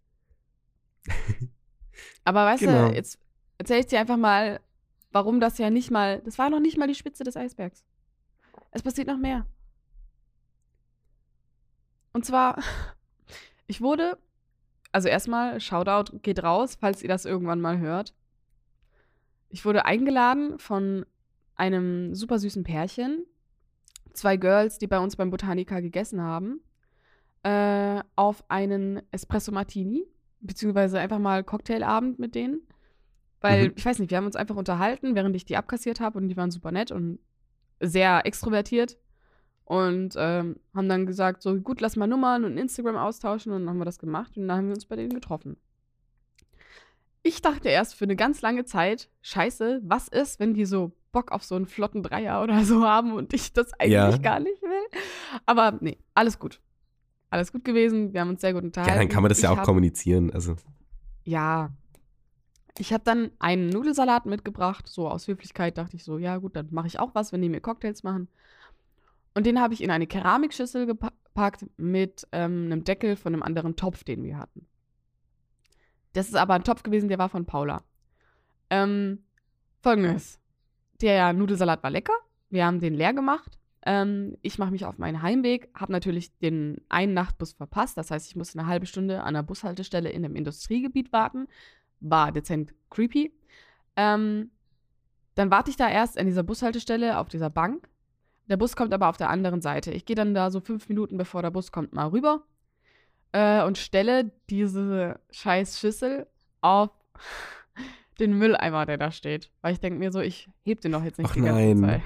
aber 2.23 2.45
weißt 2.45 2.63
Genau. 2.63 2.87
du, 2.87 2.95
jetzt 2.95 3.19
erzähle 3.57 3.81
ich 3.81 3.87
dir 3.87 3.99
einfach 3.99 4.15
mal, 4.15 4.61
warum 5.11 5.41
das 5.41 5.57
ja 5.57 5.69
nicht 5.69 5.91
mal, 5.91 6.21
das 6.21 6.37
war 6.37 6.49
noch 6.49 6.61
nicht 6.61 6.77
mal 6.77 6.87
die 6.87 6.95
Spitze 6.95 7.25
des 7.25 7.35
Eisbergs. 7.35 7.83
Es 8.71 8.83
passiert 8.83 9.07
noch 9.07 9.17
mehr. 9.17 9.45
Und 12.13 12.25
zwar, 12.25 12.63
ich 13.67 13.81
wurde, 13.81 14.17
also 14.93 15.09
erstmal, 15.09 15.59
Shoutout 15.59 16.19
geht 16.19 16.41
raus, 16.41 16.77
falls 16.79 17.03
ihr 17.03 17.09
das 17.09 17.25
irgendwann 17.25 17.59
mal 17.59 17.79
hört. 17.79 18.15
Ich 19.49 19.65
wurde 19.65 19.83
eingeladen 19.83 20.57
von 20.57 21.05
einem 21.57 22.15
super 22.15 22.39
süßen 22.39 22.63
Pärchen, 22.63 23.25
zwei 24.13 24.37
Girls, 24.37 24.77
die 24.77 24.87
bei 24.87 24.99
uns 24.99 25.15
beim 25.15 25.29
Botanica 25.29 25.79
gegessen 25.79 26.21
haben, 26.21 26.61
äh, 27.43 28.01
auf 28.15 28.43
einen 28.49 29.01
Espresso 29.11 29.51
Martini, 29.51 30.05
beziehungsweise 30.39 30.99
einfach 30.99 31.19
mal 31.19 31.43
Cocktailabend 31.43 32.19
mit 32.19 32.35
denen. 32.35 32.61
Weil, 33.39 33.69
Mhm. 33.69 33.73
ich 33.75 33.85
weiß 33.85 33.99
nicht, 33.99 34.11
wir 34.11 34.17
haben 34.17 34.25
uns 34.25 34.35
einfach 34.35 34.55
unterhalten, 34.55 35.15
während 35.15 35.35
ich 35.35 35.45
die 35.45 35.57
abkassiert 35.57 35.99
habe 35.99 36.19
und 36.19 36.27
die 36.27 36.37
waren 36.37 36.51
super 36.51 36.71
nett 36.71 36.91
und 36.91 37.19
sehr 37.79 38.25
extrovertiert 38.25 38.97
und 39.65 40.13
ähm, 40.17 40.57
haben 40.75 40.89
dann 40.89 41.07
gesagt, 41.07 41.41
so 41.41 41.55
gut, 41.59 41.81
lass 41.81 41.95
mal 41.95 42.05
Nummern 42.05 42.45
und 42.45 42.57
Instagram 42.57 42.97
austauschen 42.97 43.51
und 43.51 43.61
dann 43.61 43.69
haben 43.69 43.79
wir 43.79 43.85
das 43.85 43.97
gemacht 43.97 44.37
und 44.37 44.47
dann 44.47 44.57
haben 44.57 44.67
wir 44.67 44.75
uns 44.75 44.85
bei 44.85 44.95
denen 44.95 45.13
getroffen. 45.13 45.57
Ich 47.23 47.41
dachte 47.41 47.69
erst 47.69 47.95
für 47.95 48.05
eine 48.05 48.15
ganz 48.15 48.41
lange 48.41 48.65
Zeit, 48.65 49.09
scheiße, 49.21 49.81
was 49.83 50.07
ist, 50.07 50.39
wenn 50.39 50.53
die 50.53 50.65
so 50.65 50.91
Bock 51.11 51.31
auf 51.31 51.43
so 51.43 51.55
einen 51.55 51.65
flotten 51.67 52.03
Dreier 52.03 52.41
oder 52.41 52.63
so 52.63 52.83
haben 52.85 53.13
und 53.13 53.33
ich 53.33 53.53
das 53.53 53.73
eigentlich 53.73 53.91
Ja. 53.93 54.17
gar 54.17 54.39
nicht 54.39 54.61
will. 54.61 54.99
Aber 55.45 55.77
nee, 55.81 55.97
alles 56.13 56.39
gut. 56.39 56.61
Alles 57.29 57.51
gut 57.51 57.63
gewesen, 57.63 58.13
wir 58.13 58.21
haben 58.21 58.29
uns 58.29 58.41
sehr 58.41 58.53
gut 58.53 58.63
unterhalten. 58.63 58.93
Ja, 58.93 58.99
dann 58.99 59.09
kann 59.09 59.21
man 59.23 59.29
das 59.29 59.41
ja 59.41 59.49
Ich 59.49 59.53
auch 59.53 59.59
hab- 59.59 59.65
kommunizieren. 59.65 60.31
Also, 60.31 60.55
ja. 61.23 61.71
Ich 62.77 62.93
habe 62.93 63.03
dann 63.03 63.31
einen 63.39 63.69
Nudelsalat 63.69 64.25
mitgebracht. 64.25 64.87
So 64.87 65.07
aus 65.09 65.27
Höflichkeit 65.27 65.77
dachte 65.77 65.95
ich 65.95 66.03
so, 66.03 66.17
ja 66.17 66.37
gut, 66.37 66.55
dann 66.55 66.67
mache 66.71 66.87
ich 66.87 66.99
auch 66.99 67.13
was, 67.13 67.31
wenn 67.31 67.41
die 67.41 67.49
mir 67.49 67.61
Cocktails 67.61 68.03
machen. 68.03 68.27
Und 69.33 69.45
den 69.45 69.61
habe 69.61 69.73
ich 69.73 69.81
in 69.83 69.91
eine 69.91 70.07
Keramikschüssel 70.07 70.85
gepackt 70.85 71.65
mit 71.77 72.27
ähm, 72.33 72.65
einem 72.65 72.83
Deckel 72.83 73.15
von 73.15 73.33
einem 73.33 73.43
anderen 73.43 73.75
Topf, 73.77 74.03
den 74.03 74.23
wir 74.23 74.37
hatten. 74.37 74.67
Das 76.13 76.27
ist 76.27 76.35
aber 76.35 76.53
ein 76.55 76.63
Topf 76.65 76.83
gewesen, 76.83 77.07
der 77.07 77.17
war 77.19 77.29
von 77.29 77.45
Paula. 77.45 77.83
Ähm, 78.69 79.23
Folgendes. 79.81 80.39
Der 81.01 81.33
Nudelsalat 81.33 81.83
war 81.83 81.89
lecker. 81.89 82.13
Wir 82.49 82.65
haben 82.65 82.79
den 82.79 82.93
leer 82.93 83.13
gemacht. 83.13 83.57
Ähm, 83.83 84.37
ich 84.41 84.59
mache 84.59 84.71
mich 84.71 84.85
auf 84.85 84.97
meinen 84.97 85.21
Heimweg, 85.21 85.69
habe 85.73 85.91
natürlich 85.91 86.37
den 86.37 86.81
einen 86.89 87.13
Nachtbus 87.13 87.53
verpasst. 87.53 87.97
Das 87.97 88.11
heißt, 88.11 88.27
ich 88.27 88.35
musste 88.35 88.59
eine 88.59 88.67
halbe 88.67 88.85
Stunde 88.85 89.23
an 89.23 89.33
der 89.33 89.43
Bushaltestelle 89.43 90.09
in 90.09 90.23
einem 90.23 90.35
Industriegebiet 90.35 91.11
warten. 91.11 91.47
War 91.99 92.31
dezent 92.31 92.73
creepy. 92.89 93.33
Ähm, 93.95 94.51
dann 95.35 95.49
warte 95.49 95.71
ich 95.71 95.77
da 95.77 95.89
erst 95.89 96.17
an 96.17 96.27
dieser 96.27 96.43
Bushaltestelle 96.43 97.17
auf 97.17 97.29
dieser 97.29 97.49
Bank. 97.49 97.87
Der 98.49 98.57
Bus 98.57 98.75
kommt 98.75 98.93
aber 98.93 99.07
auf 99.09 99.17
der 99.17 99.29
anderen 99.29 99.61
Seite. 99.61 99.91
Ich 99.91 100.05
gehe 100.05 100.15
dann 100.15 100.33
da 100.33 100.51
so 100.51 100.59
fünf 100.59 100.89
Minuten, 100.89 101.17
bevor 101.17 101.41
der 101.41 101.51
Bus 101.51 101.71
kommt, 101.71 101.93
mal 101.93 102.07
rüber 102.07 102.43
äh, 103.31 103.63
und 103.63 103.77
stelle 103.77 104.31
diese 104.49 105.19
scheiß 105.31 105.79
Schüssel 105.79 106.27
auf 106.59 106.91
den 108.21 108.37
Mülleimer, 108.37 108.85
der 108.85 108.97
da 108.97 109.11
steht. 109.11 109.51
Weil 109.61 109.73
ich 109.73 109.79
denke 109.79 109.99
mir 109.99 110.11
so, 110.11 110.19
ich 110.21 110.49
heb 110.63 110.81
den 110.81 110.93
doch 110.93 111.03
jetzt 111.03 111.17
nicht 111.17 111.29
Ach 111.29 111.33
die 111.33 111.41
ganze 111.41 111.75
nein. 111.75 111.79
Zeit. 111.81 112.01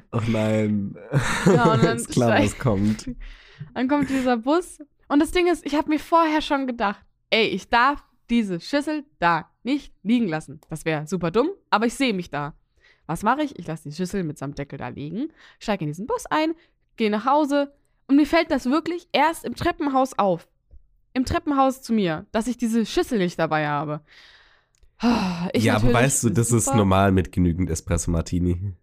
ach 0.10 0.28
nein. 0.28 0.96
Ja, 1.46 1.72
und 1.72 1.84
dann 1.84 1.96
ist 1.96 2.10
klar, 2.10 2.42
was 2.42 2.58
kommt. 2.58 3.10
Dann 3.74 3.88
kommt 3.88 4.08
dieser 4.08 4.38
Bus. 4.38 4.78
Und 5.08 5.20
das 5.20 5.32
Ding 5.32 5.46
ist, 5.46 5.66
ich 5.66 5.74
habe 5.74 5.90
mir 5.90 5.98
vorher 5.98 6.40
schon 6.40 6.66
gedacht, 6.66 7.04
ey, 7.28 7.46
ich 7.46 7.68
darf 7.68 8.02
diese 8.30 8.58
Schüssel 8.58 9.04
da 9.18 9.50
nicht 9.64 9.92
liegen 10.02 10.28
lassen. 10.28 10.60
Das 10.70 10.86
wäre 10.86 11.06
super 11.06 11.30
dumm, 11.30 11.50
aber 11.68 11.84
ich 11.84 11.94
sehe 11.94 12.14
mich 12.14 12.30
da. 12.30 12.54
Was 13.06 13.22
mache 13.22 13.42
ich? 13.42 13.58
Ich 13.58 13.66
lasse 13.66 13.88
die 13.88 13.94
Schüssel 13.94 14.24
mitsamt 14.24 14.56
Deckel 14.58 14.78
da 14.78 14.88
liegen, 14.88 15.30
steige 15.58 15.84
in 15.84 15.90
diesen 15.90 16.06
Bus 16.06 16.24
ein, 16.26 16.54
gehe 16.96 17.10
nach 17.10 17.26
Hause 17.26 17.74
und 18.06 18.16
mir 18.16 18.26
fällt 18.26 18.50
das 18.50 18.66
wirklich 18.66 19.08
erst 19.12 19.44
im 19.44 19.54
Treppenhaus 19.54 20.18
auf. 20.18 20.48
Im 21.12 21.24
Treppenhaus 21.24 21.82
zu 21.82 21.92
mir, 21.92 22.26
dass 22.32 22.46
ich 22.46 22.56
diese 22.56 22.86
Schüssel 22.86 23.18
nicht 23.18 23.38
dabei 23.38 23.66
habe. 23.66 24.00
Ich 25.52 25.64
ja, 25.64 25.76
aber 25.76 25.92
weißt 25.92 26.24
du, 26.24 26.30
das 26.30 26.52
ist 26.52 26.66
super- 26.66 26.76
normal 26.76 27.12
mit 27.12 27.32
genügend 27.32 27.70
Espresso 27.70 28.10
Martini. 28.10 28.74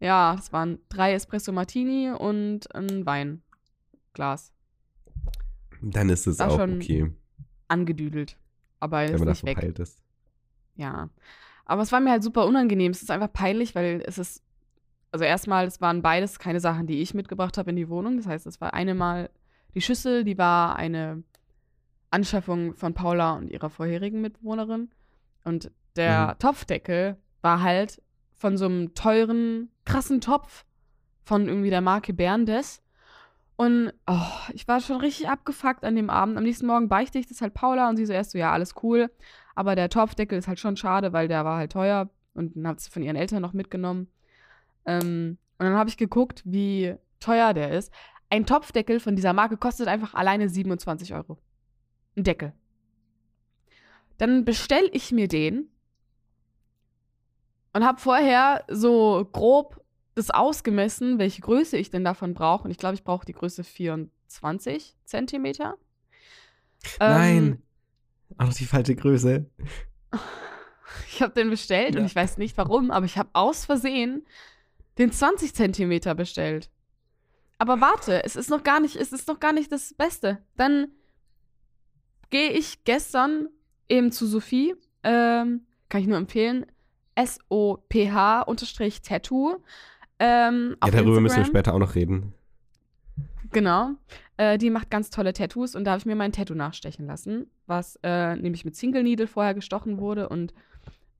Ja, 0.00 0.34
es 0.38 0.52
waren 0.52 0.78
drei 0.88 1.12
Espresso 1.12 1.52
Martini 1.52 2.10
und 2.10 2.74
ein 2.74 3.06
Weinglas. 3.06 4.52
Dann 5.80 6.08
ist 6.08 6.26
es 6.26 6.40
auch 6.40 6.56
schon 6.58 6.76
okay, 6.76 7.12
Angedüdelt. 7.68 8.36
Aber 8.80 8.98
wenn 8.98 9.14
ist 9.14 9.18
man 9.20 9.28
nicht 9.28 9.42
das 9.42 9.46
weg. 9.46 9.58
verpeilt 9.58 9.78
ist. 9.78 10.02
Ja. 10.76 11.08
Aber 11.66 11.82
es 11.82 11.92
war 11.92 12.00
mir 12.00 12.10
halt 12.10 12.24
super 12.24 12.46
unangenehm. 12.46 12.90
Es 12.90 13.02
ist 13.02 13.10
einfach 13.10 13.32
peinlich, 13.32 13.74
weil 13.74 14.02
es 14.04 14.18
ist. 14.18 14.42
Also 15.12 15.24
erstmal, 15.24 15.66
es 15.66 15.80
waren 15.80 16.02
beides 16.02 16.38
keine 16.38 16.60
Sachen, 16.60 16.86
die 16.86 17.00
ich 17.00 17.14
mitgebracht 17.14 17.58
habe 17.58 17.70
in 17.70 17.76
die 17.76 17.88
Wohnung. 17.88 18.16
Das 18.16 18.26
heißt, 18.26 18.46
es 18.46 18.60
war 18.60 18.74
eine 18.74 18.94
Mal 18.94 19.30
die 19.74 19.80
Schüssel, 19.80 20.24
die 20.24 20.38
war 20.38 20.76
eine 20.76 21.22
Anschaffung 22.10 22.74
von 22.74 22.94
Paula 22.94 23.34
und 23.34 23.50
ihrer 23.50 23.70
vorherigen 23.70 24.20
Mitbewohnerin. 24.20 24.90
Und 25.44 25.70
der 25.96 26.28
Mhm. 26.28 26.38
Topfdeckel 26.38 27.16
war 27.42 27.62
halt 27.62 28.02
von 28.36 28.56
so 28.56 28.66
einem 28.66 28.94
teuren, 28.94 29.70
krassen 29.84 30.20
Topf 30.20 30.64
von 31.24 31.48
irgendwie 31.48 31.70
der 31.70 31.80
Marke 31.80 32.12
Berndes. 32.12 32.82
Und 33.56 33.92
oh, 34.06 34.50
ich 34.54 34.66
war 34.68 34.80
schon 34.80 34.96
richtig 34.96 35.28
abgefuckt 35.28 35.84
an 35.84 35.94
dem 35.94 36.08
Abend. 36.08 36.38
Am 36.38 36.44
nächsten 36.44 36.66
Morgen 36.66 36.88
beichte 36.88 37.18
ich 37.18 37.26
das 37.26 37.42
halt 37.42 37.52
Paula 37.52 37.90
und 37.90 37.96
sie 37.96 38.06
so 38.06 38.12
erst 38.12 38.30
so, 38.30 38.38
ja, 38.38 38.52
alles 38.52 38.74
cool. 38.82 39.10
Aber 39.54 39.74
der 39.74 39.90
Topfdeckel 39.90 40.38
ist 40.38 40.48
halt 40.48 40.58
schon 40.58 40.76
schade, 40.76 41.12
weil 41.12 41.28
der 41.28 41.44
war 41.44 41.58
halt 41.58 41.72
teuer 41.72 42.08
und 42.32 42.56
dann 42.56 42.66
hat 42.66 42.80
sie 42.80 42.90
von 42.90 43.02
ihren 43.02 43.16
Eltern 43.16 43.42
noch 43.42 43.52
mitgenommen. 43.52 44.08
Ähm, 44.86 45.36
und 45.58 45.66
dann 45.66 45.74
habe 45.74 45.90
ich 45.90 45.98
geguckt, 45.98 46.42
wie 46.46 46.94
teuer 47.18 47.52
der 47.52 47.72
ist. 47.72 47.92
Ein 48.30 48.46
Topfdeckel 48.46 48.98
von 48.98 49.14
dieser 49.14 49.34
Marke 49.34 49.58
kostet 49.58 49.88
einfach 49.88 50.14
alleine 50.14 50.48
27 50.48 51.12
Euro. 51.12 51.36
Ein 52.16 52.24
Deckel. 52.24 52.54
Dann 54.20 54.44
bestelle 54.44 54.88
ich 54.92 55.12
mir 55.12 55.28
den 55.28 55.70
und 57.72 57.84
habe 57.86 57.98
vorher 58.00 58.64
so 58.68 59.26
grob 59.32 59.82
das 60.14 60.30
ausgemessen, 60.30 61.18
welche 61.18 61.40
Größe 61.40 61.78
ich 61.78 61.88
denn 61.88 62.04
davon 62.04 62.34
brauche. 62.34 62.64
Und 62.64 62.70
ich 62.70 62.76
glaube, 62.76 62.96
ich 62.96 63.02
brauche 63.04 63.24
die 63.24 63.32
Größe 63.32 63.64
24 63.64 64.94
Zentimeter. 65.06 65.78
Nein. 66.98 67.36
Ähm, 67.46 67.62
Auch 68.36 68.46
noch 68.46 68.52
die 68.54 68.66
falsche 68.66 68.94
Größe. 68.94 69.46
ich 71.08 71.22
habe 71.22 71.32
den 71.32 71.48
bestellt 71.48 71.94
und 71.94 72.02
Ja. 72.02 72.06
ich 72.06 72.14
weiß 72.14 72.36
nicht 72.36 72.58
warum, 72.58 72.90
aber 72.90 73.06
ich 73.06 73.16
habe 73.16 73.30
aus 73.32 73.64
Versehen 73.64 74.26
den 74.98 75.12
20 75.12 75.54
Zentimeter 75.54 76.14
bestellt. 76.14 76.68
Aber 77.56 77.80
warte, 77.80 78.22
es 78.24 78.36
ist 78.36 78.50
noch 78.50 78.64
gar 78.64 78.80
nicht, 78.80 78.96
es 78.96 79.12
ist 79.12 79.28
noch 79.28 79.40
gar 79.40 79.54
nicht 79.54 79.72
das 79.72 79.94
Beste. 79.94 80.42
Dann 80.56 80.88
gehe 82.28 82.50
ich 82.50 82.84
gestern 82.84 83.48
eben 83.90 84.12
zu 84.12 84.26
Sophie, 84.26 84.74
ähm, 85.02 85.62
kann 85.88 86.00
ich 86.00 86.06
nur 86.06 86.16
empfehlen, 86.18 86.64
S-O-P-H-Tattoo. 88.50 89.56
Ähm, 90.18 90.76
Ja, 90.84 90.90
darüber 90.90 91.20
müssen 91.20 91.36
wir 91.36 91.40
Instagram. 91.42 91.46
später 91.46 91.74
auch 91.74 91.78
noch 91.78 91.94
reden. 91.94 92.34
Genau. 93.52 93.90
Äh, 94.36 94.58
die 94.58 94.70
macht 94.70 94.90
ganz 94.90 95.10
tolle 95.10 95.32
Tattoos 95.32 95.74
und 95.74 95.84
da 95.84 95.92
habe 95.92 95.98
ich 95.98 96.06
mir 96.06 96.14
mein 96.14 96.32
Tattoo 96.32 96.54
nachstechen 96.54 97.06
lassen, 97.06 97.50
was 97.66 97.98
äh, 98.02 98.36
nämlich 98.36 98.64
mit 98.64 98.76
Single 98.76 99.02
Needle 99.02 99.26
vorher 99.26 99.54
gestochen 99.54 99.98
wurde 99.98 100.28
und 100.28 100.54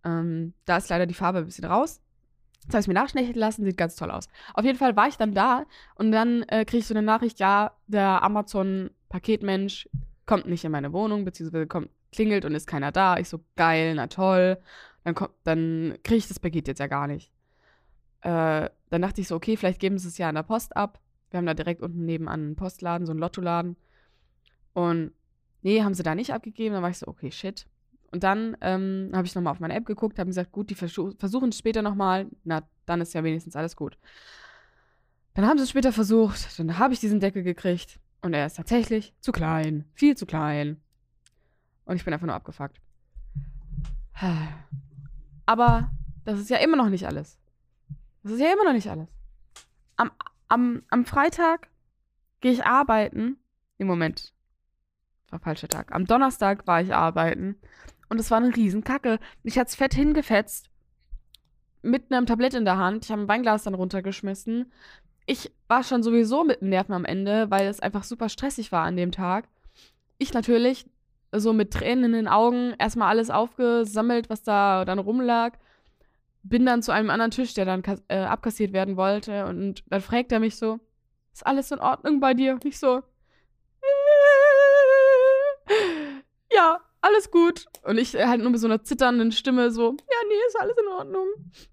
ähm, 0.04 0.54
da 0.64 0.76
ist 0.76 0.88
leider 0.88 1.06
die 1.06 1.14
Farbe 1.14 1.38
ein 1.38 1.44
bisschen 1.46 1.64
raus. 1.64 2.00
Das 2.66 2.74
habe 2.74 2.80
ich 2.82 2.88
mir 2.88 2.94
nachstechen 2.94 3.34
lassen, 3.34 3.64
sieht 3.64 3.76
ganz 3.76 3.96
toll 3.96 4.10
aus. 4.10 4.28
Auf 4.54 4.64
jeden 4.64 4.78
Fall 4.78 4.94
war 4.96 5.08
ich 5.08 5.16
dann 5.16 5.34
da 5.34 5.64
und 5.96 6.12
dann 6.12 6.42
äh, 6.44 6.64
kriege 6.64 6.78
ich 6.78 6.86
so 6.86 6.94
eine 6.94 7.02
Nachricht, 7.02 7.40
ja, 7.40 7.72
der 7.88 8.22
Amazon-Paketmensch 8.22 9.88
kommt 10.26 10.46
nicht 10.46 10.64
in 10.64 10.70
meine 10.72 10.92
Wohnung, 10.92 11.24
beziehungsweise 11.24 11.66
kommt, 11.66 11.90
klingelt 12.12 12.44
und 12.44 12.54
ist 12.54 12.66
keiner 12.66 12.92
da. 12.92 13.18
Ich 13.18 13.28
so, 13.28 13.40
geil, 13.56 13.94
na 13.94 14.06
toll. 14.06 14.58
Dann, 15.04 15.14
dann 15.44 15.98
kriege 16.02 16.18
ich 16.18 16.28
das 16.28 16.40
Paket 16.40 16.68
jetzt 16.68 16.78
ja 16.78 16.86
gar 16.86 17.06
nicht. 17.06 17.32
Äh, 18.22 18.68
dann 18.90 19.02
dachte 19.02 19.20
ich 19.20 19.28
so, 19.28 19.36
okay, 19.36 19.56
vielleicht 19.56 19.80
geben 19.80 19.98
sie 19.98 20.08
es 20.08 20.18
ja 20.18 20.28
an 20.28 20.34
der 20.34 20.42
Post 20.42 20.76
ab. 20.76 21.00
Wir 21.30 21.38
haben 21.38 21.46
da 21.46 21.54
direkt 21.54 21.80
unten 21.80 22.04
nebenan 22.04 22.40
einen 22.40 22.56
Postladen, 22.56 23.06
so 23.06 23.12
einen 23.12 23.20
Lottoladen. 23.20 23.76
Und 24.72 25.12
nee, 25.62 25.82
haben 25.82 25.94
sie 25.94 26.02
da 26.02 26.14
nicht 26.14 26.32
abgegeben. 26.32 26.74
Dann 26.74 26.82
war 26.82 26.90
ich 26.90 26.98
so, 26.98 27.06
okay, 27.06 27.30
shit. 27.30 27.66
Und 28.10 28.24
dann 28.24 28.56
ähm, 28.60 29.10
habe 29.14 29.26
ich 29.26 29.34
nochmal 29.34 29.52
auf 29.52 29.60
meine 29.60 29.74
App 29.74 29.86
geguckt, 29.86 30.18
haben 30.18 30.26
gesagt, 30.26 30.50
gut, 30.50 30.68
die 30.68 30.74
versu- 30.74 31.18
versuchen 31.18 31.50
es 31.50 31.58
später 31.58 31.82
nochmal. 31.82 32.26
Na, 32.42 32.68
dann 32.84 33.00
ist 33.00 33.14
ja 33.14 33.22
wenigstens 33.22 33.54
alles 33.54 33.76
gut. 33.76 33.96
Dann 35.34 35.46
haben 35.46 35.58
sie 35.58 35.64
es 35.64 35.70
später 35.70 35.92
versucht. 35.92 36.58
Dann 36.58 36.78
habe 36.78 36.92
ich 36.92 37.00
diesen 37.00 37.20
Deckel 37.20 37.44
gekriegt. 37.44 38.00
Und 38.20 38.34
er 38.34 38.44
ist 38.46 38.56
tatsächlich 38.56 39.14
zu 39.20 39.32
klein. 39.32 39.86
Viel 39.94 40.16
zu 40.16 40.26
klein. 40.26 40.82
Und 41.90 41.96
ich 41.96 42.04
bin 42.04 42.14
einfach 42.14 42.28
nur 42.28 42.36
abgefuckt. 42.36 42.80
Aber 45.44 45.90
das 46.24 46.38
ist 46.38 46.48
ja 46.48 46.58
immer 46.58 46.76
noch 46.76 46.88
nicht 46.88 47.04
alles. 47.04 47.36
Das 48.22 48.30
ist 48.30 48.40
ja 48.40 48.52
immer 48.52 48.62
noch 48.62 48.72
nicht 48.72 48.88
alles. 48.88 49.08
Am, 49.96 50.12
am, 50.46 50.84
am 50.90 51.04
Freitag 51.04 51.66
gehe 52.40 52.52
ich 52.52 52.64
arbeiten. 52.64 53.38
Im 53.76 53.88
Moment. 53.88 54.32
War 55.30 55.40
falscher 55.40 55.66
Tag. 55.66 55.92
Am 55.92 56.06
Donnerstag 56.06 56.64
war 56.68 56.80
ich 56.80 56.94
arbeiten. 56.94 57.56
Und 58.08 58.20
es 58.20 58.30
war 58.30 58.38
eine 58.38 58.54
Riesenkacke. 58.54 59.18
Ich 59.42 59.58
hatte 59.58 59.70
es 59.70 59.74
fett 59.74 59.92
hingefetzt. 59.94 60.70
Mit 61.82 62.12
einem 62.12 62.26
Tablett 62.26 62.54
in 62.54 62.64
der 62.64 62.78
Hand. 62.78 63.06
Ich 63.06 63.10
habe 63.10 63.22
ein 63.22 63.28
Weinglas 63.28 63.64
dann 63.64 63.74
runtergeschmissen. 63.74 64.70
Ich 65.26 65.50
war 65.66 65.82
schon 65.82 66.04
sowieso 66.04 66.44
mit 66.44 66.60
den 66.60 66.68
Nerven 66.68 66.92
am 66.92 67.04
Ende, 67.04 67.50
weil 67.50 67.66
es 67.66 67.80
einfach 67.80 68.04
super 68.04 68.28
stressig 68.28 68.70
war 68.70 68.84
an 68.84 68.96
dem 68.96 69.10
Tag. 69.10 69.48
Ich 70.18 70.32
natürlich 70.32 70.86
so 71.32 71.52
mit 71.52 71.72
Tränen 71.72 72.06
in 72.06 72.12
den 72.12 72.28
Augen 72.28 72.74
erstmal 72.78 73.08
alles 73.08 73.30
aufgesammelt, 73.30 74.30
was 74.30 74.42
da 74.42 74.84
dann 74.84 74.98
rumlag. 74.98 75.52
Bin 76.42 76.66
dann 76.66 76.82
zu 76.82 76.92
einem 76.92 77.10
anderen 77.10 77.30
Tisch, 77.30 77.54
der 77.54 77.66
dann 77.66 77.82
äh, 78.08 78.18
abkassiert 78.18 78.72
werden 78.72 78.96
wollte. 78.96 79.46
Und 79.46 79.84
dann 79.88 80.00
fragt 80.00 80.32
er 80.32 80.40
mich 80.40 80.56
so: 80.56 80.80
Ist 81.32 81.46
alles 81.46 81.70
in 81.70 81.78
Ordnung 81.78 82.20
bei 82.20 82.34
dir? 82.34 82.54
Und 82.54 82.64
ich 82.64 82.78
so: 82.78 83.02
Ja, 86.52 86.80
alles 87.02 87.30
gut. 87.30 87.66
Und 87.82 87.98
ich 87.98 88.14
äh, 88.14 88.26
halt 88.26 88.40
nur 88.40 88.50
mit 88.50 88.60
so 88.60 88.66
einer 88.66 88.82
zitternden 88.82 89.32
Stimme 89.32 89.70
so: 89.70 89.90
Ja, 89.90 90.28
nee, 90.28 90.34
ist 90.48 90.58
alles 90.58 90.76
in 90.78 90.88
Ordnung. 90.88 91.26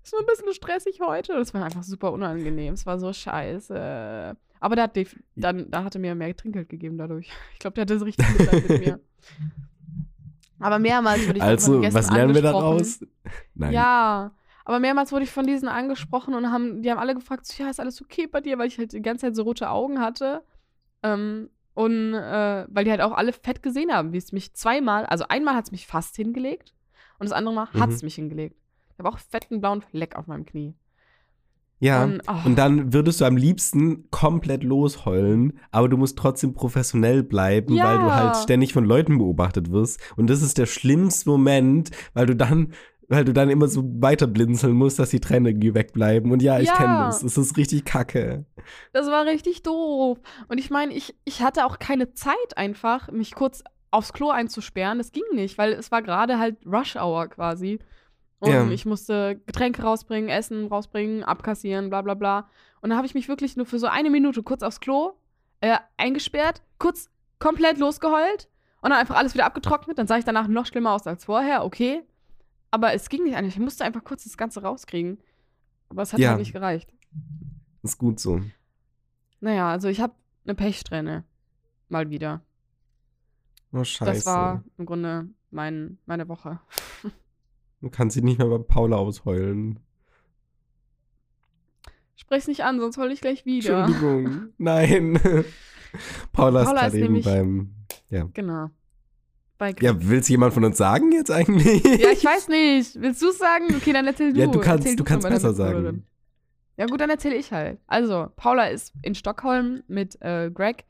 Ist 0.03 0.13
nur 0.13 0.21
ein 0.21 0.27
bisschen 0.27 0.53
stressig 0.53 0.99
heute. 1.01 1.33
Das 1.33 1.53
war 1.53 1.63
einfach 1.63 1.83
super 1.83 2.11
unangenehm. 2.11 2.73
Es 2.73 2.85
war 2.85 2.99
so 2.99 3.13
scheiße. 3.13 4.35
Aber 4.59 4.75
der 4.75 4.85
hat 4.85 4.97
dann, 5.35 5.69
da 5.71 5.83
hat 5.83 5.95
er 5.95 6.01
mir 6.01 6.15
mehr 6.15 6.35
Trinkgeld 6.35 6.69
gegeben 6.69 6.97
dadurch. 6.97 7.29
Ich 7.53 7.59
glaube, 7.59 7.75
der 7.75 7.83
hatte 7.83 7.99
so 7.99 8.05
richtig 8.05 8.27
Mitleid 8.37 8.69
mit 8.69 8.79
mir. 8.79 8.99
Aber 10.59 10.79
mehrmals 10.79 11.27
wurde 11.27 11.37
ich 11.37 11.43
von 11.43 11.49
Also, 11.49 11.71
den 11.73 11.81
Gästen 11.81 11.99
was 11.99 12.11
lernen 12.11 12.33
wir 12.33 12.41
daraus? 12.41 12.99
Nein. 13.53 13.73
Ja, 13.73 14.31
aber 14.65 14.79
mehrmals 14.79 15.11
wurde 15.11 15.23
ich 15.23 15.29
von 15.31 15.45
diesen 15.45 15.69
angesprochen 15.69 16.33
und 16.33 16.51
haben, 16.51 16.81
die 16.81 16.89
haben 16.91 16.97
alle 16.97 17.13
gefragt, 17.13 17.45
so, 17.45 17.63
ja, 17.63 17.69
ist 17.69 17.79
alles 17.79 18.01
okay 18.01 18.27
bei 18.27 18.41
dir, 18.41 18.57
weil 18.57 18.67
ich 18.67 18.77
halt 18.77 18.91
die 18.91 19.01
ganze 19.01 19.27
Zeit 19.27 19.35
so 19.35 19.43
rote 19.43 19.69
Augen 19.69 20.01
hatte. 20.01 20.43
Ähm, 21.03 21.49
und 21.73 22.13
äh, 22.15 22.65
weil 22.69 22.83
die 22.85 22.91
halt 22.91 23.01
auch 23.01 23.11
alle 23.13 23.33
fett 23.33 23.61
gesehen 23.61 23.93
haben, 23.93 24.11
wie 24.13 24.17
es 24.17 24.31
mich 24.31 24.53
zweimal, 24.55 25.05
also 25.05 25.25
einmal 25.29 25.55
hat 25.55 25.65
es 25.65 25.71
mich 25.71 25.85
fast 25.85 26.15
hingelegt 26.15 26.73
und 27.19 27.29
das 27.29 27.33
andere 27.37 27.53
Mal 27.53 27.67
hat 27.73 27.91
es 27.91 28.01
Mhm. 28.01 28.07
mich 28.07 28.15
hingelegt. 28.15 28.55
Ich 28.93 28.99
habe 28.99 29.09
auch 29.09 29.19
fetten 29.19 29.61
blauen 29.61 29.83
Fleck 29.83 30.15
auf 30.15 30.25
meinem 30.25 30.45
Knie. 30.45 30.73
Ja. 31.79 32.03
Und, 32.05 32.21
oh, 32.27 32.33
Und 32.45 32.57
dann 32.57 32.91
würdest 32.93 33.21
du 33.21 33.25
am 33.25 33.37
liebsten 33.37 34.09
komplett 34.09 34.63
losheulen, 34.63 35.59
aber 35.71 35.87
du 35.89 35.97
musst 35.97 36.17
trotzdem 36.17 36.53
professionell 36.53 37.21
bleiben, 37.23 37.73
Ja. 37.75 37.85
weil 37.85 37.99
du 37.99 38.13
halt 38.13 38.35
ständig 38.37 38.73
von 38.73 38.83
Leuten 38.85 39.17
beobachtet 39.19 39.71
wirst. 39.71 39.99
Und 40.15 40.29
das 40.29 40.41
ist 40.41 40.57
der 40.57 40.65
schlimmste 40.65 41.29
Moment, 41.29 41.91
weil 42.13 42.25
du 42.25 42.35
dann, 42.35 42.73
weil 43.09 43.23
du 43.25 43.31
dann 43.31 43.49
immer 43.49 43.67
so 43.67 43.83
weiter 44.01 44.25
blinzeln 44.27 44.73
musst, 44.73 44.97
dass 44.99 45.11
die 45.11 45.19
Tränen 45.19 45.61
wegbleiben. 45.61 46.31
Und 46.31 46.41
ja, 46.41 46.59
ich 46.59 46.67
Ja. 46.67 46.75
kenne 46.77 46.97
das. 47.05 47.21
Es 47.23 47.37
ist 47.37 47.57
richtig 47.57 47.85
kacke. 47.85 48.45
Das 48.91 49.07
war 49.07 49.25
richtig 49.25 49.61
doof. 49.63 50.17
Und 50.47 50.57
ich 50.57 50.69
meine, 50.71 50.93
ich, 50.93 51.15
ich 51.25 51.41
hatte 51.43 51.65
auch 51.65 51.77
keine 51.79 52.11
Zeit 52.13 52.57
einfach, 52.57 53.11
mich 53.11 53.35
kurz 53.35 53.63
aufs 53.91 54.13
Klo 54.13 54.29
einzusperren. 54.31 54.97
Das 54.97 55.11
ging 55.11 55.23
nicht, 55.33 55.57
weil 55.57 55.73
es 55.73 55.91
war 55.91 56.01
gerade 56.01 56.39
halt 56.39 56.57
Rush 56.65 56.95
Hour 56.97 57.27
quasi. 57.27 57.79
Und 58.39 58.51
Ja. 58.51 58.67
ich 58.69 58.85
musste 58.85 59.41
Getränke 59.45 59.81
rausbringen, 59.81 60.29
Essen 60.29 60.67
rausbringen, 60.67 61.23
abkassieren, 61.23 61.89
bla 61.89 62.01
bla 62.01 62.13
bla. 62.13 62.47
Und 62.81 62.89
dann 62.89 62.97
habe 62.97 63.07
ich 63.07 63.15
mich 63.15 63.27
wirklich 63.27 63.57
nur 63.57 63.65
für 63.65 63.79
so 63.79 63.87
eine 63.87 64.09
Minute 64.09 64.43
kurz 64.43 64.61
aufs 64.63 64.79
Klo 64.79 65.13
äh, 65.61 65.77
eingesperrt, 65.97 66.61
kurz 66.77 67.09
komplett 67.39 67.79
losgeheult 67.79 68.47
und 68.81 68.91
dann 68.91 68.99
einfach 68.99 69.15
alles 69.15 69.33
wieder 69.33 69.45
abgetrocknet. 69.45 69.97
Dann 69.97 70.05
sah 70.07 70.17
ich 70.17 70.25
danach 70.25 70.47
noch 70.47 70.67
schlimmer 70.67 70.91
aus 70.93 71.07
als 71.07 71.25
vorher, 71.25 71.65
okay. 71.65 72.03
Aber 72.69 72.93
es 72.93 73.09
ging 73.09 73.23
nicht 73.23 73.35
eigentlich. 73.35 73.55
Ich 73.55 73.61
musste 73.61 73.83
einfach 73.85 74.03
kurz 74.03 74.23
das 74.25 74.37
Ganze 74.37 74.61
rauskriegen. 74.61 75.17
Aber 75.89 76.03
es 76.03 76.13
hat 76.13 76.19
Ja. 76.19 76.29
halt 76.29 76.39
nicht 76.39 76.53
gereicht. 76.53 76.93
Ist 77.81 77.97
gut 77.97 78.19
so. 78.19 78.41
Naja, 79.39 79.71
also 79.71 79.87
ich 79.87 79.99
habe 80.01 80.13
eine 80.45 80.53
Pechsträhne. 80.53 81.23
Mal 81.89 82.09
wieder. 82.09 82.41
Oh, 83.71 83.83
scheiße. 83.83 84.11
Das 84.13 84.25
war 84.25 84.63
im 84.77 84.85
Grunde 84.85 85.29
mein, 85.49 85.97
meine 86.05 86.27
Woche. 86.27 86.59
Du 87.81 87.89
kannst 87.89 88.15
dich 88.15 88.23
nicht 88.23 88.39
mehr 88.39 88.47
bei 88.47 88.57
Paula 88.57 88.97
ausheulen. 88.97 89.79
Sprech's 92.15 92.47
nicht 92.47 92.63
an, 92.63 92.79
sonst 92.79 92.97
heul 92.97 93.11
ich 93.11 93.21
gleich 93.21 93.45
wieder. 93.45 93.85
Entschuldigung. 93.85 94.47
Nein. 94.57 95.19
Paula, 96.33 96.61
ist 96.61 96.65
Paula 96.67 96.81
gerade 96.81 96.87
ist 96.87 96.93
eben 96.95 97.03
nämlich- 97.05 97.25
beim. 97.25 97.73
Ja. 98.09 98.27
Genau. 98.33 98.69
Bei 99.57 99.73
Ja, 99.81 99.93
will's 100.07 100.27
jemand 100.27 100.53
von 100.53 100.63
uns 100.65 100.77
sagen 100.77 101.11
jetzt 101.11 101.31
eigentlich? 101.31 101.83
Ja, 101.83 102.11
ich 102.11 102.23
weiß 102.23 102.47
nicht. 102.49 102.99
Willst 103.01 103.21
du 103.21 103.31
sagen? 103.31 103.65
Okay, 103.75 103.91
dann 103.93 104.05
erzähl 104.05 104.33
du. 104.33 104.39
Ja, 104.39 104.47
du 104.47 104.59
kannst- 104.59 104.85
Erzähl 104.85 104.95
du 104.95 105.03
kannst 105.03 105.27
besser 105.27 105.53
sagen. 105.53 106.05
Ja, 106.75 106.85
gut, 106.85 107.01
dann 107.01 107.09
erzähle 107.09 107.35
ich 107.35 107.51
halt. 107.51 107.79
Also, 107.87 108.27
Paula 108.35 108.65
ist 108.65 108.93
in 109.01 109.15
Stockholm 109.15 109.81
mit 109.87 110.21
äh, 110.21 110.51
Greg, 110.51 110.85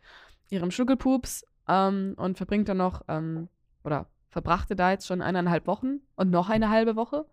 ihrem 0.50 0.70
Schuggelpups, 0.72 1.46
ähm, 1.70 2.14
und 2.18 2.36
verbringt 2.38 2.68
dann 2.68 2.78
noch, 2.78 3.04
ähm, 3.08 3.48
oder 3.86 4.10
verbrachte 4.30 4.76
da 4.76 4.92
jetzt 4.92 5.08
schon 5.08 5.22
eineinhalb 5.22 5.68
Wochen 5.68 6.00
und 6.16 6.30
noch 6.30 6.50
eine 6.50 6.70
halbe 6.70 6.96
Woche. 6.96 7.26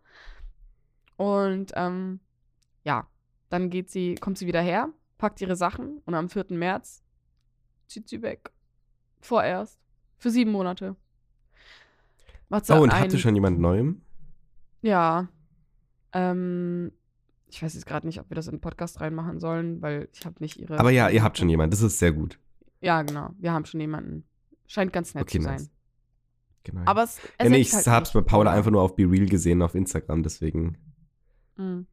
Und 1.17 1.73
ähm, 1.77 2.21
ja, 2.85 3.07
dann 3.49 3.71
geht 3.71 3.91
sie, 3.91 4.15
kommt 4.17 4.39
sie 4.39 4.47
wieder 4.47 4.61
her, 4.63 4.89
packt 5.19 5.41
ihre 5.41 5.57
Sachen 5.57 5.99
und 6.07 6.15
am 6.15 6.29
4. 6.29 6.47
März 6.51 7.03
zieht 7.87 8.09
sie 8.09 8.23
weg. 8.23 8.51
Vorerst. 9.21 9.79
Für 10.19 10.31
sieben 10.31 10.53
Monate. 10.53 10.97
Macht 12.49 12.71
Oh, 12.71 12.83
und 12.83 12.91
einen- 12.91 13.03
habt 13.03 13.13
ihr 13.13 13.19
schon 13.19 13.35
jemand 13.35 13.59
Neuem? 13.61 14.03
ja. 14.83 15.29
Ähm, 16.17 16.93
ich 17.49 17.61
weiß 17.61 17.75
jetzt 17.75 17.87
gerade 17.87 18.07
nicht, 18.07 18.21
ob 18.21 18.31
wir 18.31 18.37
das 18.37 18.47
in 18.47 18.55
den 18.57 18.61
Podcast 18.61 19.01
reinmachen 19.01 19.41
sollen, 19.41 19.83
weil 19.83 20.09
ich 20.13 20.25
habe 20.25 20.37
nicht 20.41 20.57
ihre. 20.59 20.79
Aber 20.79 20.91
ja, 20.91 21.09
ihr 21.09 21.23
habt 21.25 21.39
schon 21.39 21.49
jemanden. 21.49 21.73
Das 21.73 21.83
ist 21.83 21.99
sehr 21.99 22.13
gut. 22.13 22.39
Ja, 22.81 23.03
genau. 23.03 23.31
Wir 23.39 23.53
haben 23.53 23.65
schon 23.65 23.81
jemanden. 23.81 24.25
Scheint 24.69 24.93
ganz 24.93 25.15
nett 25.15 25.23
Okay, 25.25 25.39
zu 25.39 25.45
sein. 25.45 25.55
nice. 25.57 25.71
Genau. 26.65 26.83
Aber 26.87 27.05
es 27.05 27.19
ja, 27.39 27.49
nee, 27.49 27.59
ersetzt 27.59 27.69
ich 27.69 27.75
halt 27.75 27.87
hab's 27.87 28.13
bei 28.13 28.21
nicht 28.21 28.29
Paula 28.29 28.51
einfach 28.51 28.71
nur 28.71 28.83
auf 28.83 28.97
Be 28.97 29.05
Real 29.05 29.27
gesehen 29.27 29.63
auf 29.63 29.75
Instagram, 29.75 30.23
deswegen. 30.23 30.77
Mhm. 31.57 31.87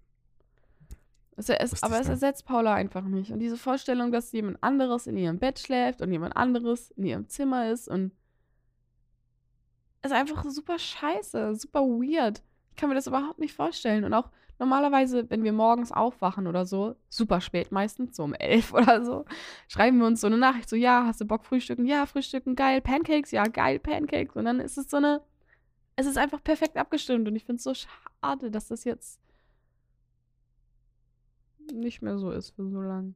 Es, 1.36 1.50
es, 1.50 1.84
aber 1.84 2.00
es 2.00 2.08
ersetzt 2.08 2.46
Paula 2.46 2.74
einfach 2.74 3.04
nicht. 3.04 3.32
Und 3.32 3.40
diese 3.40 3.58
Vorstellung, 3.58 4.12
dass 4.12 4.32
jemand 4.32 4.62
anderes 4.62 5.08
in 5.08 5.18
ihrem 5.18 5.40
Bett 5.40 5.60
schläft 5.60 6.02
und 6.02 6.12
jemand 6.12 6.36
anderes 6.36 6.92
in 6.92 7.06
ihrem 7.06 7.28
Zimmer 7.28 7.70
ist 7.70 7.88
und 7.88 8.12
ist 10.04 10.12
einfach 10.12 10.44
super 10.50 10.80
scheiße, 10.80 11.56
super 11.56 11.82
weird. 11.82 12.42
Ich 12.70 12.76
kann 12.76 12.90
mir 12.90 12.96
das 12.96 13.08
überhaupt 13.08 13.40
nicht 13.40 13.54
vorstellen. 13.54 14.04
Und 14.04 14.14
auch 14.14 14.30
normalerweise, 14.62 15.28
wenn 15.32 15.44
wir 15.44 15.54
morgens 15.54 15.92
aufwachen 15.92 16.46
oder 16.46 16.66
so, 16.68 16.96
super 17.10 17.42
spät 17.42 17.72
meistens, 17.72 18.16
so 18.16 18.24
um 18.24 18.36
elf 18.36 18.74
oder 18.76 19.04
so, 19.04 19.26
schreiben 19.68 19.98
wir 19.98 20.06
uns 20.06 20.22
so 20.22 20.28
eine 20.28 20.38
Nachricht, 20.38 20.70
so, 20.70 20.76
ja, 20.76 21.06
hast 21.08 21.20
du 21.20 21.26
Bock 21.26 21.44
frühstücken? 21.44 21.86
Ja, 21.86 22.06
frühstücken, 22.06 22.56
geil, 22.56 22.80
Pancakes, 22.80 23.32
ja, 23.32 23.44
geil, 23.44 23.80
Pancakes. 23.80 24.36
Und 24.36 24.46
dann 24.46 24.60
ist 24.60 24.78
es 24.78 24.90
so 24.90 24.98
eine, 24.98 25.22
es 25.96 26.06
ist 26.06 26.18
einfach 26.18 26.44
perfekt 26.44 26.78
abgestimmt 26.78 27.28
und 27.28 27.36
ich 27.36 27.44
finde 27.44 27.58
es 27.58 27.64
so 27.64 27.74
schade, 27.74 28.52
dass 28.52 28.68
das 28.68 28.84
jetzt 28.84 29.20
nicht 31.74 32.04
mehr 32.04 32.20
so 32.20 32.32
ist 32.32 32.52
für 32.52 32.70
so 32.70 32.82
lang. 32.82 33.16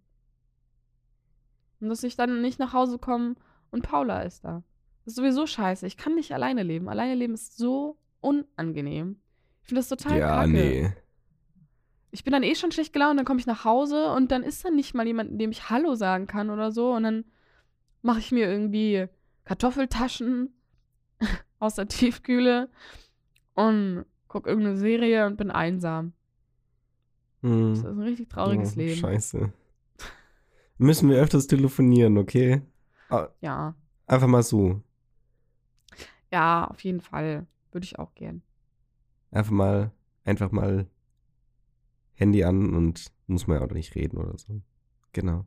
Und 1.80 1.90
dass 1.90 2.04
ich 2.04 2.16
dann 2.16 2.42
nicht 2.42 2.58
nach 2.58 2.74
Hause 2.74 2.98
komme 2.98 3.36
und 3.70 3.84
Paula 3.84 4.24
ist 4.24 4.44
da. 4.44 4.64
Das 5.04 5.12
ist 5.12 5.18
sowieso 5.18 5.46
scheiße. 5.46 5.86
Ich 5.86 5.98
kann 5.98 6.16
nicht 6.16 6.34
alleine 6.34 6.64
leben. 6.64 6.90
Alleine 6.90 7.14
leben 7.14 7.36
ist 7.36 7.56
so 7.56 7.98
unangenehm. 8.22 9.20
Ich 9.62 9.68
finde 9.68 9.82
das 9.82 9.90
total 9.90 10.18
ja, 10.18 10.36
kacke. 10.38 10.52
nee. 10.52 10.94
Ich 12.16 12.24
bin 12.24 12.32
dann 12.32 12.44
eh 12.44 12.56
schon 12.56 12.72
schlecht 12.72 12.94
gelaunt, 12.94 13.20
dann 13.20 13.26
komme 13.26 13.42
ich 13.42 13.46
nach 13.46 13.66
Hause 13.66 14.10
und 14.14 14.32
dann 14.32 14.42
ist 14.42 14.64
dann 14.64 14.78
nicht 14.78 14.94
mal 14.94 15.06
jemand, 15.06 15.40
dem 15.40 15.52
ich 15.52 15.70
Hallo 15.70 15.96
sagen 15.96 16.28
kann 16.28 16.50
oder 16.50 16.72
so. 16.72 16.94
Und 16.94 17.04
dann 17.04 17.26
mache 18.02 18.20
ich 18.20 18.32
mir 18.32 18.50
irgendwie 18.50 19.08
Kartoffeltaschen 19.44 20.54
aus 21.60 21.76
der 21.76 21.90
Tiefkühle 21.90 22.70
und 23.54 24.06
gucke 24.30 24.50
irgendeine 24.50 24.78
Serie 24.78 25.26
und 25.26 25.36
bin 25.36 25.52
einsam. 25.52 26.14
Hm. 27.42 27.72
Das 27.72 27.80
ist 27.80 27.86
ein 27.86 28.00
richtig 28.00 28.30
trauriges 28.30 28.76
Oh, 28.76 28.80
Leben. 28.80 28.96
Scheiße. 28.96 29.54
Müssen 30.78 31.10
wir 31.10 31.18
öfters 31.18 31.48
telefonieren, 31.48 32.18
okay? 32.18 32.62
Ja. 33.42 33.76
Einfach 34.08 34.28
mal 34.28 34.44
so. 34.44 34.82
Ja, 36.32 36.66
auf 36.66 36.82
jeden 36.82 37.02
Fall. 37.02 37.46
Würde 37.74 37.84
ich 37.84 38.00
auch 38.00 38.16
gern. 38.16 38.42
Einfach 39.32 39.52
mal, 39.52 39.92
einfach 40.24 40.52
mal 40.52 40.88
Handy 42.16 42.44
an 42.44 42.74
und 42.74 43.12
muss 43.28 43.48
man 43.48 43.60
ja 43.60 43.66
auch 43.66 43.72
nicht 43.72 43.96
reden 43.96 44.18
oder 44.18 44.38
so. 44.38 44.62
Genau. 45.14 45.46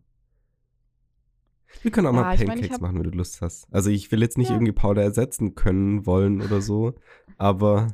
Wir 1.82 1.90
können 1.90 2.06
auch 2.06 2.14
Ja, 2.14 2.20
mal 2.22 2.34
ich 2.34 2.40
mein, 2.40 2.48
Pancakes 2.48 2.66
ich 2.66 2.72
hab- 2.72 2.80
machen, 2.80 2.96
wenn 2.96 3.10
du 3.10 3.16
Lust 3.16 3.40
hast. 3.42 3.66
Also 3.72 3.90
ich 3.90 4.10
will 4.10 4.20
jetzt 4.22 4.38
nicht 4.38 4.48
Ja. 4.48 4.54
irgendwie 4.56 4.72
Paula 4.72 5.02
ersetzen 5.02 5.54
können, 5.54 6.06
wollen 6.06 6.40
oder 6.40 6.60
so, 6.60 6.94
aber 7.36 7.88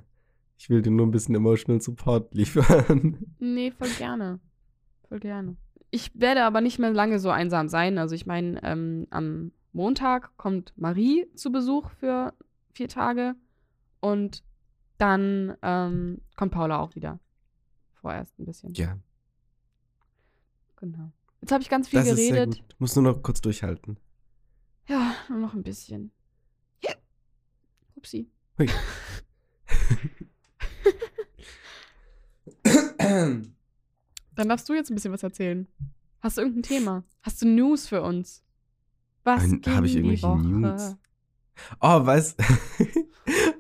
ich 0.59 0.71
will 0.71 0.81
dir 0.83 0.91
nur 0.91 1.07
ein 1.07 1.11
bisschen 1.11 1.35
emotional 1.35 1.81
Support 1.81 2.33
liefern. 2.35 3.19
Nee, 3.41 3.73
voll 3.73 3.89
gerne. 3.99 4.41
Voll 5.09 5.21
gerne. 5.21 5.57
Ich 5.91 6.13
werde 6.19 6.45
aber 6.45 6.61
nicht 6.61 6.79
mehr 6.79 6.93
lange 6.93 7.19
so 7.19 7.31
einsam 7.31 7.69
sein. 7.69 7.99
Also 7.99 8.15
ich 8.15 8.27
meine, 8.27 8.63
ähm, 8.65 9.07
am 9.11 9.53
Montag 9.73 10.37
kommt 10.37 10.73
Marie 10.77 11.27
zu 11.35 11.51
Besuch 11.53 11.91
für 11.91 12.33
vier 12.73 12.89
Tage 12.89 13.35
und 14.01 14.45
dann 14.99 15.57
ähm, 15.63 16.21
kommt 16.37 16.53
Paula 16.53 16.79
auch 16.79 16.95
wieder. 16.95 17.19
Vorerst 18.05 18.39
ein 18.39 18.45
bisschen. 18.45 18.75
Ja, 18.75 18.99
Genau. 20.77 21.11
Jetzt 21.41 21.53
habe 21.53 21.63
ich 21.63 21.71
ganz 21.71 21.89
viel 21.89 22.01
das 22.05 22.09
geredet. 22.11 22.59
Du 22.69 22.75
musst 22.79 22.95
nur 22.97 23.03
noch 23.03 23.23
kurz 23.23 23.41
durchhalten. 23.41 23.97
Ja, 24.87 25.15
nur 25.31 25.39
noch 25.39 25.55
ein 25.55 25.63
bisschen. 25.63 26.11
Upsi. 27.97 28.29
Hui. 28.59 28.69
Dann 32.99 33.55
darfst 34.35 34.69
du 34.69 34.75
jetzt 34.75 34.91
ein 34.91 34.97
bisschen 34.97 35.13
was 35.13 35.23
erzählen. 35.23 35.67
Hast 36.21 36.37
du 36.37 36.43
irgendein 36.43 36.63
Thema? 36.65 37.05
Hast 37.23 37.41
du 37.41 37.47
News 37.49 37.87
für 37.89 38.03
uns? 38.03 38.45
Was 39.23 39.45
Ein- 39.45 39.63
ging 39.63 39.75
hab 39.75 39.85
ich 39.85 39.93
die 39.93 39.99
irgendwelche 39.99 40.29
Woche? 40.29 40.43
News? 40.47 40.97
Oh, 41.81 42.05
was? 42.05 42.37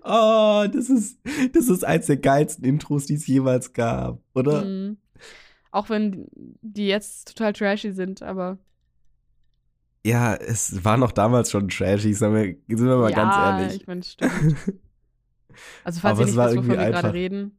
oh, 0.05 0.67
das 0.73 0.91
ist, 0.91 1.19
das 1.53 1.69
ist 1.69 1.85
eins 1.85 2.07
der 2.07 2.17
geilsten 2.17 2.65
Intros, 2.65 3.07
die 3.07 3.15
es 3.15 3.27
jemals 3.27 3.73
gab, 3.73 4.21
oder? 4.35 4.65
Mhm. 4.65 4.99
Auch 5.71 5.89
wenn 5.89 6.29
die 6.63 6.87
jetzt 6.87 7.29
total 7.29 7.53
trashy 7.53 7.93
sind, 7.93 8.23
aber 8.23 8.59
Ja, 10.05 10.35
es 10.35 10.85
war 10.85 10.97
noch 10.97 11.13
damals 11.13 11.51
schon 11.51 11.69
trashy, 11.69 12.13
sagen 12.15 12.35
wir, 12.35 12.77
sind 12.77 12.87
wir 12.87 12.97
mal 12.97 13.11
ja, 13.11 13.17
ganz 13.17 13.37
ehrlich. 13.37 13.81
ich 13.81 13.87
meine, 13.87 14.03
stimmt. 14.03 14.33
Also 15.85 16.01
falls 16.01 16.19
Aber 16.19 16.23
ihr 16.23 16.27
nicht 16.27 16.37
wisst, 16.37 16.57
wovon 16.57 16.69
wir 16.69 16.77
gerade 16.91 17.13
reden, 17.13 17.59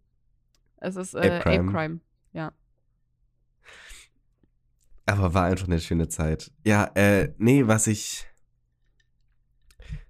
es 0.78 0.96
ist 0.98 1.14
äh, 1.14 1.20
Ape 1.20 1.36
Ape 1.36 1.44
Crime. 1.44 1.72
Crime. 1.72 2.00
Ja. 2.34 2.52
Aber 5.06 5.34
war 5.34 5.46
einfach 5.46 5.68
eine 5.68 5.80
schöne 5.80 6.10
Zeit. 6.10 6.52
Ja, 6.66 6.92
äh, 6.96 7.34
nee, 7.38 7.68
was 7.68 7.88
ich. 7.88 8.26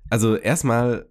Also, 0.10 0.36
erstmal 0.36 1.08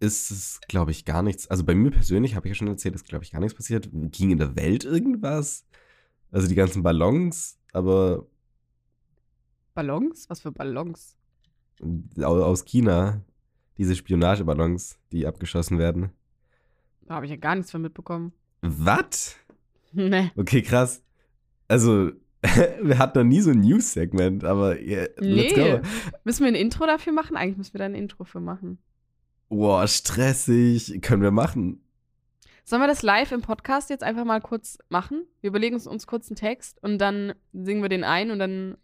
ist 0.00 0.30
es, 0.30 0.60
glaube 0.68 0.90
ich, 0.90 1.04
gar 1.04 1.22
nichts. 1.22 1.46
Also, 1.48 1.64
bei 1.64 1.74
mir 1.74 1.90
persönlich, 1.90 2.34
habe 2.34 2.46
ich 2.48 2.50
ja 2.50 2.54
schon 2.56 2.68
erzählt, 2.68 2.94
ist, 2.94 3.06
glaube 3.08 3.24
ich, 3.24 3.30
gar 3.32 3.40
nichts 3.40 3.54
passiert. 3.56 3.88
Ging 3.92 4.30
in 4.30 4.38
der 4.38 4.56
Welt 4.56 4.84
irgendwas? 4.84 5.64
Also, 6.32 6.48
die 6.48 6.54
ganzen 6.54 6.82
Ballons, 6.82 7.58
aber 7.72 8.26
Ballons? 9.74 10.28
Was 10.28 10.40
für 10.40 10.52
Ballons? 10.52 11.16
au- 12.18 12.42
aus 12.42 12.64
China, 12.64 13.22
diese 13.78 13.96
Spionageballons, 13.96 14.98
die 15.12 15.26
abgeschossen 15.26 15.78
werden. 15.78 16.10
Da 17.02 17.14
habe 17.14 17.24
ich 17.26 17.30
ja 17.30 17.36
gar 17.38 17.54
nichts 17.54 17.70
von 17.70 17.80
mitbekommen. 17.82 18.32
Was? 18.62 19.36
nee. 19.92 20.30
Okay, 20.36 20.62
krass. 20.62 21.02
Also, 21.68 22.10
wir 22.82 22.98
hatten 22.98 23.18
noch 23.18 23.24
nie 23.24 23.40
so 23.40 23.50
ein 23.50 23.60
News-Segment, 23.60 24.44
aber 24.44 24.78
yeah, 24.80 25.08
let's 25.16 25.54
Nee. 25.56 25.78
go. 25.78 25.80
Müssen 26.24 26.44
wir 26.44 26.48
ein 26.48 26.54
Intro 26.54 26.86
dafür 26.86 27.12
machen? 27.12 27.36
Eigentlich 27.36 27.56
müssen 27.58 27.74
wir 27.74 27.78
da 27.78 27.84
ein 27.86 27.94
Intro 27.94 28.24
für 28.24 28.40
machen. 28.40 28.78
Boah, 29.50 29.86
stressig. 29.88 31.02
Können 31.02 31.22
wir 31.22 31.32
machen. 31.32 31.84
Sollen 32.64 32.82
wir 32.82 32.86
das 32.86 33.02
live 33.02 33.32
im 33.32 33.42
Podcast 33.42 33.90
jetzt 33.90 34.04
einfach 34.04 34.24
mal 34.24 34.40
kurz 34.40 34.78
machen? 34.88 35.26
Wir 35.40 35.48
überlegen 35.48 35.74
uns, 35.74 35.88
uns 35.88 36.06
kurz 36.06 36.28
einen 36.30 36.36
Text 36.36 36.80
und 36.84 36.98
dann 36.98 37.34
singen 37.52 37.82
wir 37.82 37.88
den 37.88 38.04
ein 38.04 38.30
und 38.30 38.38
dann 38.38 38.76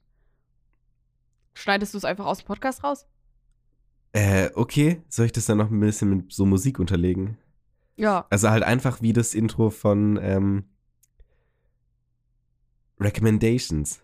schneidest 1.55 1.95
du 1.95 1.99
es 1.99 2.05
einfach 2.05 2.27
aus 2.27 2.39
dem 2.39 2.47
Podcast 2.47 2.83
raus? 2.83 3.07
Äh, 4.13 4.51
okay. 4.55 5.03
Soll 5.09 5.27
ich 5.27 5.33
das 5.33 5.47
dann 5.47 5.59
noch 5.59 5.71
ein 5.71 5.79
bisschen 5.79 6.11
mit 6.11 6.33
so 6.33 6.45
Musik 6.45 6.81
unterlegen? 6.81 7.39
Ja. 7.95 8.27
Also 8.29 8.51
halt 8.51 8.65
einfach 8.65 9.01
wie 9.01 9.13
das 9.13 9.35
Intro 9.35 9.71
von 9.71 10.19
ähm, 10.21 10.65
Recommendations. 12.99 14.03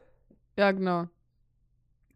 Ja, 0.57 0.71
genau. 0.71 1.09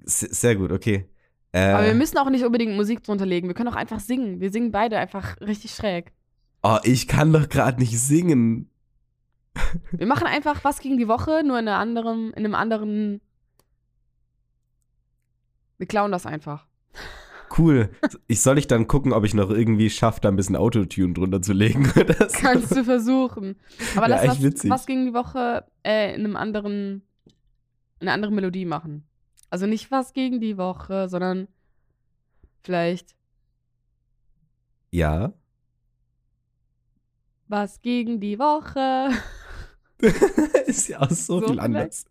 S 0.05 0.21
sehr 0.21 0.55
gut, 0.55 0.71
okay. 0.71 1.09
Äh, 1.57 1.73
Aber 1.73 1.87
wir 1.87 1.95
müssen 1.95 2.19
auch 2.19 2.29
nicht 2.29 2.45
unbedingt 2.45 2.77
Musik 2.77 3.03
drunter 3.03 3.25
legen. 3.25 3.49
Wir 3.49 3.55
können 3.55 3.71
auch 3.71 3.77
einfach 3.77 3.99
singen. 3.99 4.41
Wir 4.41 4.53
singen 4.53 4.73
beide 4.73 4.99
einfach 4.99 5.41
richtig 5.41 5.71
schräg. 5.71 6.13
oh, 6.63 6.77
ich 6.83 7.09
kann 7.09 7.33
doch 7.33 7.49
gerade 7.49 7.81
nicht 7.81 7.99
singen. 7.99 8.69
Wir 9.93 10.07
machen 10.07 10.27
einfach 10.27 10.65
was 10.65 10.81
gegen 10.81 10.99
die 10.99 11.09
Woche, 11.09 11.43
nur 11.43 11.59
in, 11.59 11.67
einer 11.67 11.79
anderen, 11.79 12.35
in 12.35 12.45
einem 12.45 12.55
anderen. 12.55 13.23
Wir 15.79 15.87
klauen 15.87 16.13
das 16.13 16.27
einfach. 16.27 16.67
Cool. 17.57 17.89
Ich 18.27 18.43
soll 18.43 18.59
ich 18.59 18.67
dann 18.67 18.87
gucken, 18.87 19.15
ob 19.15 19.25
ich 19.25 19.33
noch 19.33 19.49
irgendwie 19.49 19.89
schaffe, 19.89 20.21
da 20.21 20.29
ein 20.29 20.37
bisschen 20.37 20.57
Autotune 20.57 21.15
drunter 21.15 21.41
zu 21.41 21.55
legen 21.55 21.91
oder 21.97 22.29
so. 22.29 22.39
Kannst 22.39 22.77
du 22.77 22.85
versuchen. 22.85 23.57
Aber 23.97 24.11
Ja, 24.11 24.23
lass 24.25 24.43
was, 24.43 24.69
was 24.69 24.85
gegen 24.85 25.07
die 25.07 25.15
Woche 25.15 25.65
äh, 25.83 26.15
in 26.15 26.27
einem 26.27 26.37
anderen, 26.37 27.01
eine 28.01 28.13
andere 28.13 28.33
Melodie 28.33 28.67
machen. 28.67 29.05
Also 29.57 29.65
nicht 29.67 29.91
was 29.91 30.13
gegen 30.13 30.39
die 30.39 30.59
Woche, 30.59 31.09
sondern 31.09 31.49
vielleicht 32.63 33.17
Ja. 34.91 35.33
was 37.49 37.81
gegen 37.81 38.21
die 38.21 38.39
Woche. 38.39 39.17
ist 40.67 40.89
ja 40.89 41.01
auch 41.01 41.09
so, 41.09 41.41
So 41.41 41.47
viel 41.47 41.47
vielleicht? 41.55 41.65
anders. 41.65 42.05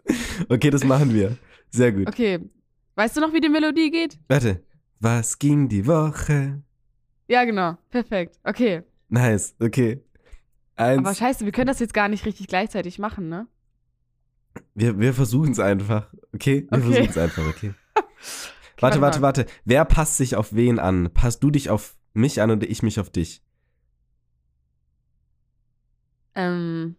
Okay, 0.49 0.71
das 0.71 0.83
machen 0.83 1.13
wir. 1.13 1.37
Sehr 1.69 1.91
gut. 1.91 2.07
Okay. 2.07 2.39
Weißt 2.95 3.15
du 3.15 3.21
noch, 3.21 3.31
wie 3.31 3.41
die 3.41 3.49
Melodie 3.49 3.91
geht? 3.91 4.17
Warte. 4.27 4.63
Was 4.99 5.37
ging 5.37 5.69
die 5.69 5.85
Woche? 5.85 6.63
Ja, 7.27 7.43
genau. 7.43 7.77
Perfekt. 7.91 8.39
Okay. 8.43 8.81
Nice, 9.09 9.53
okay. 9.59 10.03
Eins. 10.77 10.97
Aber 10.97 11.13
scheiße, 11.13 11.45
wir 11.45 11.51
können 11.51 11.67
das 11.67 11.77
jetzt 11.77 11.93
gar 11.93 12.07
nicht 12.07 12.25
richtig 12.25 12.47
gleichzeitig 12.47 12.97
machen, 12.97 13.29
ne? 13.29 13.45
Wir 14.73 14.99
wir 14.99 15.13
versuchen 15.13 15.51
es 15.51 15.59
einfach. 15.59 16.13
Okay? 16.33 16.67
Wir 16.69 16.77
Okay. 16.77 16.81
versuchen 16.81 17.09
es 17.09 17.17
einfach, 17.17 17.47
okay. 17.47 17.73
Warte, 18.81 18.99
warte, 18.99 19.21
warte. 19.21 19.45
Wer 19.63 19.85
passt 19.85 20.17
sich 20.17 20.35
auf 20.35 20.53
wen 20.53 20.79
an? 20.79 21.09
Passt 21.13 21.41
du 21.41 21.49
dich 21.49 21.69
auf 21.69 21.95
mich 22.13 22.41
an 22.41 22.51
oder 22.51 22.69
ich 22.69 22.83
mich 22.83 22.99
auf 22.99 23.09
dich? 23.09 23.41
Ähm, 26.35 26.97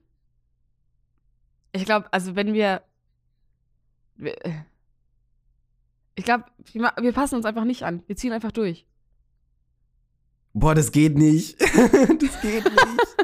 ich 1.73 1.85
glaube, 1.85 2.11
also 2.13 2.35
wenn 2.35 2.55
wir, 2.55 2.83
wir 4.17 4.35
ich 6.15 6.25
glaube, 6.25 6.45
wir, 6.73 7.13
passen 7.13 7.37
uns 7.37 7.45
einfach 7.45 7.65
nicht 7.65 7.83
an. 7.83 8.03
Wir 8.07 8.17
ziehen 8.17 8.33
einfach 8.33 8.53
durch. 8.53 8.87
Boah, 10.55 10.75
das 10.75 10.91
geht 10.91 11.19
nicht. 11.19 11.61
das 11.61 12.41
geht 12.41 12.65
nicht. 12.65 13.17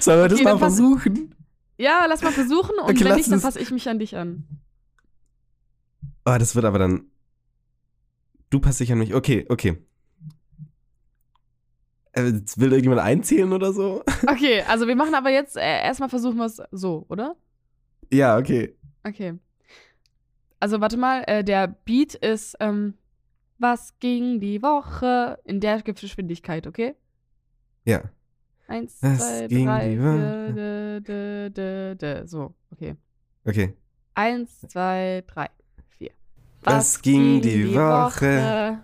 Sollen 0.02 0.20
wir 0.20 0.28
das 0.28 0.38
Okay, 0.38 0.44
mal 0.44 0.58
versuchen? 0.58 1.34
Ja, 1.82 2.06
lass 2.06 2.22
mal 2.22 2.30
versuchen 2.30 2.76
und 2.78 2.90
Okay, 2.90 3.04
wenn 3.04 3.16
nicht, 3.16 3.32
dann 3.32 3.40
passe 3.40 3.58
ich 3.58 3.72
mich 3.72 3.88
an 3.88 3.98
dich 3.98 4.16
an. 4.16 4.46
Oh, 6.24 6.36
das 6.38 6.54
wird 6.54 6.64
aber 6.64 6.78
dann. 6.78 7.10
Du 8.50 8.60
passt 8.60 8.78
dich 8.78 8.92
an 8.92 8.98
mich. 8.98 9.14
Okay, 9.14 9.46
okay. 9.48 9.84
Äh, 12.12 12.34
will 12.56 12.70
irgendjemand 12.70 13.00
einzählen 13.00 13.52
oder 13.52 13.72
so? 13.72 14.04
Okay, 14.28 14.62
also 14.68 14.86
wir 14.86 14.94
machen 14.94 15.16
aber 15.16 15.30
jetzt 15.30 15.56
äh, 15.56 15.82
erstmal 15.82 16.08
versuchen 16.08 16.36
wir 16.36 16.44
es 16.46 16.62
so, 16.70 17.04
oder? 17.08 17.34
Ja, 18.12 18.38
okay. 18.38 18.76
Okay. 19.02 19.38
Also 20.60 20.80
warte 20.80 20.96
mal, 20.96 21.24
äh, 21.26 21.42
der 21.42 21.66
Beat 21.66 22.14
ist, 22.14 22.54
ähm, 22.60 22.94
was 23.58 23.98
ging 23.98 24.38
die 24.38 24.62
Woche 24.62 25.40
in 25.42 25.58
der 25.58 25.82
Geschwindigkeit, 25.82 26.68
okay? 26.68 26.94
Ja. 27.84 28.02
Eins, 28.68 28.96
Was 29.00 29.18
zwei, 29.18 29.46
ging 29.48 29.66
drei, 29.66 29.88
die 29.88 29.96
vier, 29.96 30.04
Woche? 30.04 30.52
dä, 30.54 31.00
dä, 31.00 31.50
dä, 31.50 31.94
dä. 31.94 32.26
So, 32.26 32.54
okay. 32.70 32.96
Okay. 33.44 33.74
Eins, 34.14 34.60
zwei, 34.68 35.24
drei, 35.26 35.48
vier. 35.98 36.10
Was 36.62 37.02
ging 37.02 37.40
die 37.42 37.74
Woche? 37.74 38.78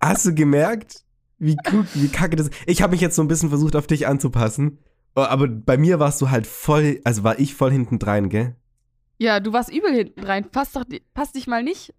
Hast 0.00 0.26
du 0.26 0.34
gemerkt, 0.34 1.04
wie 1.38 1.56
gut, 1.56 1.86
wie 1.94 2.08
kacke 2.08 2.36
das 2.36 2.50
Ich 2.66 2.82
habe 2.82 2.92
mich 2.92 3.00
jetzt 3.00 3.16
so 3.16 3.22
ein 3.22 3.28
bisschen 3.28 3.48
versucht, 3.48 3.76
auf 3.76 3.86
dich 3.86 4.06
anzupassen. 4.06 4.78
Oh, 5.14 5.22
Aber 5.22 5.48
bei 5.48 5.78
mir 5.78 5.98
warst 5.98 6.20
du 6.20 6.30
halt 6.30 6.46
voll, 6.46 7.00
also 7.04 7.24
war 7.24 7.38
ich 7.38 7.54
voll 7.54 7.72
hinten 7.72 7.98
dran, 7.98 8.28
gell? 8.28 8.54
Ja, 9.18 9.40
du 9.40 9.52
warst 9.52 9.72
übel 9.72 9.92
hinten 9.94 10.22
rein. 10.24 10.50
Pass, 10.50 10.72
doch, 10.72 10.84
pass 11.14 11.32
dich 11.32 11.46
mal 11.46 11.62
nicht. 11.62 11.94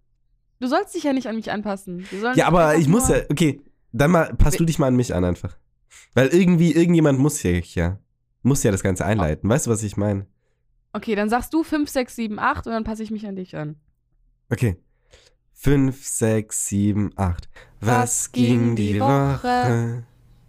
Du 0.60 0.68
sollst 0.68 0.94
dich 0.94 1.02
ja 1.04 1.12
nicht 1.12 1.26
an 1.26 1.34
mich 1.36 1.50
anpassen. 1.50 2.06
Ja, 2.34 2.46
aber 2.46 2.76
ich 2.76 2.88
muss 2.88 3.08
ja, 3.08 3.16
okay, 3.28 3.60
dann 3.92 4.10
mal, 4.10 4.34
pass 4.34 4.56
du 4.56 4.64
dich 4.64 4.78
mal 4.78 4.88
an 4.88 4.96
mich 4.96 5.14
an 5.14 5.24
einfach. 5.24 5.56
Weil 6.14 6.28
irgendwie, 6.28 6.72
irgendjemand 6.72 7.18
muss 7.18 7.42
ja, 7.42 7.52
ja, 7.52 7.98
muss 8.42 8.62
ja 8.62 8.70
das 8.70 8.82
Ganze 8.82 9.04
einleiten. 9.04 9.48
Weißt 9.48 9.66
du, 9.66 9.70
was 9.70 9.82
ich 9.82 9.96
meine? 9.96 10.26
Okay, 10.92 11.14
dann 11.14 11.28
sagst 11.28 11.52
du 11.54 11.62
5, 11.62 11.88
6, 11.88 12.16
7, 12.16 12.38
8 12.38 12.66
und 12.66 12.72
dann 12.72 12.84
passe 12.84 13.02
ich 13.02 13.10
mich 13.10 13.26
an 13.26 13.36
dich 13.36 13.56
an. 13.56 13.76
Okay. 14.50 14.76
Fünf, 15.60 16.06
sechs, 16.06 16.68
sieben, 16.68 17.10
acht. 17.16 17.48
Was, 17.80 18.30
ging 18.30 18.76
die 18.76 19.00
Woche? 19.00 20.04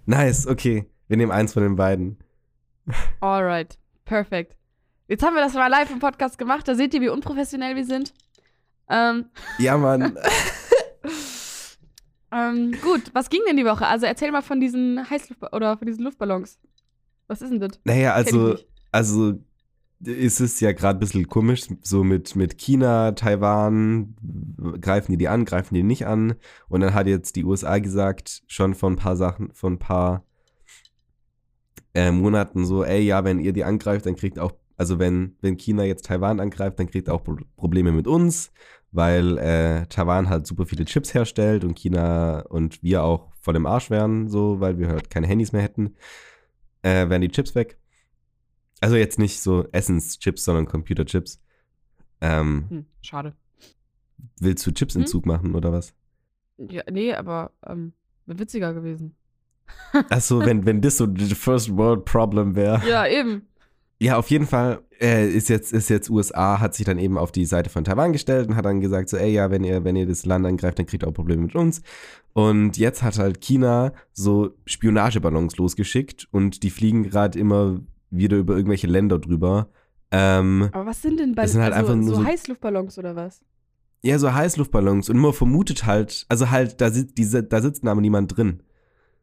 Nice, 0.05 0.45
okay. 0.45 0.85
Wir 1.07 1.17
nehmen 1.17 1.31
eins 1.31 1.53
von 1.53 1.63
den 1.63 1.75
beiden. 1.75 2.19
Alright, 3.19 3.79
perfekt. 4.05 4.55
Jetzt 5.07 5.23
haben 5.23 5.33
wir 5.33 5.41
das 5.41 5.55
mal 5.55 5.67
live 5.67 5.89
im 5.89 5.97
Podcast 5.97 6.37
gemacht. 6.37 6.67
Da 6.67 6.75
seht 6.75 6.93
ihr, 6.93 7.01
wie 7.01 7.09
unprofessionell 7.09 7.75
wir 7.75 7.85
sind. 7.85 8.13
Ähm, 8.87 9.25
Ja, 9.57 9.77
Mann. 9.77 10.15
ähm, 12.31 12.73
gut, 12.81 13.11
was 13.13 13.29
ging 13.29 13.41
denn 13.47 13.57
die 13.57 13.65
Woche? 13.65 13.87
Also 13.87 14.05
erzähl 14.05 14.31
mal 14.31 14.41
von 14.41 14.59
diesen 14.59 15.09
Heißluft 15.09 15.41
oder 15.53 15.77
von 15.77 15.87
diesen 15.87 16.03
Luftballons. 16.03 16.59
Was 17.27 17.41
ist 17.41 17.51
denn 17.51 17.59
das? 17.59 17.79
naja, 17.83 18.13
also, 18.13 18.55
also 18.91 19.39
ist 20.03 20.39
es 20.39 20.59
ja 20.59 20.71
gerade 20.71 20.97
ein 20.97 20.99
bisschen 20.99 21.27
komisch, 21.27 21.67
so 21.81 22.03
mit, 22.03 22.35
mit 22.35 22.57
China, 22.57 23.11
Taiwan, 23.11 24.15
greifen 24.79 25.11
die 25.11 25.17
die 25.17 25.27
an, 25.27 25.45
greifen 25.45 25.75
die 25.75 25.83
nicht 25.83 26.07
an. 26.07 26.35
Und 26.69 26.81
dann 26.81 26.93
hat 26.93 27.07
jetzt 27.07 27.35
die 27.35 27.43
USA 27.43 27.79
gesagt, 27.79 28.43
schon 28.47 28.75
von 28.75 28.93
ein 28.93 28.97
paar 28.97 29.17
Sachen, 29.17 29.51
von 29.53 29.73
ein 29.73 29.79
paar 29.79 30.23
äh, 31.93 32.11
Monaten 32.11 32.65
so, 32.65 32.83
ey, 32.83 33.01
ja, 33.01 33.23
wenn 33.25 33.39
ihr 33.39 33.51
die 33.51 33.65
angreift, 33.65 34.05
dann 34.05 34.15
kriegt 34.15 34.39
auch, 34.39 34.53
also 34.77 34.99
wenn, 34.99 35.35
wenn 35.41 35.57
China 35.57 35.83
jetzt 35.83 36.05
Taiwan 36.05 36.39
angreift, 36.39 36.79
dann 36.79 36.89
kriegt 36.89 37.09
auch 37.09 37.23
Pro 37.23 37.37
Probleme 37.57 37.91
mit 37.91 38.07
uns, 38.07 38.51
weil 38.91 39.37
äh, 39.37 39.85
Taiwan 39.87 40.29
halt 40.29 40.47
super 40.47 40.65
viele 40.65 40.85
Chips 40.85 41.13
herstellt 41.13 41.63
und 41.63 41.77
China 41.77 42.41
und 42.49 42.81
wir 42.83 43.03
auch 43.03 43.31
voll 43.41 43.55
im 43.55 43.65
Arsch 43.65 43.89
wären, 43.89 44.27
so, 44.27 44.59
weil 44.59 44.77
wir 44.79 44.87
halt 44.89 45.09
keine 45.09 45.27
Handys 45.27 45.51
mehr 45.51 45.61
hätten, 45.61 45.95
äh, 46.81 47.09
wären 47.09 47.21
die 47.21 47.29
Chips 47.29 47.55
weg. 47.55 47.77
Also 48.81 48.95
jetzt 48.95 49.19
nicht 49.19 49.41
so 49.41 49.67
Essenschips, 49.71 50.43
sondern 50.43 50.65
Computerchips. 50.65 51.41
Ähm, 52.21 52.65
Hm, 52.69 52.85
schade. 53.01 53.33
willst 54.39 54.65
du 54.65 54.71
Chipsentzug 54.71 55.25
machen 55.25 55.55
oder 55.55 55.71
was? 55.71 55.93
Ja, 56.57 56.83
nee, 56.91 57.13
aber 57.13 57.51
ähm, 57.65 57.93
wäre 58.25 58.39
witziger 58.39 58.73
gewesen. 58.73 59.15
Achso, 60.09 60.43
wenn, 60.45 60.65
wenn 60.65 60.81
das 60.81 60.97
so 60.97 61.07
the 61.13 61.35
first 61.35 61.75
world 61.75 62.03
problem 62.05 62.55
wäre. 62.55 62.81
Ja, 62.87 63.05
eben. 63.07 63.47
Ja, 64.01 64.17
auf 64.17 64.29
jeden 64.29 64.47
Fall 64.47 64.81
äh, 65.01 65.27
ist 65.29 65.49
jetzt 65.49 65.73
ist 65.73 65.89
jetzt 65.89 66.09
USA 66.09 66.59
hat 66.61 66.73
sich 66.73 66.85
dann 66.85 66.97
eben 66.99 67.17
auf 67.17 67.31
die 67.33 67.45
Seite 67.45 67.69
von 67.69 67.83
Taiwan 67.83 68.13
gestellt 68.13 68.47
und 68.47 68.55
hat 68.55 68.63
dann 68.65 68.79
gesagt 68.79 69.09
so, 69.09 69.17
ey 69.17 69.31
ja, 69.31 69.51
wenn 69.51 69.63
ihr 69.65 69.83
wenn 69.83 69.95
ihr 69.97 70.05
das 70.05 70.25
Land 70.25 70.45
angreift, 70.45 70.79
dann 70.79 70.85
kriegt 70.85 71.03
ihr 71.03 71.07
auch 71.07 71.13
Probleme 71.13 71.41
mit 71.43 71.55
uns. 71.55 71.81
Und 72.33 72.77
jetzt 72.77 73.03
hat 73.03 73.17
halt 73.17 73.41
China 73.41 73.91
so 74.13 74.51
Spionageballons 74.65 75.57
losgeschickt 75.57 76.27
und 76.31 76.63
die 76.63 76.69
fliegen 76.69 77.03
gerade 77.03 77.37
immer 77.37 77.81
wieder 78.09 78.37
über 78.37 78.55
irgendwelche 78.55 78.87
Länder 78.87 79.19
drüber. 79.19 79.69
Ähm, 80.11 80.69
Aber 80.71 80.85
was 80.87 81.01
sind 81.01 81.19
denn 81.19 81.35
bei 81.35 81.41
Das 81.43 81.51
sind 81.51 81.61
halt 81.61 81.73
also, 81.73 81.91
einfach 81.91 82.03
nur 82.03 82.15
so 82.15 82.21
so- 82.21 82.25
Heißluftballons 82.25 82.97
oder 82.97 83.15
was? 83.15 83.43
ja, 84.01 84.17
so 84.17 84.33
Heißluftballons 84.33 85.09
und 85.09 85.17
man 85.17 85.33
vermutet 85.33 85.85
halt, 85.85 86.25
also 86.29 86.49
halt 86.49 86.79
da 86.79 86.89
sitzt 86.89 87.17
diese 87.17 87.43
da 87.43 87.61
sitzt 87.61 87.85
aber 87.85 87.99
niemand 87.99 88.35
drin. 88.37 88.63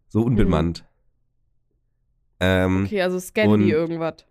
So 0.09 0.23
unbemannt. 0.23 0.85
Ähm, 2.41 2.85
Okay, 2.85 3.01
also 3.01 3.19
scannen 3.19 3.61
die 3.61 3.71
irgendwas. 3.71 4.27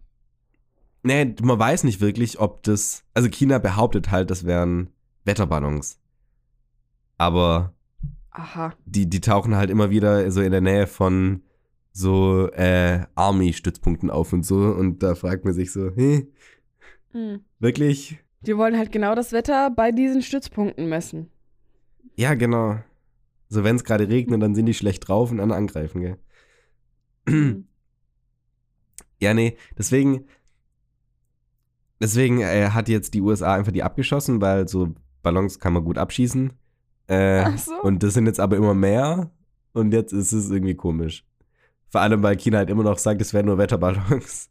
Nee, 1.06 1.36
man 1.44 1.60
weiß 1.60 1.84
nicht 1.84 2.02
wirklich, 2.02 2.40
ob 2.40 2.64
das. 2.64 3.04
Also 3.14 3.30
China 3.30 3.60
behauptet 3.60 4.10
halt, 4.10 4.32
das 4.32 4.44
wären 4.44 4.90
Wetterballons. 5.24 6.00
Aber 7.20 7.76
Aha. 8.32 8.74
die, 8.86 9.08
die 9.08 9.22
tauchen 9.22 9.56
halt 9.56 9.70
immer 9.70 9.92
wieder 9.92 10.32
so 10.32 10.42
in 10.42 10.52
der 10.52 10.62
Nähe 10.62 10.88
von 10.88 11.44
so 11.92 12.50
äh, 12.54 13.06
Army-Stützpunkten 13.14 14.10
auf 14.10 14.34
und 14.34 14.48
so. 14.48 14.56
Und 14.58 15.04
da 15.04 15.14
fragt 15.14 15.46
man 15.46 15.54
sich 15.54 15.72
so, 15.72 15.92
hä, 15.96 16.28
Hm. 17.12 17.42
wirklich? 17.60 18.18
Die 18.42 18.58
wollen 18.58 18.76
halt 18.76 18.92
genau 18.92 19.14
das 19.14 19.32
Wetter 19.32 19.70
bei 19.70 19.92
diesen 19.92 20.24
Stützpunkten 20.24 20.90
messen. 20.90 21.30
Ja, 22.16 22.34
genau. 22.34 22.80
So, 23.48 23.64
wenn 23.64 23.76
es 23.76 23.84
gerade 23.84 24.10
regnet, 24.10 24.42
dann 24.42 24.56
sind 24.56 24.66
die 24.66 24.74
schlecht 24.74 25.08
drauf 25.08 25.30
und 25.30 25.38
dann 25.38 25.52
angreifen, 25.52 26.02
gell? 26.02 26.18
Hm. 27.30 27.68
Ja, 29.22 29.34
nee, 29.34 29.56
deswegen, 29.78 30.26
deswegen 32.00 32.42
äh, 32.42 32.70
hat 32.70 32.90
jetzt 32.90 33.14
die 33.14 33.22
USA 33.22 33.56
einfach 33.56 33.72
die 33.72 33.84
abgeschossen, 33.84 34.42
weil 34.42 34.68
so 34.68 34.94
Ballons 35.24 35.60
kann 35.60 35.74
man 35.74 35.84
gut 35.84 35.98
abschießen. 35.98 36.54
Äh, 37.08 37.44
Ach 37.46 37.58
so. 37.58 37.74
Und 37.82 38.04
das 38.04 38.14
sind 38.14 38.26
jetzt 38.26 38.40
aber 38.40 38.58
immer 38.58 38.74
mehr 38.74 39.32
und 39.74 39.94
jetzt 39.94 40.14
ist 40.14 40.32
es 40.32 40.50
irgendwie 40.50 40.76
komisch. 40.76 41.26
Vor 41.90 42.02
allem, 42.02 42.24
weil 42.24 42.36
China 42.38 42.58
halt 42.60 42.70
immer 42.70 42.84
noch 42.84 42.98
sagt, 42.98 43.22
es 43.22 43.34
wären 43.34 43.46
nur 43.46 43.58
Wetterballons. 43.58 44.50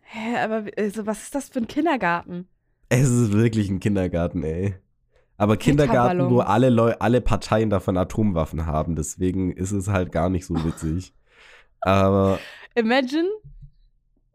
Hä, 0.00 0.36
aber 0.42 0.64
also, 0.76 1.06
was 1.06 1.22
ist 1.22 1.34
das 1.34 1.48
für 1.48 1.60
ein 1.60 1.68
Kindergarten? 1.68 2.48
Es 2.88 3.08
ist 3.08 3.32
wirklich 3.32 3.68
ein 3.70 3.78
Kindergarten, 3.78 4.42
ey. 4.42 4.74
Aber 5.36 5.56
Kindergarten, 5.56 6.28
wo 6.28 6.40
alle, 6.40 6.68
Leu 6.68 6.94
alle 6.98 7.20
Parteien 7.20 7.70
davon 7.70 7.96
Atomwaffen 7.96 8.66
haben, 8.66 8.96
deswegen 8.96 9.52
ist 9.52 9.70
es 9.70 9.88
halt 9.88 10.12
gar 10.12 10.28
nicht 10.28 10.44
so 10.46 10.54
witzig. 10.64 11.14
aber 11.80 12.38
Imagine, 12.74 13.28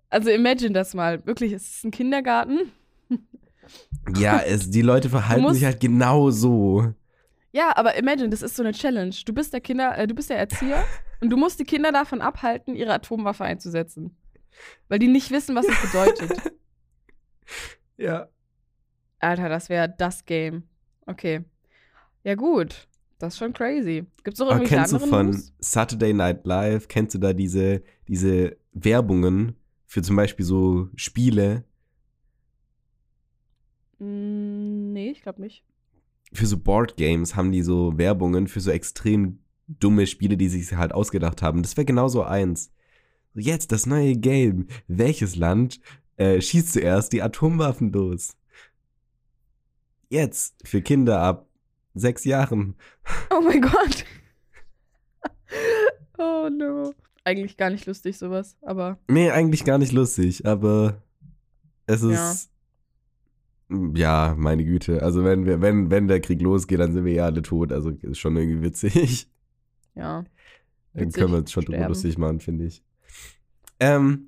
also 0.10 0.30
imagine 0.30 0.72
das 0.72 0.94
mal. 0.94 1.26
Wirklich, 1.26 1.52
es 1.54 1.76
ist 1.78 1.84
ein 1.86 1.92
Kindergarten. 1.92 2.72
ja, 4.18 4.40
es, 4.40 4.70
die 4.70 4.82
Leute 4.82 5.10
verhalten 5.10 5.44
musst- 5.44 5.56
sich 5.56 5.66
halt 5.66 5.80
genau 5.80 6.30
so. 6.32 6.94
Ja, 7.52 7.72
aber 7.78 7.96
imagine, 7.96 8.30
das 8.30 8.42
ist 8.42 8.56
so 8.58 8.64
eine 8.64 8.74
Challenge. 8.74 9.16
Du 9.26 9.34
bist 9.34 9.54
der 9.54 9.62
Kinder, 9.62 9.98
äh, 9.98 10.08
du 10.08 10.14
bist 10.14 10.30
der 10.30 10.38
Erzieher 10.38 10.84
und 11.22 11.30
du 11.30 11.38
musst 11.38 11.58
die 11.60 11.64
Kinder 11.64 11.92
davon 11.94 12.22
abhalten, 12.22 12.76
ihre 12.76 12.94
Atomwaffe 12.94 13.46
einzusetzen. 13.46 14.18
Weil 14.90 15.00
die 15.00 15.08
nicht 15.08 15.32
wissen, 15.32 15.56
was 15.56 15.66
das 15.68 15.82
bedeutet. 15.82 16.54
Ja. 17.98 18.28
Alter, 19.20 19.48
das 19.48 19.70
wäre 19.70 19.94
das 19.98 20.26
Game. 20.26 20.64
Okay. 21.06 21.46
Ja, 22.24 22.36
gut. 22.36 22.88
Das 23.20 23.34
ist 23.34 23.40
schon 23.40 23.54
crazy. 23.54 24.06
Gibt's 24.24 24.40
noch 24.40 24.48
Aber 24.48 24.58
irgendwelche 24.58 24.76
kennst 24.76 24.94
du 24.94 25.00
von 25.08 25.28
News? 25.28 25.54
Saturday 25.60 26.14
Night 26.14 26.46
Live, 26.46 26.88
kennst 26.90 27.16
du 27.16 27.20
da 27.20 27.32
diese, 27.32 27.84
diese 28.08 28.58
Werbungen 28.74 29.56
für 29.96 30.02
zum 30.02 30.18
Beispiel 30.18 30.44
so 30.46 30.90
Spiele, 30.96 31.64
Mm, 33.98 34.92
nee, 34.92 35.12
ich 35.12 35.22
glaube 35.22 35.40
nicht. 35.40 35.64
für 36.34 36.46
so 36.46 36.58
Board 36.58 36.98
Games 36.98 37.38
haben 37.38 37.54
die 37.54 37.62
so 37.62 37.98
Werbungen 37.98 38.50
für 38.50 38.60
so 38.60 38.70
extrem 38.72 39.40
dumme 39.68 40.06
Spiele, 40.06 40.36
die 40.36 40.50
sich 40.50 40.74
halt 40.74 40.92
ausgedacht 40.92 41.42
haben. 41.42 41.64
Das 41.64 41.78
wäre 41.78 41.86
genauso 41.86 42.24
eins. 42.24 42.74
Jetzt 43.36 43.72
das 43.72 43.86
neue 43.86 44.18
Game. 44.18 44.68
Welches 44.90 45.38
Land 45.38 45.80
äh, 46.18 46.42
schießt 46.42 46.74
zuerst 46.74 47.14
die 47.14 47.22
Atomwaffen 47.22 47.94
los? 47.94 48.36
Jetzt 50.10 50.56
für 50.68 50.82
Kinder 50.82 51.22
ab 51.22 51.48
sechs 51.94 52.26
Jahren. 52.26 52.76
Oh 53.30 53.40
mein 53.40 53.62
Gott. 53.62 54.04
oh 56.18 56.50
no. 56.50 56.94
Eigentlich 57.26 57.58
gar 57.58 57.70
nicht 57.72 57.86
lustig, 57.88 58.18
sowas, 58.18 58.56
aber 58.62 58.98
Nee, 59.10 59.32
eigentlich 59.32 59.66
gar 59.66 59.78
nicht 59.78 59.92
lustig, 59.92 60.46
aber 60.46 61.02
es 61.88 62.02
Ja. 62.04 62.32
ist. 62.32 62.52
Ja, 63.96 64.36
meine 64.38 64.64
Güte. 64.64 65.02
Also 65.02 65.24
wenn 65.24 65.46
wir, 65.46 65.60
wenn, 65.60 65.90
wenn 65.90 66.08
der 66.08 66.22
Krieg 66.22 66.40
losgeht, 66.42 66.80
dann 66.80 66.94
sind 66.94 67.04
wir 67.04 67.14
ja 67.14 67.26
alle 67.26 67.42
tot. 67.42 67.72
Also 67.72 67.90
ist 67.90 68.20
schon 68.20 68.38
irgendwie 68.38 68.62
witzig. 68.62 69.28
ja. 69.96 70.24
Dann 70.94 71.08
Witzig, 71.08 71.20
können 71.20 71.32
wir 71.34 71.40
uns 71.40 71.52
schon 71.52 71.66
drüber 71.66 71.88
lustig 71.90 72.18
machen, 72.18 72.40
finde 72.40 72.66
ich. 72.66 72.84
Ähm, 73.80 74.28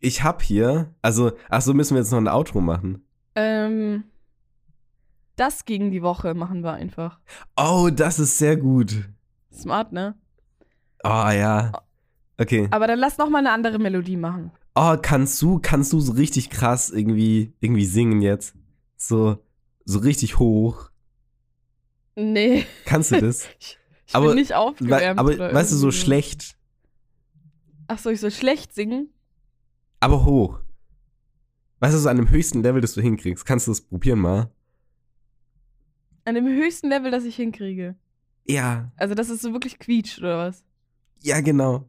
ich 0.00 0.22
hab 0.24 0.42
hier, 0.42 0.94
also, 1.02 1.32
ach 1.48 1.60
so, 1.62 1.74
müssen 1.74 1.94
wir 1.94 2.00
jetzt 2.00 2.10
noch 2.10 2.18
ein 2.18 2.28
Outro 2.28 2.60
machen. 2.60 3.04
Ähm. 3.34 4.04
Das 5.36 5.66
gegen 5.66 5.90
die 5.90 6.02
Woche 6.02 6.32
machen 6.34 6.62
wir 6.64 6.72
einfach. 6.72 7.20
Oh, 7.56 7.90
das 7.92 8.18
ist 8.18 8.38
sehr 8.38 8.56
gut. 8.56 9.06
Smart, 9.52 9.92
ne? 9.92 10.14
Oh 11.08 11.30
ja. 11.30 11.72
Okay. 12.38 12.68
Aber 12.70 12.86
dann 12.86 12.98
lass 12.98 13.16
noch 13.18 13.28
mal 13.30 13.38
eine 13.38 13.52
andere 13.52 13.78
Melodie 13.78 14.16
machen. 14.16 14.50
Oh, 14.74 14.96
kannst 15.00 15.40
du, 15.40 15.58
kannst 15.58 15.92
du 15.92 16.00
so 16.00 16.12
richtig 16.12 16.50
krass 16.50 16.90
irgendwie, 16.90 17.54
irgendwie 17.60 17.86
singen 17.86 18.20
jetzt? 18.20 18.54
So, 18.96 19.38
so 19.84 20.00
richtig 20.00 20.38
hoch. 20.38 20.90
Nee, 22.14 22.66
Kannst 22.84 23.12
du 23.12 23.20
das? 23.20 23.46
ich 23.58 23.78
Aber- 24.14 24.28
bin 24.28 24.36
nicht 24.36 24.54
aufgewärmt. 24.54 25.18
aber 25.18 25.38
weißt 25.38 25.72
du, 25.72 25.76
so 25.76 25.90
schlecht, 25.90 26.56
Ach 27.88 27.98
so, 27.98 28.10
ich 28.10 28.20
soll 28.20 28.32
schlecht 28.32 28.74
singen? 28.74 29.10
aber 30.00 30.24
hoch. 30.24 30.60
Weißt 31.80 31.94
du, 31.94 31.98
so 31.98 32.08
an 32.08 32.16
dem 32.16 32.30
höchsten 32.30 32.62
Level, 32.62 32.80
das 32.80 32.94
du 32.94 33.00
hinkriegst. 33.00 33.44
Kannst 33.46 33.66
du 33.66 33.70
das 33.70 33.80
probieren 33.80 34.18
mal? 34.18 34.50
An 36.24 36.34
dem 36.34 36.46
höchsten 36.46 36.88
Level, 36.88 37.10
das 37.10 37.24
ich 37.24 37.36
hinkriege. 37.36 37.94
Ja, 38.46 38.90
Also, 38.96 39.14
dass 39.14 39.28
es 39.28 39.40
so 39.42 39.52
wirklich 39.52 39.78
quietscht, 39.78 40.18
oder 40.18 40.38
was? 40.38 40.64
Ja, 41.22 41.40
genau. 41.40 41.84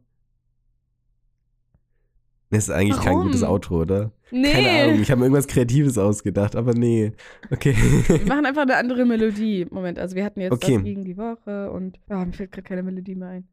Das 2.50 2.64
ist 2.64 2.70
eigentlich 2.70 2.96
kein 2.98 3.14
Warum? 3.14 3.24
gutes 3.26 3.42
Outro, 3.42 3.82
oder? 3.82 4.10
Nee. 4.30 4.50
Keine 4.52 4.82
Ahnung, 4.84 5.02
ich 5.02 5.10
habe 5.10 5.18
mir 5.20 5.26
irgendwas 5.26 5.46
Kreatives 5.46 5.98
ausgedacht, 5.98 6.56
aber 6.56 6.72
nee. 6.74 7.12
Okay. 7.50 7.74
Wir 8.08 8.26
machen 8.26 8.46
einfach 8.46 8.62
eine 8.62 8.76
andere 8.76 9.04
Melodie. 9.04 9.66
Moment, 9.70 9.98
also 9.98 10.16
wir 10.16 10.24
hatten 10.24 10.40
jetzt 10.40 10.52
Okay. 10.52 10.74
das 10.76 10.84
gegen 10.84 11.04
die 11.04 11.16
Woche 11.18 11.70
und 11.70 11.98
ah, 12.08 12.24
mir 12.24 12.32
fällt 12.32 12.52
gerade 12.52 12.62
keine 12.66 12.82
Melodie 12.82 13.14
mehr 13.14 13.28
ein. 13.28 13.48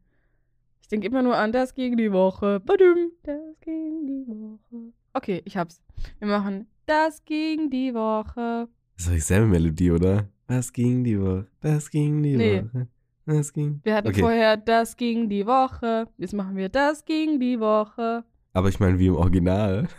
Ich 0.80 0.88
denke 0.88 1.06
immer 1.08 1.22
nur 1.22 1.36
an 1.36 1.52
das 1.52 1.74
gegen 1.74 1.96
die 1.96 2.10
Woche. 2.12 2.60
Badum, 2.60 3.10
das 3.22 3.38
gegen 3.60 4.06
die 4.06 4.24
Woche. 4.28 4.92
Okay, 5.12 5.42
ich 5.44 5.56
hab's. 5.56 5.82
Wir 6.18 6.28
machen 6.28 6.66
das 6.86 7.24
gegen 7.24 7.68
die 7.70 7.92
Woche. 7.92 8.68
Das 8.96 9.04
ist 9.04 9.08
doch 9.08 9.12
dieselbe 9.14 9.46
Melodie, 9.48 9.90
oder? 9.90 10.28
Was 10.46 10.72
ging 10.72 11.04
die 11.04 11.20
Woche? 11.20 11.46
Das 11.60 11.90
ging 11.90 12.22
die 12.22 12.36
Nee. 12.36 12.62
Woche. 12.62 12.86
Das 13.26 13.52
ging. 13.52 13.80
Wir 13.82 13.94
hatten 13.96 14.08
Okay. 14.08 14.20
vorher 14.20 14.56
das 14.56 14.96
gegen 14.96 15.28
die 15.28 15.46
Woche. 15.46 16.06
Jetzt 16.16 16.32
machen 16.32 16.56
wir 16.56 16.68
das 16.68 17.04
gegen 17.04 17.40
die 17.40 17.58
Woche. 17.60 18.24
Aber 18.52 18.68
ich 18.68 18.78
meine, 18.80 18.98
wie 18.98 19.08
im 19.08 19.16
Original. 19.16 19.88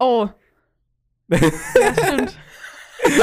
Oh, 0.00 0.28
ja, 1.28 1.38
stimmt. 1.92 2.38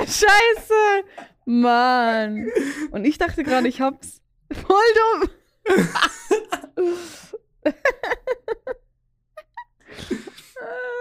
Scheiße! 0.00 1.04
Mann. 1.44 2.48
Und 2.90 3.04
ich 3.04 3.18
dachte 3.18 3.44
gerade, 3.44 3.68
ich 3.68 3.80
hab's. 3.80 4.20
Voll 4.50 4.82
dumm. 5.20 5.30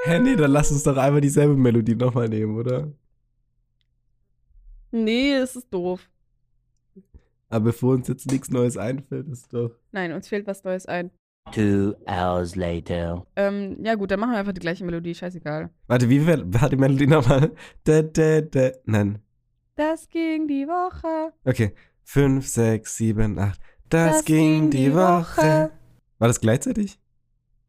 Hä, 0.06 0.20
nee, 0.20 0.36
dann 0.36 0.52
lass 0.52 0.72
uns 0.72 0.84
doch 0.84 0.98
einmal 0.98 1.22
dieselbe 1.22 1.56
Melodie 1.56 1.96
nochmal 1.96 2.28
nehmen, 2.28 2.58
oder? 2.58 2.92
Nee, 4.94 5.34
es 5.34 5.56
ist 5.56 5.74
doof. 5.74 6.08
Aber 7.50 7.66
bevor 7.66 7.96
uns 7.96 8.08
jetzt 8.08 8.32
nichts 8.32 8.52
Neues 8.52 8.78
einfällt, 8.78 9.28
ist 9.28 9.52
doch. 9.52 9.72
Nein, 9.92 10.14
uns 10.14 10.28
fehlt 10.28 10.46
was 10.46 10.64
Neues 10.64 10.86
ein. 10.86 11.10
Two 11.52 11.96
hours 12.06 12.56
later. 12.56 13.26
Ähm, 13.36 13.84
ja 13.84 13.96
gut, 13.96 14.12
dann 14.12 14.20
machen 14.20 14.34
wir 14.34 14.38
einfach 14.38 14.54
die 14.54 14.60
gleiche 14.60 14.86
Melodie, 14.86 15.16
scheißegal. 15.16 15.72
Warte, 15.88 16.10
wie 16.10 16.26
war 16.28 16.70
die 16.70 16.76
Melodie 16.76 17.08
nochmal? 17.08 17.52
Da, 17.84 18.04
da, 18.04 18.42
da. 18.42 18.72
Nein. 18.86 19.20
Das 19.76 20.08
ging 20.10 20.48
die 20.48 20.68
Woche. 20.68 21.34
Okay. 21.44 21.74
Fünf, 22.04 22.48
sechs, 22.48 22.96
sieben, 22.96 23.40
acht. 23.40 23.60
Das, 23.90 24.24
ging 24.26 24.70
die 24.70 24.94
Woche. 24.94 25.72
War 26.20 26.28
das 26.28 26.40
gleichzeitig? 26.40 27.00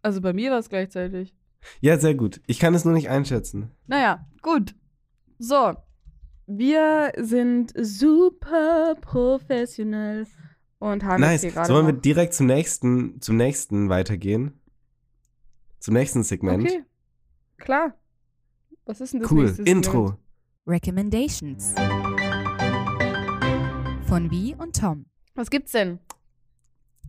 Also 0.02 0.20
bei 0.20 0.34
mir 0.34 0.50
war 0.50 0.58
es 0.58 0.68
gleichzeitig. 0.68 1.34
Ja, 1.80 1.98
sehr 1.98 2.14
gut. 2.14 2.42
Ich 2.46 2.58
kann 2.58 2.74
es 2.74 2.84
nur 2.84 2.92
nicht 2.92 3.08
einschätzen. 3.08 3.70
Naja, 3.86 4.26
gut. 4.42 4.74
So. 5.38 5.74
Wir 6.46 7.12
sind 7.16 7.72
super 7.76 8.96
professionell 9.00 10.26
und 10.78 11.02
haben 11.04 11.20
nice. 11.20 11.32
jetzt 11.32 11.40
hier 11.42 11.50
gerade. 11.52 11.68
Sollen 11.68 11.86
wir 11.86 11.94
direkt 11.94 12.34
zum 12.34 12.46
nächsten, 12.46 13.20
zum 13.20 13.36
nächsten 13.36 13.88
weitergehen? 13.88 14.60
Zum 15.80 15.94
nächsten 15.94 16.22
Segment? 16.22 16.64
Okay. 16.68 16.84
Klar. 17.56 17.94
Was 18.84 19.00
ist 19.00 19.14
denn 19.14 19.20
das 19.20 19.30
cool. 19.30 19.44
nächste 19.44 19.62
Intro. 19.62 20.18
Recommendations 20.66 21.74
von 24.06 24.30
Wie 24.30 24.54
und 24.54 24.76
Tom. 24.76 25.06
Was 25.34 25.50
gibt's 25.50 25.72
denn? 25.72 25.98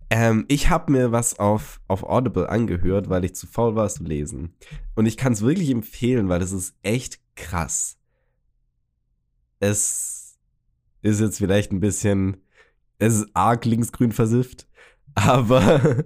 Ähm, 0.10 0.46
ich 0.48 0.70
habe 0.70 0.92
mir 0.92 1.12
was 1.12 1.40
auf, 1.40 1.82
auf 1.88 2.04
Audible 2.04 2.50
angehört, 2.50 3.10
weil 3.10 3.26
ich 3.26 3.36
zu 3.36 3.48
faul 3.48 3.76
war, 3.76 3.86
es 3.86 3.96
zu 3.96 4.04
lesen. 4.04 4.56
Und 4.96 5.06
ich 5.06 5.18
kann 5.18 5.34
es 5.34 5.42
wirklich 5.42 5.70
empfehlen, 5.70 6.30
weil 6.30 6.42
es 6.42 6.52
ist 6.52 6.76
echt 6.84 7.20
krass. 7.36 7.98
Es 9.66 10.38
ist 11.02 11.22
jetzt 11.22 11.40
vielleicht 11.40 11.72
ein 11.72 11.80
bisschen, 11.80 12.38
es 13.00 13.16
ist 13.16 13.30
arg 13.34 13.66
linksgrün 13.66 14.12
versifft, 14.12 14.68
aber 15.16 16.04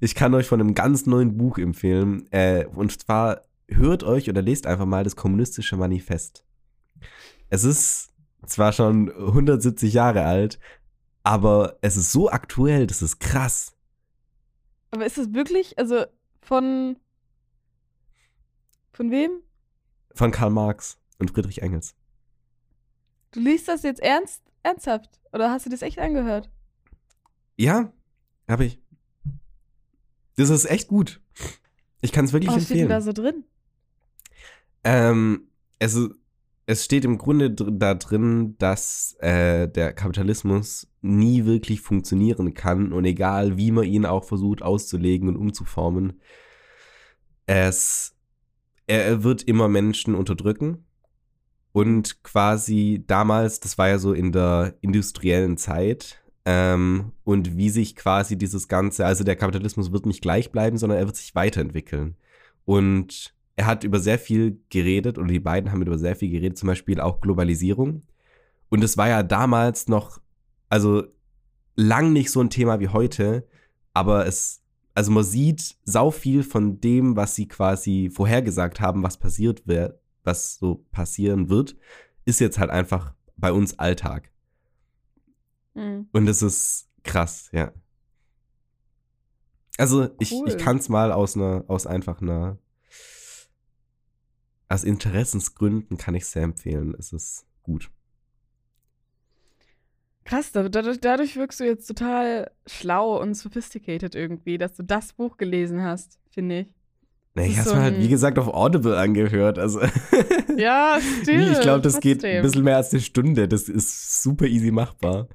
ich 0.00 0.14
kann 0.14 0.34
euch 0.34 0.46
von 0.46 0.60
einem 0.60 0.74
ganz 0.74 1.06
neuen 1.06 1.38
Buch 1.38 1.58
empfehlen. 1.58 2.30
Äh, 2.32 2.66
und 2.66 3.00
zwar 3.00 3.42
hört 3.68 4.04
euch 4.04 4.28
oder 4.28 4.42
lest 4.42 4.66
einfach 4.66 4.84
mal 4.84 5.04
das 5.04 5.16
Kommunistische 5.16 5.76
Manifest. 5.76 6.44
Es 7.48 7.64
ist 7.64 8.10
zwar 8.46 8.72
schon 8.72 9.10
170 9.10 9.94
Jahre 9.94 10.24
alt, 10.24 10.58
aber 11.22 11.78
es 11.80 11.96
ist 11.96 12.12
so 12.12 12.30
aktuell, 12.30 12.86
das 12.86 13.00
ist 13.00 13.20
krass. 13.20 13.72
Aber 14.90 15.06
ist 15.06 15.16
es 15.16 15.32
wirklich, 15.32 15.78
also 15.78 16.04
von. 16.42 16.96
Von 18.92 19.10
wem? 19.10 19.30
Von 20.14 20.30
Karl 20.30 20.50
Marx 20.50 20.98
und 21.18 21.30
Friedrich 21.30 21.62
Engels. 21.62 21.94
Du 23.32 23.40
liest 23.40 23.66
das 23.68 23.82
jetzt 23.82 24.00
ernst, 24.00 24.42
ernsthaft? 24.62 25.18
Oder 25.32 25.50
hast 25.50 25.66
du 25.66 25.70
das 25.70 25.82
echt 25.82 25.98
angehört? 25.98 26.50
Ja, 27.56 27.92
habe 28.48 28.66
ich. 28.66 28.78
Das 30.36 30.50
ist 30.50 30.66
echt 30.66 30.88
gut. 30.88 31.20
Ich 32.00 32.12
kann 32.12 32.24
es 32.24 32.32
wirklich 32.32 32.50
Was 32.50 32.64
steht 32.64 32.76
denn 32.76 32.90
empfehlen. 32.90 33.00
da 33.00 33.00
so 33.00 33.12
drin? 33.12 33.44
Ähm, 34.84 35.48
es, 35.78 35.98
es 36.66 36.84
steht 36.84 37.04
im 37.04 37.16
Grunde 37.18 37.50
dr 37.50 37.72
da 37.72 37.94
drin, 37.94 38.56
dass 38.58 39.16
äh, 39.20 39.68
der 39.68 39.92
Kapitalismus 39.92 40.88
nie 41.00 41.44
wirklich 41.44 41.80
funktionieren 41.80 42.54
kann 42.54 42.92
und 42.92 43.04
egal 43.04 43.56
wie 43.56 43.70
man 43.70 43.84
ihn 43.84 44.04
auch 44.04 44.24
versucht 44.24 44.62
auszulegen 44.62 45.28
und 45.28 45.36
umzuformen, 45.36 46.20
es, 47.46 48.14
er, 48.86 49.04
er 49.04 49.24
wird 49.24 49.42
immer 49.42 49.68
Menschen 49.68 50.14
unterdrücken. 50.14 50.84
Und 51.72 52.22
quasi 52.22 53.02
damals, 53.06 53.60
das 53.60 53.78
war 53.78 53.88
ja 53.88 53.98
so 53.98 54.12
in 54.12 54.32
der 54.32 54.74
industriellen 54.80 55.56
Zeit, 55.56 56.22
ähm, 56.44 57.12
und 57.24 57.56
wie 57.56 57.70
sich 57.70 57.94
quasi 57.94 58.36
dieses 58.36 58.66
Ganze, 58.68 59.06
also 59.06 59.24
der 59.24 59.36
Kapitalismus 59.36 59.92
wird 59.92 60.06
nicht 60.06 60.22
gleich 60.22 60.50
bleiben, 60.50 60.76
sondern 60.76 60.98
er 60.98 61.06
wird 61.06 61.16
sich 61.16 61.34
weiterentwickeln. 61.34 62.16
Und 62.64 63.34
er 63.54 63.66
hat 63.66 63.84
über 63.84 64.00
sehr 64.00 64.18
viel 64.18 64.58
geredet, 64.70 65.18
oder 65.18 65.28
die 65.28 65.40
beiden 65.40 65.70
haben 65.70 65.82
über 65.82 65.98
sehr 65.98 66.16
viel 66.16 66.30
geredet, 66.30 66.58
zum 66.58 66.66
Beispiel 66.66 67.00
auch 67.00 67.20
Globalisierung. 67.20 68.02
Und 68.70 68.82
es 68.82 68.96
war 68.96 69.08
ja 69.08 69.22
damals 69.22 69.88
noch, 69.88 70.20
also 70.68 71.04
lang 71.76 72.12
nicht 72.12 72.30
so 72.30 72.40
ein 72.40 72.50
Thema 72.50 72.80
wie 72.80 72.88
heute, 72.88 73.46
aber 73.94 74.26
es, 74.26 74.62
also 74.94 75.12
man 75.12 75.24
sieht 75.24 75.76
sau 75.84 76.10
viel 76.10 76.42
von 76.42 76.80
dem, 76.80 77.14
was 77.14 77.34
sie 77.34 77.46
quasi 77.46 78.10
vorhergesagt 78.12 78.80
haben, 78.80 79.02
was 79.02 79.16
passiert 79.16 79.66
wird, 79.66 79.98
was 80.24 80.56
so 80.56 80.84
passieren 80.92 81.48
wird, 81.48 81.76
ist 82.24 82.40
jetzt 82.40 82.58
halt 82.58 82.70
einfach 82.70 83.14
bei 83.36 83.52
uns 83.52 83.78
Alltag. 83.78 84.30
Hm. 85.74 86.08
Und 86.12 86.28
es 86.28 86.42
ist 86.42 86.88
krass, 87.02 87.48
ja. 87.52 87.72
Also 89.78 90.10
ich, 90.18 90.32
Cool. 90.32 90.48
ich 90.48 90.58
kann 90.58 90.76
es 90.76 90.88
mal 90.88 91.12
aus 91.12 91.34
einer, 91.36 91.64
aus 91.66 91.86
einfach 91.86 92.20
einer, 92.20 92.58
aus 94.68 94.84
Interessensgründen 94.84 95.96
kann 95.96 96.14
ich 96.14 96.26
sehr 96.26 96.42
empfehlen. 96.42 96.94
Es 96.98 97.12
ist 97.12 97.46
gut. 97.62 97.90
Krass, 100.24 100.52
da- 100.52 100.68
dadurch, 100.68 101.00
dadurch 101.00 101.36
wirkst 101.36 101.58
du 101.60 101.64
jetzt 101.64 101.86
total 101.86 102.50
schlau 102.66 103.20
und 103.20 103.34
sophisticated 103.34 104.14
irgendwie, 104.14 104.56
dass 104.56 104.74
du 104.74 104.84
das 104.84 105.14
Buch 105.14 105.36
gelesen 105.36 105.82
hast, 105.82 106.20
finde 106.30 106.60
ich. 106.60 106.68
Nee, 107.34 107.46
ich 107.46 107.62
so 107.62 107.74
mir 107.74 107.80
halt, 107.80 107.98
wie 107.98 108.08
gesagt, 108.08 108.38
auf 108.38 108.48
Audible 108.48 108.96
angehört. 108.98 109.58
Also 109.58 109.80
Ja, 110.56 110.98
still. 111.22 111.52
ich 111.52 111.60
glaube, 111.60 111.80
das 111.80 112.00
geht 112.00 112.24
ein 112.24 112.42
bisschen 112.42 112.62
mehr 112.64 112.76
als 112.76 112.92
eine 112.92 113.00
Stunde. 113.00 113.48
Das 113.48 113.68
ist 113.68 114.22
super 114.22 114.46
easy 114.46 114.70
machbar. 114.70 115.28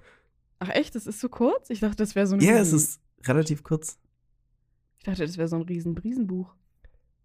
Ach 0.60 0.70
echt, 0.70 0.96
das 0.96 1.08
ist 1.08 1.20
so 1.20 1.30
kurz? 1.30 1.70
Ich 1.70 1.80
dachte, 1.80 1.98
das 1.98 2.16
wäre 2.16 2.28
so 2.28 2.36
ein 2.36 2.42
Ja, 2.42 2.54
es 2.54 2.68
Riesen- 2.74 2.78
ist 2.78 3.02
relativ 3.28 3.64
kurz. 3.64 3.98
Ich 4.98 5.04
dachte, 5.06 5.26
das 5.26 5.38
wäre 5.38 5.48
so 5.48 5.56
ein 5.56 5.62
riesen 5.64 5.96
Briesenbuch. 5.96 6.54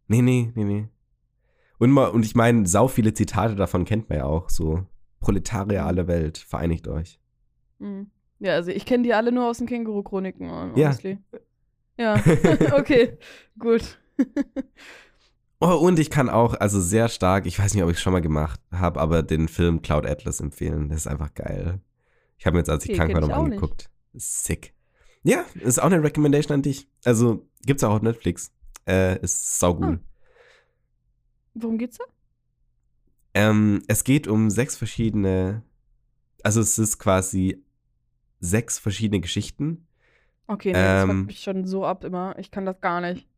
Nee, 0.08 0.22
nee, 0.22 0.52
nee, 0.54 0.64
nee. 0.64 0.88
Und, 1.78 1.90
mal, 1.90 2.08
und 2.08 2.24
ich 2.24 2.34
meine, 2.34 2.66
sau 2.66 2.88
viele 2.88 3.12
Zitate 3.12 3.56
davon 3.56 3.84
kennt 3.84 4.08
man 4.08 4.18
ja 4.18 4.24
auch. 4.24 4.48
So, 4.50 4.86
Proletarier 5.20 5.84
aller 5.84 6.06
Welt, 6.06 6.38
vereinigt 6.38 6.88
euch. 6.88 7.18
Hm. 7.80 8.10
Ja, 8.38 8.54
also 8.54 8.70
ich 8.70 8.86
kenne 8.86 9.02
die 9.04 9.14
alle 9.14 9.32
nur 9.32 9.46
aus 9.48 9.58
den 9.58 9.66
Känguru-Chroniken, 9.66 10.76
Ja. 10.76 10.94
Ja, 11.98 12.14
okay, 12.76 13.18
gut. 13.58 13.98
Oh, 15.64 15.76
und 15.76 16.00
ich 16.00 16.10
kann 16.10 16.28
auch, 16.28 16.54
also 16.54 16.80
sehr 16.80 17.08
stark, 17.08 17.46
ich 17.46 17.56
weiß 17.56 17.72
nicht, 17.74 17.84
ob 17.84 17.90
ich 17.90 17.96
es 17.96 18.02
schon 18.02 18.12
mal 18.12 18.20
gemacht 18.20 18.60
habe, 18.72 18.98
aber 19.00 19.22
den 19.22 19.46
Film 19.46 19.80
Cloud 19.80 20.06
Atlas 20.06 20.40
empfehlen. 20.40 20.88
Das 20.88 21.02
ist 21.02 21.06
einfach 21.06 21.34
geil. 21.34 21.80
Ich 22.36 22.46
habe 22.46 22.54
mir 22.54 22.62
jetzt, 22.62 22.68
als 22.68 22.82
ich 22.84 22.90
Okay, 22.90 22.98
krank 22.98 23.14
war, 23.14 23.20
nochmal 23.20 23.44
angeguckt. 23.44 23.88
Sick. 24.12 24.74
Ja, 25.22 25.44
ist 25.54 25.80
auch 25.80 25.84
eine 25.86 26.02
Recommendation 26.02 26.56
an 26.56 26.62
dich. 26.62 26.88
Also, 27.04 27.46
gibt's 27.64 27.84
auch 27.84 27.94
auf 27.94 28.02
Netflix. 28.02 28.50
Äh, 28.88 29.20
ist 29.20 29.60
saugut. 29.60 30.00
Ah. 30.00 30.08
Worum 31.54 31.78
geht's 31.78 31.98
da? 31.98 32.04
Ähm, 33.34 33.84
es 33.86 34.02
geht 34.02 34.26
um 34.26 34.50
sechs 34.50 34.76
verschiedene, 34.76 35.62
also 36.42 36.60
es 36.60 36.76
ist 36.76 36.98
quasi 36.98 37.62
sechs 38.40 38.80
verschiedene 38.80 39.20
Geschichten, 39.20 39.86
Okay, 40.48 40.68
nee, 40.68 40.72
das 40.74 41.04
Ähm. 41.04 41.10
fuckt 41.10 41.26
mich 41.28 41.40
schon 41.40 41.66
so 41.66 41.86
ab 41.86 42.04
immer. 42.04 42.36
Ich 42.38 42.50
kann 42.50 42.66
das 42.66 42.80
gar 42.80 43.00
nicht. 43.00 43.28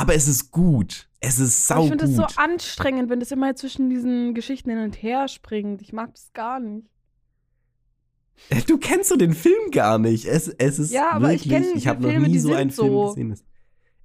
Aber 0.00 0.14
es 0.14 0.26
ist 0.28 0.50
gut. 0.50 1.08
Es 1.20 1.38
ist 1.38 1.66
saugut. 1.66 1.84
ich 1.84 2.00
finde 2.00 2.04
das 2.06 2.16
so 2.16 2.40
anstrengend, 2.40 3.10
wenn 3.10 3.20
das 3.20 3.30
immer 3.30 3.54
zwischen 3.54 3.90
diesen 3.90 4.32
Geschichten 4.34 4.70
hin 4.70 4.78
und 4.78 5.02
her 5.02 5.28
springt. 5.28 5.82
Ich 5.82 5.92
mag 5.92 6.14
das 6.14 6.32
gar 6.32 6.58
nicht. 6.60 6.86
Du 8.68 8.78
kennst 8.78 9.10
so 9.10 9.16
den 9.16 9.34
Film 9.34 9.70
gar 9.70 9.98
nicht. 9.98 10.24
Es, 10.24 10.48
es 10.48 10.78
ist 10.78 10.92
Ja, 10.92 11.10
aber 11.12 11.34
ich 11.34 11.48
wirklich, 11.50 11.68
kenn 11.68 11.76
ich 11.76 11.86
habe 11.86 12.02
noch 12.02 12.08
Filme, 12.08 12.28
nie 12.28 12.38
so 12.38 12.54
einen 12.54 12.70
Film 12.70 12.88
so. 12.88 13.08
gesehen. 13.08 13.38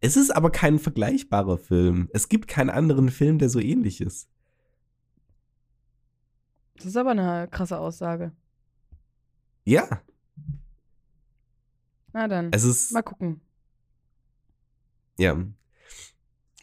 Es 0.01 0.17
ist 0.17 0.29
aber 0.35 0.51
kein 0.51 0.77
vergleichbarer 0.77 1.57
Film. 1.57 2.09
Es 2.13 2.27
gibt 2.27 2.49
keinen 2.49 2.69
anderen 2.69 3.09
Film, 3.09 3.39
der 3.39 3.49
so 3.49 3.59
ähnlich 3.61 4.01
ist. 4.01 4.27
Das 6.75 6.85
ist 6.85 6.97
aber 6.97 7.11
eine 7.11 7.47
krasse 7.49 7.79
Aussage. 7.79 8.33
Ja, 9.63 10.01
Na 12.11 12.27
dann, 12.27 12.49
es 12.51 12.65
ist 12.65 12.91
mal 12.91 13.01
gucken. 13.01 13.39
ja. 15.17 15.37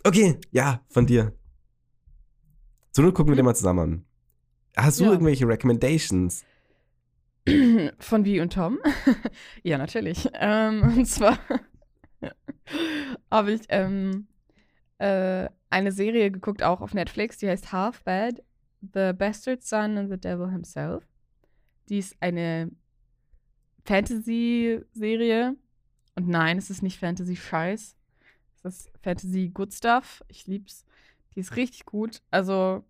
Okay, 0.04 0.38
ja, 0.50 0.84
von 0.88 1.06
dir. 1.06 1.32
So 2.92 3.02
nur 3.02 3.14
gucken 3.14 3.32
wir 3.32 3.36
den 3.36 3.44
mal 3.44 3.54
zusammen 3.54 3.78
an. 3.80 4.04
Hast 4.76 5.00
du 5.00 5.04
Ja. 5.04 5.12
irgendwelche 5.12 5.46
Recommendations? 5.46 6.44
Von 7.98 8.24
Wie 8.24 8.40
und 8.40 8.52
Tom? 8.52 8.78
ja, 9.64 9.76
natürlich. 9.78 10.28
Ähm, 10.34 10.82
und 10.98 11.06
zwar 11.06 11.38
habe 13.30 13.52
ich 13.52 13.62
ähm, 13.68 14.28
äh, 14.98 15.48
eine 15.70 15.92
Serie 15.92 16.30
geguckt, 16.30 16.62
auch 16.62 16.80
auf 16.80 16.94
Netflix, 16.94 17.38
die 17.38 17.48
heißt 17.48 17.72
Half 17.72 18.04
Bad, 18.04 18.42
The 18.80 19.12
Bastard 19.12 19.62
Son 19.62 19.98
and 19.98 20.10
the 20.10 20.18
Devil 20.18 20.50
Himself. 20.50 21.04
Die 21.88 21.98
ist 21.98 22.16
eine 22.20 22.70
Fantasy-Serie. 23.84 25.56
Und 26.14 26.28
nein, 26.28 26.58
es 26.58 26.70
ist 26.70 26.82
nicht 26.82 26.98
Fantasy-Scheiß. 26.98 27.96
Es 28.62 28.86
ist 28.86 28.92
Fantasy-Good 29.02 29.72
Stuff. 29.72 30.24
Ich 30.28 30.46
lieb's. 30.46 30.84
Die 31.34 31.40
ist 31.40 31.56
richtig 31.56 31.86
gut. 31.86 32.22
Also, 32.30 32.84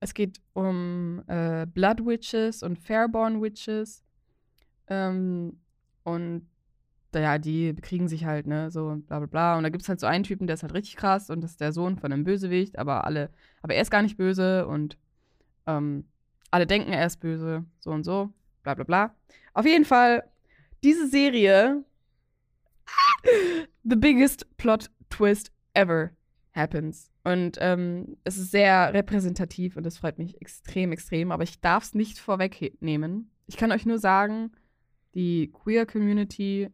es 0.00 0.14
geht 0.14 0.40
um 0.52 1.22
äh, 1.26 1.66
Blood 1.66 2.06
Witches 2.06 2.62
und 2.62 2.78
Fairborn 2.78 3.42
Witches. 3.42 4.04
Ähm, 4.88 5.58
und 6.04 6.46
ja, 7.14 7.38
die 7.38 7.72
bekriegen 7.72 8.08
sich 8.08 8.24
halt, 8.24 8.46
ne, 8.46 8.70
so 8.70 8.96
bla 9.06 9.18
bla 9.18 9.26
bla. 9.26 9.56
Und 9.56 9.64
da 9.64 9.68
gibt 9.68 9.82
es 9.82 9.88
halt 9.88 10.00
so 10.00 10.06
einen 10.06 10.24
Typen, 10.24 10.46
der 10.46 10.54
ist 10.54 10.62
halt 10.62 10.74
richtig 10.74 10.96
krass 10.96 11.30
und 11.30 11.40
das 11.40 11.52
ist 11.52 11.60
der 11.60 11.72
Sohn 11.72 11.98
von 11.98 12.12
einem 12.12 12.24
Bösewicht, 12.24 12.78
aber 12.78 13.04
alle, 13.04 13.30
aber 13.62 13.74
er 13.74 13.82
ist 13.82 13.90
gar 13.90 14.02
nicht 14.02 14.16
böse 14.16 14.66
und 14.66 14.96
ähm, 15.66 16.04
alle 16.50 16.66
denken, 16.66 16.92
er 16.92 17.06
ist 17.06 17.18
böse, 17.18 17.64
so 17.80 17.90
und 17.90 18.04
so, 18.04 18.32
bla 18.62 18.74
bla 18.74 18.84
bla. 18.84 19.14
Auf 19.54 19.66
jeden 19.66 19.84
Fall, 19.84 20.24
diese 20.84 21.08
Serie, 21.08 21.84
the 23.84 23.96
biggest 23.96 24.46
plot 24.56 24.90
twist 25.10 25.52
ever 25.74 26.10
happens. 26.52 27.10
Und 27.22 27.58
ähm, 27.60 28.16
es 28.24 28.38
ist 28.38 28.50
sehr 28.50 28.94
repräsentativ 28.94 29.76
und 29.76 29.84
das 29.84 29.98
freut 29.98 30.18
mich 30.18 30.40
extrem, 30.40 30.92
extrem. 30.92 31.32
Aber 31.32 31.42
ich 31.42 31.60
darf 31.60 31.84
es 31.84 31.94
nicht 31.94 32.18
vorwegnehmen. 32.18 33.30
Ich 33.46 33.56
kann 33.56 33.72
euch 33.72 33.84
nur 33.84 33.98
sagen, 33.98 34.52
die 35.14 35.50
Queer 35.52 35.86
Community 35.86 36.70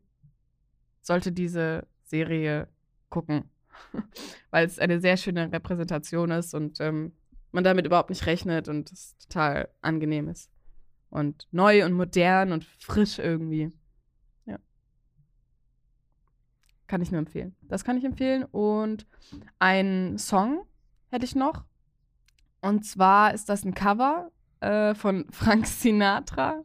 sollte 1.01 1.33
diese 1.33 1.87
Serie 2.05 2.69
gucken. 3.11 3.51
Weil 4.51 4.67
es 4.67 4.79
eine 4.79 5.01
sehr 5.01 5.17
schöne 5.17 5.53
Repräsentation 5.53 6.31
ist 6.31 6.55
und 6.55 6.81
ähm, 6.81 7.13
man 7.53 7.65
damit 7.65 7.87
überhaupt 7.87 8.11
nicht 8.11 8.27
rechnet 8.27 8.69
und 8.69 8.93
es 8.93 9.17
total 9.19 9.69
angenehm 9.81 10.29
ist. 10.29 10.51
Und 11.11 11.49
neu 11.51 11.85
und 11.85 11.93
modern 11.93 12.53
und 12.53 12.65
frisch 12.65 13.19
irgendwie. 13.19 13.73
Ja. 14.45 14.59
Kann 16.87 17.03
ich 17.03 17.11
nur 17.11 17.19
empfehlen. 17.19 17.55
Das 17.63 17.85
kann 17.85 17.97
ich 17.97 18.05
empfehlen. 18.05 18.45
Und 18.45 19.07
ein 19.59 20.19
Song 20.19 20.65
hätte 21.09 21.25
ich 21.25 21.35
noch. 21.35 21.65
Und 22.61 22.85
zwar 22.85 23.35
ist 23.35 23.49
das 23.49 23.65
ein 23.65 23.75
Cover 23.75 24.31
äh, 24.61 24.95
von 24.95 25.27
Frank 25.31 25.67
Sinatra. 25.67 26.65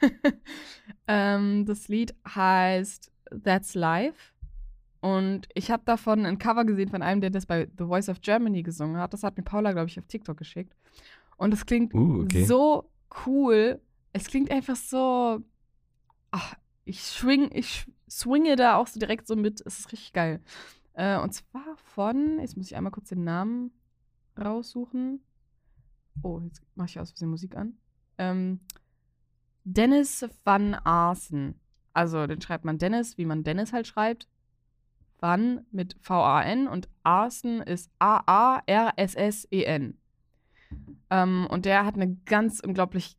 ähm, 1.06 1.66
das 1.66 1.88
Lied 1.88 2.14
heißt 2.26 3.12
That's 3.44 3.74
Life. 3.74 4.32
Und 5.00 5.48
ich 5.54 5.70
habe 5.70 5.82
davon 5.84 6.26
ein 6.26 6.38
Cover 6.38 6.64
gesehen 6.64 6.88
von 6.88 7.02
einem, 7.02 7.20
der 7.20 7.30
das 7.30 7.46
bei 7.46 7.68
The 7.78 7.84
Voice 7.84 8.08
of 8.08 8.20
Germany 8.20 8.62
gesungen 8.62 8.96
hat. 8.96 9.12
Das 9.12 9.22
hat 9.22 9.36
mir 9.36 9.44
Paula, 9.44 9.72
glaube 9.72 9.88
ich, 9.88 9.98
auf 9.98 10.06
TikTok 10.06 10.36
geschickt. 10.36 10.74
Und 11.36 11.54
es 11.54 11.64
klingt 11.66 11.94
Uh, 11.94 12.22
okay. 12.22 12.44
so 12.44 12.90
cool. 13.26 13.80
Es 14.12 14.26
klingt 14.26 14.50
einfach 14.50 14.76
so. 14.76 15.40
Ach, 16.30 16.54
ich 16.84 17.00
schwing, 17.00 17.50
ich 17.52 17.86
swinge 18.10 18.56
da 18.56 18.76
auch 18.76 18.86
so 18.86 18.98
direkt 18.98 19.26
so 19.26 19.36
mit. 19.36 19.60
Es 19.64 19.80
ist 19.80 19.92
richtig 19.92 20.12
geil. 20.12 20.40
Äh, 20.94 21.20
und 21.20 21.32
zwar 21.32 21.76
von, 21.76 22.40
jetzt 22.40 22.56
muss 22.56 22.66
ich 22.66 22.76
einmal 22.76 22.92
kurz 22.92 23.08
den 23.08 23.24
Namen 23.24 23.72
raussuchen. 24.36 25.20
Oh, 26.22 26.40
jetzt 26.40 26.62
mache 26.74 26.88
ich 26.88 26.98
aus 26.98 27.10
Versehen 27.10 27.30
Musik 27.30 27.56
an. 27.56 27.78
Ähm, 28.18 28.60
Dennis 29.64 30.26
van 30.44 30.74
Arsen. 30.74 31.60
Also, 31.92 32.26
den 32.26 32.40
schreibt 32.40 32.64
man 32.64 32.78
Dennis, 32.78 33.18
wie 33.18 33.26
man 33.26 33.44
Dennis 33.44 33.72
halt 33.72 33.86
schreibt. 33.86 34.28
Van 35.20 35.66
mit 35.70 35.96
V-A-N 36.00 36.68
und 36.68 36.88
Arsen 37.02 37.60
ist 37.60 37.90
A-A-R-S-S-E-N. 37.98 39.98
Ähm, 41.10 41.46
und 41.50 41.64
der 41.64 41.84
hat 41.84 41.94
eine 41.94 42.14
ganz 42.26 42.60
unglaublich 42.60 43.16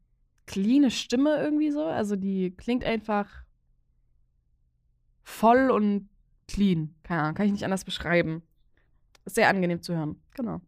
cleane 0.47 0.91
Stimme 0.91 1.37
irgendwie 1.37 1.71
so. 1.71 1.83
Also, 1.83 2.15
die 2.15 2.51
klingt 2.51 2.83
einfach 2.83 3.29
voll 5.30 5.69
und 5.69 6.09
clean. 6.47 6.95
Keine 7.03 7.21
Ahnung, 7.21 7.36
kann 7.36 7.45
ich 7.45 7.51
nicht 7.53 7.63
anders 7.63 7.86
beschreiben. 7.86 8.41
Ist 9.25 9.36
sehr 9.36 9.49
angenehm 9.49 9.82
zu 9.82 9.95
hören. 9.95 10.21
Genau. 10.36 10.61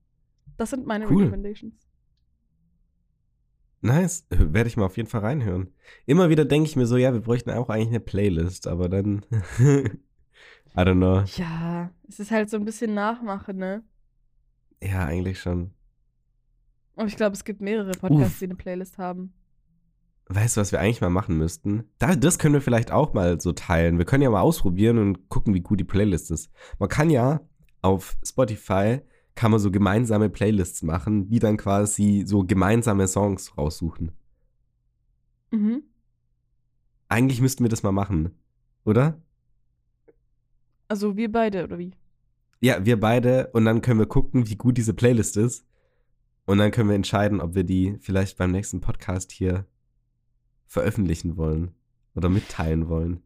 Das 0.57 0.69
sind 0.69 0.85
meine 0.85 1.07
Cool. 1.07 1.23
Recommendations. 1.23 1.87
Nice, 3.81 4.27
werde 4.29 4.67
ich 4.69 4.77
mal 4.77 4.85
auf 4.85 4.97
jeden 4.97 5.09
Fall 5.09 5.21
reinhören. 5.21 5.73
Immer 6.05 6.29
wieder 6.29 6.45
denke 6.45 6.69
ich 6.69 6.75
mir 6.75 6.85
so, 6.85 6.97
ja, 6.97 7.13
wir 7.13 7.21
bräuchten 7.21 7.49
auch 7.49 7.69
eigentlich 7.69 7.89
eine 7.89 7.99
Playlist, 7.99 8.67
aber 8.67 8.87
dann, 8.89 9.25
I 9.59 9.89
don't 10.75 10.97
know. 10.97 11.23
Ja, 11.35 11.91
es 12.07 12.19
ist 12.19 12.29
halt 12.29 12.51
so 12.51 12.57
ein 12.57 12.65
bisschen 12.65 12.93
Nachmache, 12.93 13.55
ne? 13.55 13.83
Ja, 14.83 15.05
eigentlich 15.05 15.39
schon. 15.39 15.71
Und 16.95 17.07
ich 17.07 17.15
glaube, 17.15 17.35
es 17.35 17.43
gibt 17.43 17.61
mehrere 17.61 17.91
Podcasts, 17.93 18.33
Uff. 18.33 18.39
die 18.39 18.45
eine 18.45 18.55
Playlist 18.55 18.99
haben. 18.99 19.33
Weißt 20.27 20.55
du, 20.55 20.61
was 20.61 20.71
wir 20.71 20.79
eigentlich 20.79 21.01
mal 21.01 21.09
machen 21.09 21.37
müssten? 21.37 21.83
Da, 21.99 22.15
das 22.15 22.39
können 22.39 22.53
wir 22.53 22.61
vielleicht 22.61 22.91
auch 22.91 23.13
mal 23.13 23.41
so 23.41 23.51
teilen. 23.51 23.97
Wir 23.97 24.05
können 24.05 24.23
ja 24.23 24.29
mal 24.29 24.41
ausprobieren 24.41 24.97
und 24.97 25.29
gucken, 25.29 25.53
wie 25.53 25.61
gut 25.61 25.79
die 25.79 25.85
Playlist 25.85 26.31
ist. 26.31 26.49
Man 26.79 26.89
kann 26.89 27.09
ja 27.09 27.41
auf 27.81 28.15
Spotify 28.23 29.01
kann 29.35 29.51
man 29.51 29.59
so 29.59 29.71
gemeinsame 29.71 30.29
Playlists 30.29 30.83
machen, 30.83 31.29
die 31.29 31.39
dann 31.39 31.57
quasi 31.57 32.23
so 32.25 32.43
gemeinsame 32.43 33.07
Songs 33.07 33.57
raussuchen. 33.57 34.11
Mhm. 35.51 35.83
Eigentlich 37.07 37.41
müssten 37.41 37.63
wir 37.63 37.69
das 37.69 37.83
mal 37.83 37.91
machen, 37.91 38.31
oder? 38.85 39.21
Also 40.87 41.15
wir 41.17 41.31
beide, 41.31 41.63
oder 41.63 41.77
wie? 41.77 41.91
Ja, 42.59 42.85
wir 42.85 42.99
beide 42.99 43.47
und 43.53 43.65
dann 43.65 43.81
können 43.81 43.99
wir 43.99 44.05
gucken, 44.05 44.47
wie 44.47 44.55
gut 44.55 44.77
diese 44.77 44.93
Playlist 44.93 45.37
ist. 45.37 45.65
Und 46.45 46.57
dann 46.57 46.71
können 46.71 46.89
wir 46.89 46.95
entscheiden, 46.95 47.39
ob 47.39 47.55
wir 47.55 47.63
die 47.63 47.97
vielleicht 48.01 48.37
beim 48.37 48.51
nächsten 48.51 48.81
Podcast 48.81 49.31
hier 49.31 49.65
veröffentlichen 50.71 51.35
wollen 51.35 51.71
oder 52.15 52.29
mitteilen 52.29 52.87
wollen. 52.87 53.21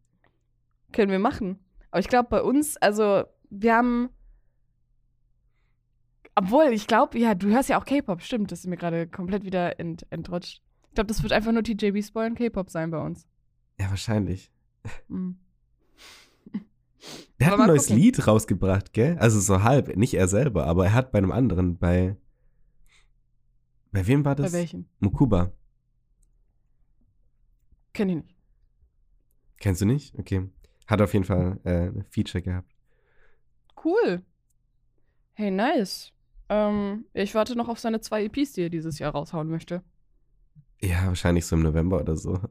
Können 0.92 1.12
wir 1.12 1.20
machen. 1.20 1.60
Aber 1.92 2.00
ich 2.00 2.08
glaube, 2.08 2.28
bei 2.30 2.42
uns, 2.42 2.76
also 2.78 3.24
wir 3.52 3.76
haben. 3.76 4.10
Obwohl, 6.34 6.66
ich 6.74 6.88
glaube, 6.88 7.20
ja, 7.20 7.36
du 7.36 7.50
hörst 7.50 7.70
ja 7.70 7.80
auch 7.80 7.86
K-Pop, 7.86 8.22
stimmt, 8.24 8.52
das 8.52 8.62
ist 8.62 8.68
mir 8.68 8.78
gerade 8.78 9.08
komplett 9.08 9.46
wieder 9.46 9.80
ent, 9.80 10.08
entrutscht. 10.10 10.64
Ich 10.90 10.96
glaube, 10.96 11.08
das 11.08 11.22
wird 11.22 11.34
einfach 11.34 11.52
nur 11.52 11.64
TJB 11.64 12.04
Spoil 12.04 12.32
und 12.32 12.36
K-Pop 12.36 12.70
sein 12.72 12.90
bei 12.90 13.00
uns. 13.00 13.28
Ja, 13.80 13.90
wahrscheinlich. 13.90 14.52
Mhm. 15.08 15.38
Der 17.40 17.52
hat 17.52 17.60
ein 17.60 17.68
neues 17.68 17.88
gucken. 17.88 18.02
Lied 18.02 18.28
rausgebracht, 18.28 18.92
gell? 18.92 19.18
Also 19.20 19.40
so 19.40 19.62
halb, 19.62 19.96
nicht 19.96 20.16
er 20.16 20.28
selber, 20.28 20.66
aber 20.66 20.86
er 20.86 20.94
hat 20.94 21.12
bei 21.12 21.20
einem 21.20 21.32
anderen, 21.32 21.78
bei. 21.78 22.18
Bei 23.92 24.08
wem 24.08 24.26
war 24.26 24.36
Bei 24.36 24.44
das? 24.44 24.54
welchem? 24.54 24.88
Mukuba. 25.00 25.52
Kenn 27.96 28.10
ich 28.10 28.16
nicht. 28.18 28.36
Kennst 29.60 29.82
du 29.82 29.86
nicht? 29.86 30.14
Okay. 30.20 30.48
Hat 30.88 31.02
auf 31.02 31.14
jeden 31.14 31.26
Fall 31.26 31.60
äh, 31.64 31.88
ein 31.88 32.06
Feature 32.10 32.42
gehabt. 32.44 32.72
Cool. 33.84 34.22
Hey, 35.34 35.50
nice. 35.50 36.12
Ähm, 36.50 37.06
ich 37.14 37.34
warte 37.34 37.56
noch 37.56 37.70
auf 37.70 37.80
seine 37.80 38.02
zwei 38.02 38.24
EPs, 38.26 38.54
die 38.54 38.62
er 38.64 38.70
dieses 38.70 39.00
Jahr 39.00 39.14
raushauen 39.14 39.50
möchte. 39.50 39.82
Ja, 40.82 41.08
wahrscheinlich 41.08 41.46
so 41.46 41.56
im 41.56 41.64
November 41.64 42.00
oder 42.02 42.16
so. 42.16 42.40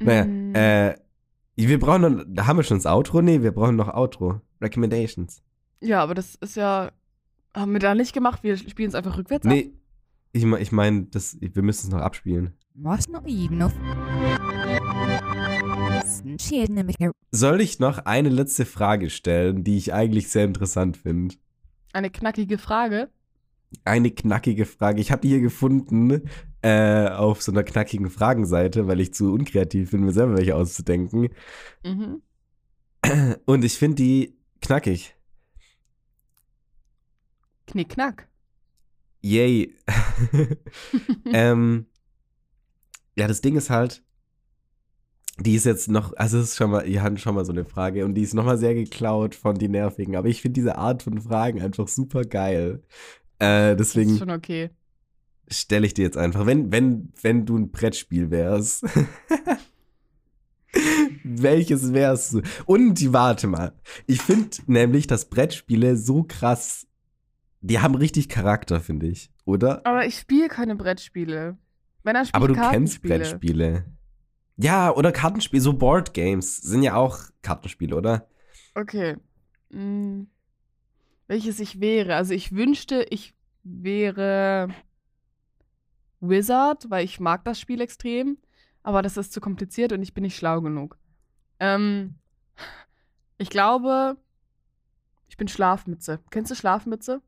Naja, 0.00 0.24
Mm, 0.24 0.54
äh, 0.54 0.94
wir 1.56 1.78
brauchen 1.78 2.02
noch, 2.02 2.24
da 2.26 2.46
haben 2.46 2.56
wir 2.58 2.62
schon 2.62 2.78
das 2.78 2.86
Outro? 2.86 3.22
Nee, 3.22 3.42
wir 3.42 3.52
brauchen 3.52 3.76
noch 3.76 3.88
Outro. 3.92 4.40
Recommendations. 4.60 5.42
ja, 5.80 6.00
aber 6.02 6.14
das 6.14 6.34
ist 6.36 6.56
ja. 6.56 6.92
Haben 7.54 7.72
wir 7.72 7.80
da 7.80 7.94
nicht 7.94 8.12
gemacht? 8.12 8.42
Wir 8.42 8.56
spielen 8.56 8.88
es 8.88 8.94
einfach 8.94 9.16
rückwärts 9.18 9.46
ab? 9.46 9.52
Ich, 10.34 10.44
ich 10.44 10.72
meine, 10.72 11.06
wir 11.12 11.62
müssen 11.62 11.86
es 11.86 11.92
noch 11.92 12.00
abspielen. 12.00 12.54
Soll 17.30 17.60
ich 17.60 17.78
noch 17.78 17.98
eine 17.98 18.30
letzte 18.30 18.64
Frage 18.64 19.10
stellen, 19.10 19.62
die 19.62 19.76
ich 19.76 19.94
eigentlich 19.94 20.28
sehr 20.28 20.44
interessant 20.44 20.96
finde? 20.96 21.36
Eine 21.92 22.10
knackige 22.10 22.58
Frage? 22.58 23.10
Eine 23.84 24.10
knackige 24.10 24.66
Frage. 24.66 25.00
Ich 25.00 25.12
habe 25.12 25.22
die 25.22 25.28
hier 25.28 25.40
gefunden 25.40 26.28
äh, 26.62 27.10
auf 27.10 27.40
so 27.40 27.52
einer 27.52 27.62
knackigen 27.62 28.10
Fragenseite, 28.10 28.88
weil 28.88 28.98
ich 28.98 29.14
zu 29.14 29.32
unkreativ 29.32 29.92
bin, 29.92 30.02
mir 30.02 30.12
selber 30.12 30.36
welche 30.36 30.56
auszudenken. 30.56 31.28
Mhm. 31.84 32.22
Und 33.46 33.64
ich 33.64 33.78
finde 33.78 33.96
die 33.96 34.36
knackig. 34.60 35.14
Knickknack. 37.68 38.28
Yay. 39.24 39.74
ähm, 41.32 41.86
ja, 43.16 43.26
das 43.26 43.40
Ding 43.40 43.56
ist 43.56 43.70
halt, 43.70 44.02
die 45.38 45.54
ist 45.54 45.64
jetzt 45.64 45.88
noch, 45.88 46.14
also 46.16 46.38
es 46.38 46.50
ist 46.50 46.56
schon 46.56 46.70
mal, 46.70 46.86
ihr 46.86 47.02
hatten 47.02 47.16
schon 47.16 47.34
mal 47.34 47.46
so 47.46 47.52
eine 47.52 47.64
Frage 47.64 48.04
und 48.04 48.12
die 48.14 48.20
ist 48.20 48.34
nochmal 48.34 48.58
sehr 48.58 48.74
geklaut 48.74 49.34
von 49.34 49.56
die 49.56 49.68
nervigen, 49.68 50.16
aber 50.16 50.28
ich 50.28 50.42
finde 50.42 50.60
diese 50.60 50.76
Art 50.76 51.02
von 51.02 51.22
Fragen 51.22 51.62
einfach 51.62 51.88
super 51.88 52.24
geil. 52.24 52.82
Äh, 53.38 53.74
Das 53.76 53.88
ist 53.88 53.96
deswegen 53.96 54.18
schon 54.18 54.30
okay. 54.30 54.68
stelle 55.48 55.86
ich 55.86 55.94
dir 55.94 56.02
jetzt 56.02 56.18
einfach, 56.18 56.44
wenn, 56.44 56.70
wenn, 56.70 57.10
wenn 57.22 57.46
du 57.46 57.56
ein 57.56 57.70
Brettspiel 57.70 58.30
wärst. 58.30 58.84
Welches 61.24 61.94
wärst 61.94 62.34
du? 62.34 62.42
Und 62.66 63.12
warte 63.14 63.46
mal. 63.46 63.72
Ich 64.06 64.20
finde 64.20 64.50
nämlich, 64.66 65.06
dass 65.06 65.30
Brettspiele 65.30 65.96
so 65.96 66.24
krass, 66.24 66.86
die 67.64 67.80
haben 67.80 67.94
richtig 67.94 68.28
Charakter, 68.28 68.78
finde 68.78 69.06
ich, 69.06 69.30
oder? 69.46 69.80
Aber 69.86 70.04
ich 70.04 70.18
spiele 70.18 70.48
keine 70.48 70.76
Brettspiele. 70.76 71.56
Wenn 72.02 72.14
er 72.14 72.26
spielt 72.26 72.34
Aber 72.34 72.48
du 72.48 72.54
kennst. 72.54 73.00
Brettspiele. 73.00 73.86
Ja, 74.56 74.94
oder 74.94 75.12
Kartenspiele, 75.12 75.62
so 75.62 75.72
Board 75.72 76.12
Games 76.12 76.58
sind 76.58 76.82
ja 76.82 76.94
auch 76.94 77.18
Kartenspiele, 77.40 77.96
oder? 77.96 78.28
Okay. 78.74 79.16
Hm. 79.70 80.28
Welches 81.26 81.58
ich 81.58 81.80
wäre? 81.80 82.16
Also 82.16 82.34
ich 82.34 82.52
wünschte, 82.52 83.06
ich 83.08 83.34
wäre 83.62 84.68
Wizard, 86.20 86.90
weil 86.90 87.06
ich 87.06 87.18
mag 87.18 87.44
das 87.46 87.58
Spiel 87.58 87.80
extrem. 87.80 88.36
Aber 88.82 89.00
das 89.00 89.16
ist 89.16 89.32
zu 89.32 89.40
kompliziert 89.40 89.92
und 89.92 90.02
ich 90.02 90.12
bin 90.12 90.22
nicht 90.22 90.36
schlau 90.36 90.60
genug. 90.60 90.98
Ähm, 91.58 92.16
ich 93.38 93.48
glaube, 93.48 94.18
ich 95.28 95.38
bin 95.38 95.48
Schlafmütze. 95.48 96.20
Kennst 96.30 96.50
du 96.50 96.54
Schlafmütze? 96.54 97.22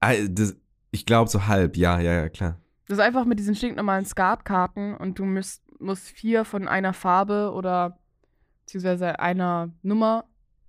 Ah, 0.00 0.14
das, 0.28 0.56
ich 0.90 1.06
glaube 1.06 1.30
so 1.30 1.46
halb, 1.46 1.76
ja, 1.76 1.98
ja, 2.00 2.12
ja, 2.12 2.28
klar. 2.28 2.60
Das 2.86 2.98
ist 2.98 3.04
einfach 3.04 3.24
mit 3.24 3.38
diesen 3.38 3.54
stinknormalen 3.54 4.04
Skatkarten 4.04 4.96
und 4.96 5.18
du 5.18 5.24
musst, 5.24 5.62
musst 5.80 6.08
vier 6.08 6.44
von 6.44 6.68
einer 6.68 6.92
Farbe 6.92 7.52
oder 7.52 7.98
beziehungsweise 8.60 9.18
einer 9.20 9.70
Nummer 9.82 10.24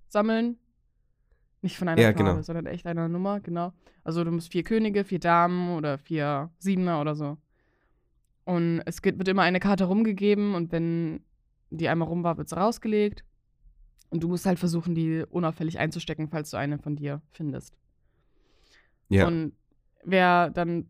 sammeln. 0.08 0.58
Nicht 1.62 1.78
von 1.78 1.88
einer 1.88 2.00
Ja, 2.00 2.08
Farbe, 2.08 2.24
genau. 2.30 2.42
sondern 2.42 2.66
echt 2.66 2.86
einer 2.86 3.08
Nummer, 3.08 3.40
genau. 3.40 3.72
Also 4.04 4.24
du 4.24 4.30
musst 4.30 4.52
vier 4.52 4.62
Könige, 4.64 5.04
vier 5.04 5.20
Damen 5.20 5.76
oder 5.76 5.98
vier 5.98 6.50
Siebener 6.58 7.00
oder 7.00 7.14
so. 7.14 7.36
Und 8.44 8.82
es 8.86 9.02
wird 9.02 9.28
immer 9.28 9.42
eine 9.42 9.60
Karte 9.60 9.84
rumgegeben 9.84 10.54
und 10.54 10.72
wenn 10.72 11.22
die 11.70 11.88
einmal 11.88 12.08
rum 12.08 12.24
war, 12.24 12.36
wird 12.36 12.48
sie 12.48 12.56
rausgelegt. 12.58 13.24
Und 14.10 14.22
du 14.22 14.28
musst 14.28 14.44
halt 14.44 14.58
versuchen, 14.58 14.94
die 14.94 15.24
unauffällig 15.28 15.78
einzustecken, 15.78 16.28
falls 16.28 16.50
du 16.50 16.56
eine 16.56 16.78
von 16.78 16.96
dir 16.96 17.22
findest. 17.30 17.76
Ja. 19.10 19.26
Und 19.26 19.52
wer 20.04 20.48
dann 20.50 20.86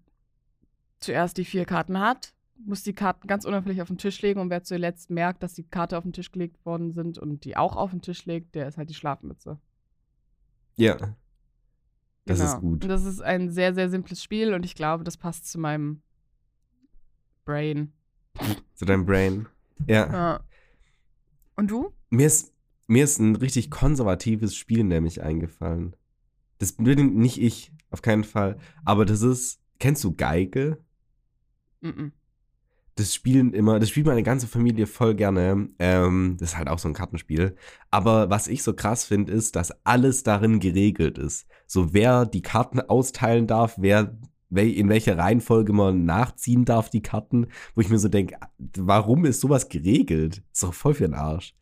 zuerst 1.01 1.37
die 1.37 1.45
vier 1.45 1.65
Karten 1.65 1.99
hat, 1.99 2.33
muss 2.65 2.83
die 2.83 2.93
Karten 2.93 3.27
ganz 3.27 3.45
unauffällig 3.47 3.81
auf 3.83 3.89
den 3.89 3.99
Tisch 3.99 4.21
legen 4.23 4.39
und 4.39 4.51
wer 4.51 4.63
zuletzt 4.63 5.11
merkt, 5.11 5.43
dass 5.43 5.55
die 5.55 5.65
Karte 5.65 5.97
auf 5.97 6.05
den 6.05 6.13
Tisch 6.13 6.31
gelegt 6.31 6.65
worden 6.65 6.93
sind 6.93 7.19
und 7.19 7.45
die 7.45 7.57
auch 7.57 7.75
auf 7.75 7.91
den 7.91 8.03
Tisch 8.03 8.27
legt, 8.27 8.55
der 8.55 8.69
ist 8.69 8.77
halt 8.79 8.91
die 8.91 8.95
Schlafmütze. 8.95 9.59
ja. 10.77 11.17
Das 12.27 12.39
Genau. 12.39 12.53
ist 12.53 12.61
gut. 12.61 12.85
Und 12.85 12.89
das 12.91 13.05
ist 13.07 13.23
ein 13.23 13.51
sehr, 13.51 13.75
sehr 13.75 13.89
simples 13.89 14.23
Spiel 14.23 14.53
und 14.55 14.65
ich 14.65 14.75
glaube, 14.75 15.03
das 15.05 15.17
passt 15.17 15.51
zu 15.51 15.59
meinem 15.59 16.03
Brain. 17.47 17.93
Zu 18.75 18.85
deinem 18.85 19.07
Brain. 19.07 19.49
Ja. 19.89 20.13
Ja. 20.13 20.41
Und 21.57 21.71
du? 21.71 21.93
Mir 22.11 22.27
ist, 22.27 22.53
mir 22.87 23.05
ist 23.05 23.19
ein 23.19 23.37
richtig 23.37 23.71
konservatives 23.71 24.55
Spiel 24.55 24.85
nämlich 24.85 25.23
eingefallen. 25.23 25.97
Das 26.59 26.73
bin 26.73 27.17
nicht 27.17 27.41
ich, 27.41 27.73
auf 27.91 28.03
keinen 28.03 28.25
Fall. 28.25 28.59
Aber 28.85 29.05
das 29.05 29.23
ist, 29.23 29.61
kennst 29.79 30.05
du 30.05 30.15
Geige? 30.15 30.79
Mhm. 31.81 32.13
Das 32.97 33.15
spielen 33.15 33.55
immer, 33.55 33.79
das 33.79 33.89
spielt 33.89 34.07
meine 34.07 34.23
ganze 34.23 34.47
Familie 34.47 34.87
voll 34.87 35.15
gerne. 35.15 35.69
Ähm, 35.79 36.37
das 36.39 36.51
ist 36.51 36.59
halt 36.59 36.69
auch 36.69 36.79
so 36.79 36.89
ein 36.89 36.95
Kartenspiel. 36.95 37.57
Aber 37.91 38.29
was 38.31 38.49
ich 38.49 38.63
so 38.63 38.75
krass 38.75 39.05
finde, 39.05 39.33
ist, 39.33 39.57
dass 39.57 39.73
alles 39.85 40.23
darin 40.23 40.61
geregelt 40.61 41.17
ist. 41.17 41.47
So 41.67 41.95
wer 41.95 42.27
die 42.27 42.43
Karten 42.43 42.81
austeilen 42.81 43.47
darf, 43.47 43.77
wer 43.79 44.15
in 44.53 44.89
welcher 44.89 45.17
Reihenfolge 45.17 45.73
man 45.73 46.05
nachziehen 46.05 46.65
darf, 46.65 46.91
die 46.91 47.03
Karten, 47.03 47.47
wo 47.75 47.81
ich 47.81 47.89
mir 47.89 47.99
so 47.99 48.09
denke, 48.09 48.37
warum 48.77 49.25
ist 49.25 49.41
sowas 49.41 49.69
geregelt? 49.69 50.43
Ist 50.53 50.65
doch 50.65 50.75
voll 50.75 50.95
für 50.95 51.05
den 51.05 51.15
Arsch. 51.15 51.55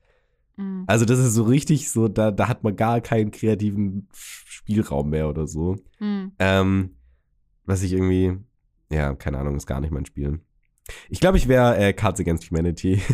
Mhm. 0.59 0.85
Also, 0.87 1.05
das 1.05 1.19
ist 1.19 1.35
so 1.35 1.45
richtig 1.45 1.91
so, 1.91 2.09
da, 2.09 2.31
da 2.31 2.49
hat 2.49 2.65
man 2.65 2.77
gar 2.77 3.01
keinen 3.01 3.31
kreativen 3.31 4.09
Spielraum 4.13 5.09
mehr 5.11 5.29
oder 5.29 5.47
so. 5.47 5.77
Mhm. 6.01 6.33
Ähm, 6.39 6.97
was 7.65 7.83
ich 7.83 7.93
irgendwie, 7.93 8.37
ja, 8.91 9.15
keine 9.15 9.39
Ahnung, 9.39 9.57
ist 9.57 9.67
gar 9.67 9.81
nicht 9.81 9.93
mein 9.93 10.05
Spiel. 10.05 10.41
Ich 11.09 11.21
glaube, 11.21 11.37
ich 11.39 11.49
wäre 11.49 11.77
äh, 11.79 11.93
Cards 11.93 12.21
Against 12.21 12.51
Humanity. 12.51 13.01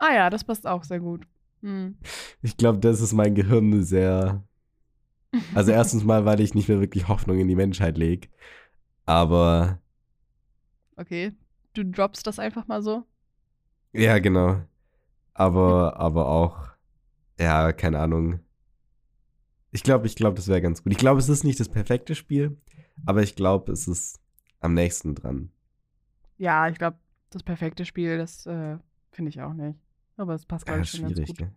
Ah 0.00 0.14
ja, 0.14 0.30
das 0.30 0.44
passt 0.44 0.64
auch 0.64 0.84
sehr 0.84 1.00
gut. 1.00 1.26
Mhm. 1.60 1.96
ich 2.40 2.56
glaube, 2.56 2.78
das 2.78 3.00
ist 3.00 3.12
mein 3.14 3.34
Gehirn 3.34 3.82
sehr. 3.82 4.44
Also, 5.56 5.72
erstens 5.72 6.04
mal, 6.04 6.24
weil 6.24 6.40
ich 6.40 6.54
nicht 6.54 6.68
mehr 6.68 6.78
wirklich 6.80 7.08
Hoffnung 7.08 7.38
in 7.40 7.48
die 7.48 7.56
Menschheit 7.56 7.98
lege. 7.98 8.28
Aber, 9.06 9.80
Okay. 10.96 11.32
Du 11.74 11.84
droppst 11.84 12.26
das 12.28 12.38
einfach 12.38 12.68
mal 12.68 12.80
so? 12.80 13.04
ja, 13.92 14.18
genau. 14.20 14.62
Aber, 15.38 15.96
aber 15.98 16.26
auch, 16.26 16.58
ja, 17.38 17.72
keine 17.72 18.00
Ahnung. 18.00 18.40
Ich 19.70 19.84
glaube, 19.84 20.06
ich 20.06 20.16
glaube, 20.16 20.34
das 20.34 20.48
wäre 20.48 20.60
ganz 20.60 20.82
gut. 20.82 20.92
Ich 20.92 20.98
glaube, 20.98 21.20
es 21.20 21.28
ist 21.28 21.44
nicht 21.44 21.60
das 21.60 21.68
perfekte 21.68 22.14
Spiel, 22.16 22.56
aber 23.06 23.22
ich 23.22 23.36
glaube, 23.36 23.70
es 23.70 23.86
ist 23.86 24.20
am 24.60 24.74
nächsten 24.74 25.14
dran. 25.14 25.50
Ja, 26.38 26.68
ich 26.68 26.76
glaube, 26.78 26.98
das 27.30 27.44
perfekte 27.44 27.84
Spiel, 27.84 28.18
das 28.18 28.46
äh, 28.46 28.78
finde 29.12 29.28
ich 29.28 29.40
auch 29.40 29.54
nicht. 29.54 29.78
Aber 30.16 30.34
es 30.34 30.44
passt, 30.44 30.66
glaube 30.66 30.78
Ja, 30.78 30.82
ich, 30.82 30.90
schon 30.90 31.02
ganz 31.02 31.12
schwierig, 31.12 31.28
gut. 31.28 31.38
gell? 31.38 31.52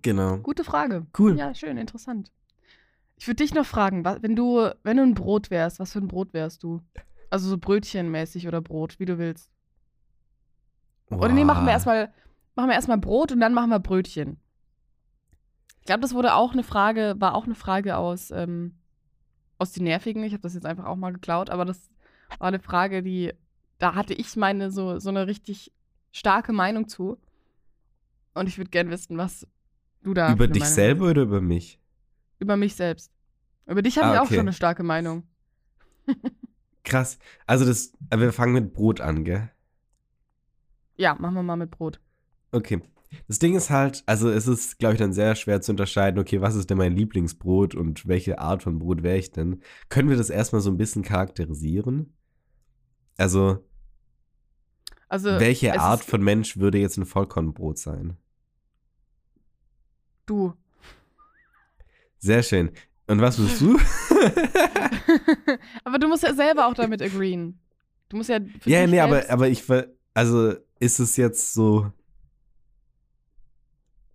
Genau. 0.00 0.38
Gute 0.38 0.64
Frage. 0.64 1.06
Cool. 1.18 1.36
Ja, 1.36 1.54
schön, 1.54 1.76
interessant. 1.76 2.32
Ich 3.16 3.26
würde 3.26 3.44
dich 3.44 3.52
noch 3.54 3.66
fragen, 3.66 4.04
wenn 4.04 4.34
du, 4.34 4.70
wenn 4.82 4.96
du 4.96 5.02
ein 5.02 5.14
Brot 5.14 5.50
wärst, 5.50 5.78
was 5.78 5.92
für 5.92 5.98
ein 5.98 6.08
Brot 6.08 6.32
wärst 6.32 6.62
du? 6.62 6.80
Also 7.30 7.48
so 7.48 7.58
Brötchenmäßig 7.58 8.48
oder 8.48 8.60
Brot, 8.62 8.98
wie 8.98 9.04
du 9.04 9.18
willst. 9.18 9.51
Oder 11.18 11.32
nee, 11.32 11.44
machen 11.44 11.64
wir 11.66 11.72
erstmal 11.72 12.12
machen 12.54 12.68
wir 12.68 12.74
erstmal 12.74 12.98
Brot 12.98 13.32
und 13.32 13.40
dann 13.40 13.54
machen 13.54 13.70
wir 13.70 13.78
Brötchen. 13.78 14.38
Ich 15.80 15.86
glaube, 15.86 16.00
das 16.00 16.14
wurde 16.14 16.34
auch 16.34 16.52
eine 16.52 16.62
Frage, 16.62 17.14
war 17.18 17.34
auch 17.34 17.44
eine 17.44 17.54
Frage 17.54 17.96
aus, 17.96 18.30
ähm, 18.30 18.76
aus 19.58 19.72
die 19.72 19.82
Nervigen. 19.82 20.22
Ich 20.22 20.32
habe 20.32 20.42
das 20.42 20.54
jetzt 20.54 20.66
einfach 20.66 20.84
auch 20.84 20.96
mal 20.96 21.12
geklaut, 21.12 21.50
aber 21.50 21.64
das 21.64 21.90
war 22.38 22.48
eine 22.48 22.60
Frage, 22.60 23.02
die, 23.02 23.32
da 23.78 23.94
hatte 23.94 24.14
ich 24.14 24.36
meine, 24.36 24.70
so, 24.70 24.98
so 24.98 25.08
eine 25.08 25.26
richtig 25.26 25.72
starke 26.12 26.52
Meinung 26.52 26.88
zu. 26.88 27.18
Und 28.34 28.48
ich 28.48 28.58
würde 28.58 28.70
gern 28.70 28.90
wissen, 28.90 29.18
was 29.18 29.46
du 30.02 30.14
da. 30.14 30.32
Über 30.32 30.46
dich 30.46 30.62
Meinung 30.62 30.74
selber 30.74 31.04
hast. 31.06 31.10
oder 31.10 31.22
über 31.22 31.40
mich? 31.40 31.80
Über 32.38 32.56
mich 32.56 32.74
selbst. 32.76 33.10
Über 33.66 33.82
dich 33.82 33.98
habe 33.98 34.08
Ah, 34.08 34.14
ich 34.14 34.20
auch 34.20 34.28
schon 34.28 34.40
eine 34.40 34.52
starke 34.52 34.82
Meinung. 34.82 35.24
Krass. 36.84 37.18
Also 37.46 37.64
das, 37.64 37.92
wir 38.14 38.32
fangen 38.32 38.54
mit 38.54 38.72
Brot 38.72 39.00
an, 39.00 39.24
gell? 39.24 39.50
Ja, 41.02 41.16
machen 41.16 41.34
wir 41.34 41.42
mal 41.42 41.56
mit 41.56 41.72
Brot. 41.72 41.98
Okay. 42.52 42.80
Das 43.26 43.40
Ding 43.40 43.56
ist 43.56 43.70
halt, 43.70 44.04
also 44.06 44.30
es 44.30 44.46
ist, 44.46 44.78
glaube 44.78 44.94
ich, 44.94 45.00
dann 45.00 45.12
sehr 45.12 45.34
schwer 45.34 45.60
zu 45.60 45.72
unterscheiden, 45.72 46.20
okay, 46.20 46.40
was 46.40 46.54
ist 46.54 46.70
denn 46.70 46.78
mein 46.78 46.94
Lieblingsbrot 46.94 47.74
und 47.74 48.06
welche 48.06 48.38
Art 48.38 48.62
von 48.62 48.78
Brot 48.78 49.02
wäre 49.02 49.18
ich 49.18 49.32
denn? 49.32 49.62
Können 49.88 50.08
wir 50.08 50.16
das 50.16 50.30
erstmal 50.30 50.60
so 50.60 50.70
ein 50.70 50.76
bisschen 50.76 51.02
charakterisieren? 51.02 52.16
Also, 53.18 53.64
Also, 55.08 55.30
welche 55.40 55.78
Art 55.80 56.04
von 56.04 56.22
Mensch 56.22 56.56
würde 56.56 56.78
jetzt 56.78 56.96
ein 56.98 57.04
Vollkornbrot 57.04 57.78
sein? 57.78 58.16
Du. 60.24 60.54
Sehr 62.18 62.44
schön. 62.44 62.70
Und 63.08 63.20
was 63.20 63.38
bist 63.38 63.60
du? 63.60 63.76
aber 65.84 65.98
du 65.98 66.06
musst 66.06 66.22
ja 66.22 66.32
selber 66.32 66.68
auch 66.68 66.74
damit 66.74 67.02
agreeen. 67.08 67.58
Du 68.08 68.16
musst 68.18 68.28
ja. 68.30 68.38
Ja, 68.64 68.86
nee, 68.86 69.00
aber, 69.00 69.28
aber 69.28 69.48
ich, 69.48 69.62
ver- 69.64 69.88
also 70.14 70.54
ist 70.80 70.98
es 71.00 71.16
jetzt 71.16 71.54
so, 71.54 71.92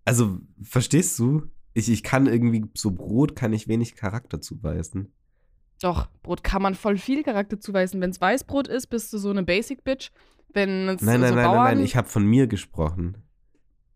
also 0.05 0.39
verstehst 0.61 1.17
du? 1.19 1.49
Ich, 1.73 1.89
ich 1.89 2.03
kann 2.03 2.27
irgendwie, 2.27 2.65
so 2.73 2.91
Brot 2.91 3.35
kann 3.35 3.53
ich 3.53 3.67
wenig 3.67 3.95
Charakter 3.95 4.41
zuweisen. 4.41 5.13
Doch, 5.81 6.07
Brot 6.23 6.43
kann 6.43 6.61
man 6.61 6.73
voll 6.73 6.97
viel 6.97 7.23
Charakter 7.23 7.59
zuweisen. 7.59 8.01
Wenn 8.01 8.09
es 8.09 8.19
Weißbrot 8.19 8.67
ist, 8.67 8.87
bist 8.87 9.13
du 9.13 9.17
so 9.19 9.29
eine 9.29 9.43
Basic 9.43 9.83
Bitch. 9.83 10.09
Wenn 10.53 10.89
es 10.89 11.01
Nein, 11.01 11.19
nein, 11.21 11.29
so 11.29 11.35
nein, 11.35 11.45
Bauern, 11.45 11.63
nein, 11.65 11.77
nein, 11.77 11.85
ich 11.85 11.95
habe 11.95 12.07
von 12.07 12.25
mir 12.25 12.47
gesprochen. 12.47 13.17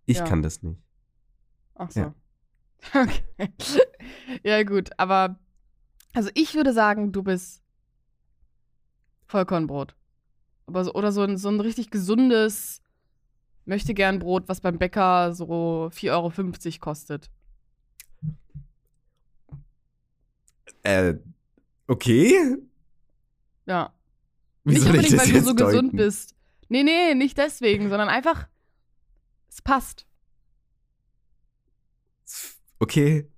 Ich 0.05 0.17
Ja. 0.17 0.25
kann 0.25 0.43
das 0.43 0.61
nicht. 0.61 0.79
Ach 1.75 1.89
so. 1.91 1.99
Ja. 1.99 2.15
Okay. 2.95 3.51
ja, 4.43 4.63
gut, 4.63 4.89
aber. 4.97 5.39
Also, 6.13 6.29
ich 6.33 6.55
würde 6.55 6.73
sagen, 6.73 7.11
du 7.11 7.21
bist 7.23 7.63
Vollkornbrot. 9.27 9.95
Aber 10.65 10.85
so, 10.85 10.93
oder 10.93 11.11
so 11.11 11.21
ein, 11.21 11.37
so 11.37 11.49
ein 11.49 11.59
richtig 11.59 11.89
gesundes, 11.89 12.81
möchte 13.65 13.93
gern 13.93 14.19
Brot, 14.19 14.47
was 14.47 14.61
beim 14.61 14.77
Bäcker 14.77 15.33
so 15.33 15.89
4,50 15.93 16.11
Euro 16.11 16.79
kostet. 16.79 17.29
Äh, 20.83 21.15
okay. 21.87 22.57
Ja. 23.65 23.93
Wie 24.63 24.73
nicht 24.73 24.85
unbedingt, 24.85 25.17
weil 25.17 25.31
du 25.31 25.41
so 25.41 25.53
deuten? 25.53 25.71
gesund 25.71 25.95
bist. 25.95 26.35
Nee, 26.69 26.83
nee, 26.83 27.13
nicht 27.15 27.37
deswegen, 27.37 27.89
sondern 27.89 28.09
einfach, 28.09 28.47
es 29.49 29.61
passt. 29.61 30.05
Okay. 32.79 33.29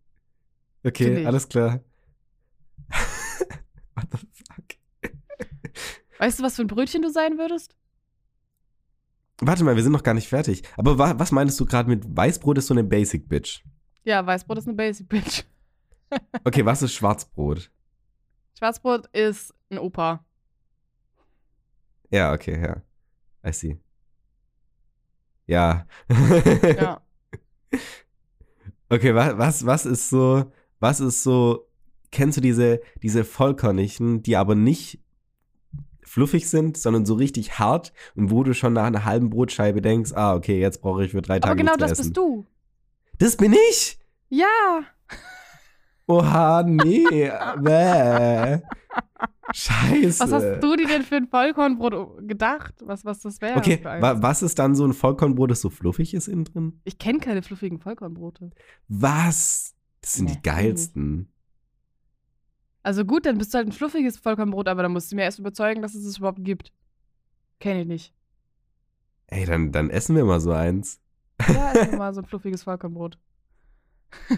Okay, 0.83 1.25
alles 1.25 1.47
klar. 1.47 1.79
What 3.95 4.07
the? 4.11 4.17
Weißt 6.19 6.39
du, 6.39 6.43
was 6.43 6.55
für 6.55 6.61
ein 6.61 6.67
Brötchen 6.67 7.01
du 7.01 7.09
sein 7.09 7.37
würdest? 7.37 7.75
Warte 9.39 9.63
mal, 9.63 9.75
wir 9.75 9.83
sind 9.83 9.91
noch 9.91 10.03
gar 10.03 10.13
nicht 10.13 10.29
fertig. 10.29 10.63
Aber 10.77 10.97
wa 10.97 11.17
was 11.17 11.31
meinst 11.31 11.59
du 11.59 11.65
gerade 11.65 11.89
mit 11.89 12.03
Weißbrot 12.15 12.57
ist 12.57 12.67
so 12.67 12.73
eine 12.73 12.83
Basic 12.83 13.27
Bitch? 13.27 13.63
Ja, 14.03 14.25
Weißbrot 14.25 14.57
ist 14.57 14.67
eine 14.67 14.75
Basic 14.75 15.07
Bitch. 15.09 15.43
Okay, 16.43 16.63
was 16.63 16.83
ist 16.83 16.93
Schwarzbrot? 16.93 17.71
Schwarzbrot 18.59 19.07
ist 19.13 19.51
ein 19.71 19.79
Opa. 19.79 20.23
Ja, 22.11 22.33
okay, 22.33 22.61
ja. 22.61 22.83
I 23.43 23.51
see. 23.51 23.79
Ja. 25.47 25.87
Ja. 26.77 27.01
Okay, 28.89 29.15
wa 29.15 29.35
was, 29.39 29.65
was 29.65 29.87
ist 29.87 30.09
so, 30.11 30.51
was 30.79 30.99
ist 30.99 31.23
so, 31.23 31.67
kennst 32.11 32.37
du 32.37 32.41
diese, 32.41 32.79
diese 33.01 33.23
Vollkornigen, 33.23 34.21
die 34.21 34.37
aber 34.37 34.53
nicht 34.53 35.02
fluffig 36.05 36.49
sind, 36.49 36.77
sondern 36.77 37.05
so 37.05 37.13
richtig 37.15 37.59
hart 37.59 37.93
und 38.15 38.31
wo 38.31 38.43
du 38.43 38.53
schon 38.53 38.73
nach 38.73 38.85
einer 38.85 39.05
halben 39.05 39.29
Brotscheibe 39.29 39.81
denkst, 39.81 40.11
ah, 40.13 40.35
okay, 40.35 40.59
jetzt 40.59 40.81
brauche 40.81 41.05
ich 41.05 41.11
für 41.11 41.21
drei 41.21 41.39
Tage 41.39 41.51
Aber 41.51 41.55
genau 41.55 41.75
das 41.75 41.91
essen. 41.93 42.03
bist 42.03 42.17
du. 42.17 42.45
Das 43.19 43.37
bin 43.37 43.53
ich? 43.71 43.99
Ja. 44.29 44.81
Oha, 46.07 46.63
nee. 46.63 47.05
Bäh. 47.61 48.59
Scheiße. 49.53 50.19
Was 50.23 50.31
hast 50.31 50.63
du 50.63 50.75
dir 50.75 50.87
denn 50.87 51.03
für 51.03 51.15
ein 51.15 51.27
Vollkornbrot 51.27 52.27
gedacht? 52.27 52.73
Was, 52.81 53.05
was 53.05 53.19
das 53.21 53.39
wäre? 53.41 53.57
Okay, 53.57 53.79
wa 53.83 54.21
was 54.21 54.41
ist 54.41 54.57
dann 54.57 54.75
so 54.75 54.85
ein 54.85 54.93
Vollkornbrot, 54.93 55.51
das 55.51 55.61
so 55.61 55.69
fluffig 55.69 56.13
ist 56.13 56.27
innen 56.27 56.45
drin? 56.45 56.81
Ich 56.85 56.97
kenne 56.97 57.19
keine 57.19 57.41
fluffigen 57.43 57.79
Vollkornbrote. 57.79 58.51
Was? 58.87 59.75
Das 60.01 60.13
sind 60.13 60.25
Nee, 60.25 60.33
die 60.35 60.41
geilsten. 60.41 61.32
Also 62.83 63.05
gut, 63.05 63.25
dann 63.25 63.37
bist 63.37 63.53
du 63.53 63.57
halt 63.57 63.67
ein 63.67 63.71
fluffiges 63.71 64.17
Vollkornbrot, 64.17 64.67
aber 64.67 64.83
dann 64.83 64.91
musst 64.91 65.11
du 65.11 65.15
mir 65.15 65.23
erst 65.23 65.39
überzeugen, 65.39 65.81
dass 65.81 65.95
es 65.95 66.05
es 66.05 66.17
überhaupt 66.17 66.43
gibt. 66.43 66.71
Kenne 67.59 67.81
ich 67.81 67.87
nicht. 67.87 68.13
Ey, 69.27 69.45
dann, 69.45 69.71
dann 69.71 69.89
essen 69.89 70.15
wir 70.17 70.25
mal 70.25 70.41
so 70.41 70.51
eins. 70.51 70.99
Ja, 71.47 71.71
ist 71.71 71.93
mal 71.97 72.13
so 72.13 72.21
ein 72.21 72.25
fluffiges 72.25 72.63
Vollkornbrot. 72.63 73.17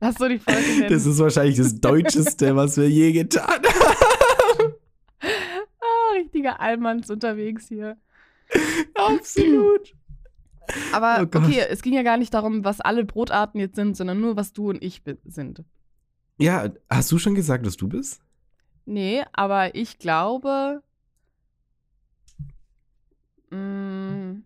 Lass 0.00 0.16
so 0.16 0.28
die 0.28 0.38
Folge 0.38 0.60
nennen. 0.60 0.88
Das 0.90 1.06
ist 1.06 1.18
wahrscheinlich 1.18 1.56
das 1.56 1.78
Deutscheste, 1.78 2.56
was 2.56 2.78
wir 2.78 2.88
je 2.88 3.12
getan 3.12 3.44
haben. 3.46 3.62
ah, 5.20 6.12
richtiger 6.14 6.58
Allmanns 6.58 7.10
unterwegs 7.10 7.68
hier. 7.68 7.96
Absolut. 8.94 9.94
Aber 10.92 11.18
Oh 11.20 11.38
okay, 11.38 11.64
es 11.70 11.82
ging 11.82 11.92
ja 11.92 12.02
gar 12.02 12.16
nicht 12.16 12.34
darum, 12.34 12.64
was 12.64 12.80
alle 12.80 13.04
Brotarten 13.04 13.60
jetzt 13.60 13.76
sind, 13.76 13.96
sondern 13.96 14.20
nur, 14.20 14.36
was 14.36 14.52
du 14.52 14.70
und 14.70 14.82
ich 14.82 15.02
sind. 15.26 15.62
Ja, 16.38 16.70
hast 16.90 17.10
du 17.12 17.18
schon 17.18 17.34
gesagt, 17.34 17.66
dass 17.66 17.76
du 17.76 17.88
bist? 17.88 18.20
Nee, 18.84 19.24
aber 19.32 19.74
ich 19.74 19.98
glaube, 19.98 20.82
mh, 23.50 24.42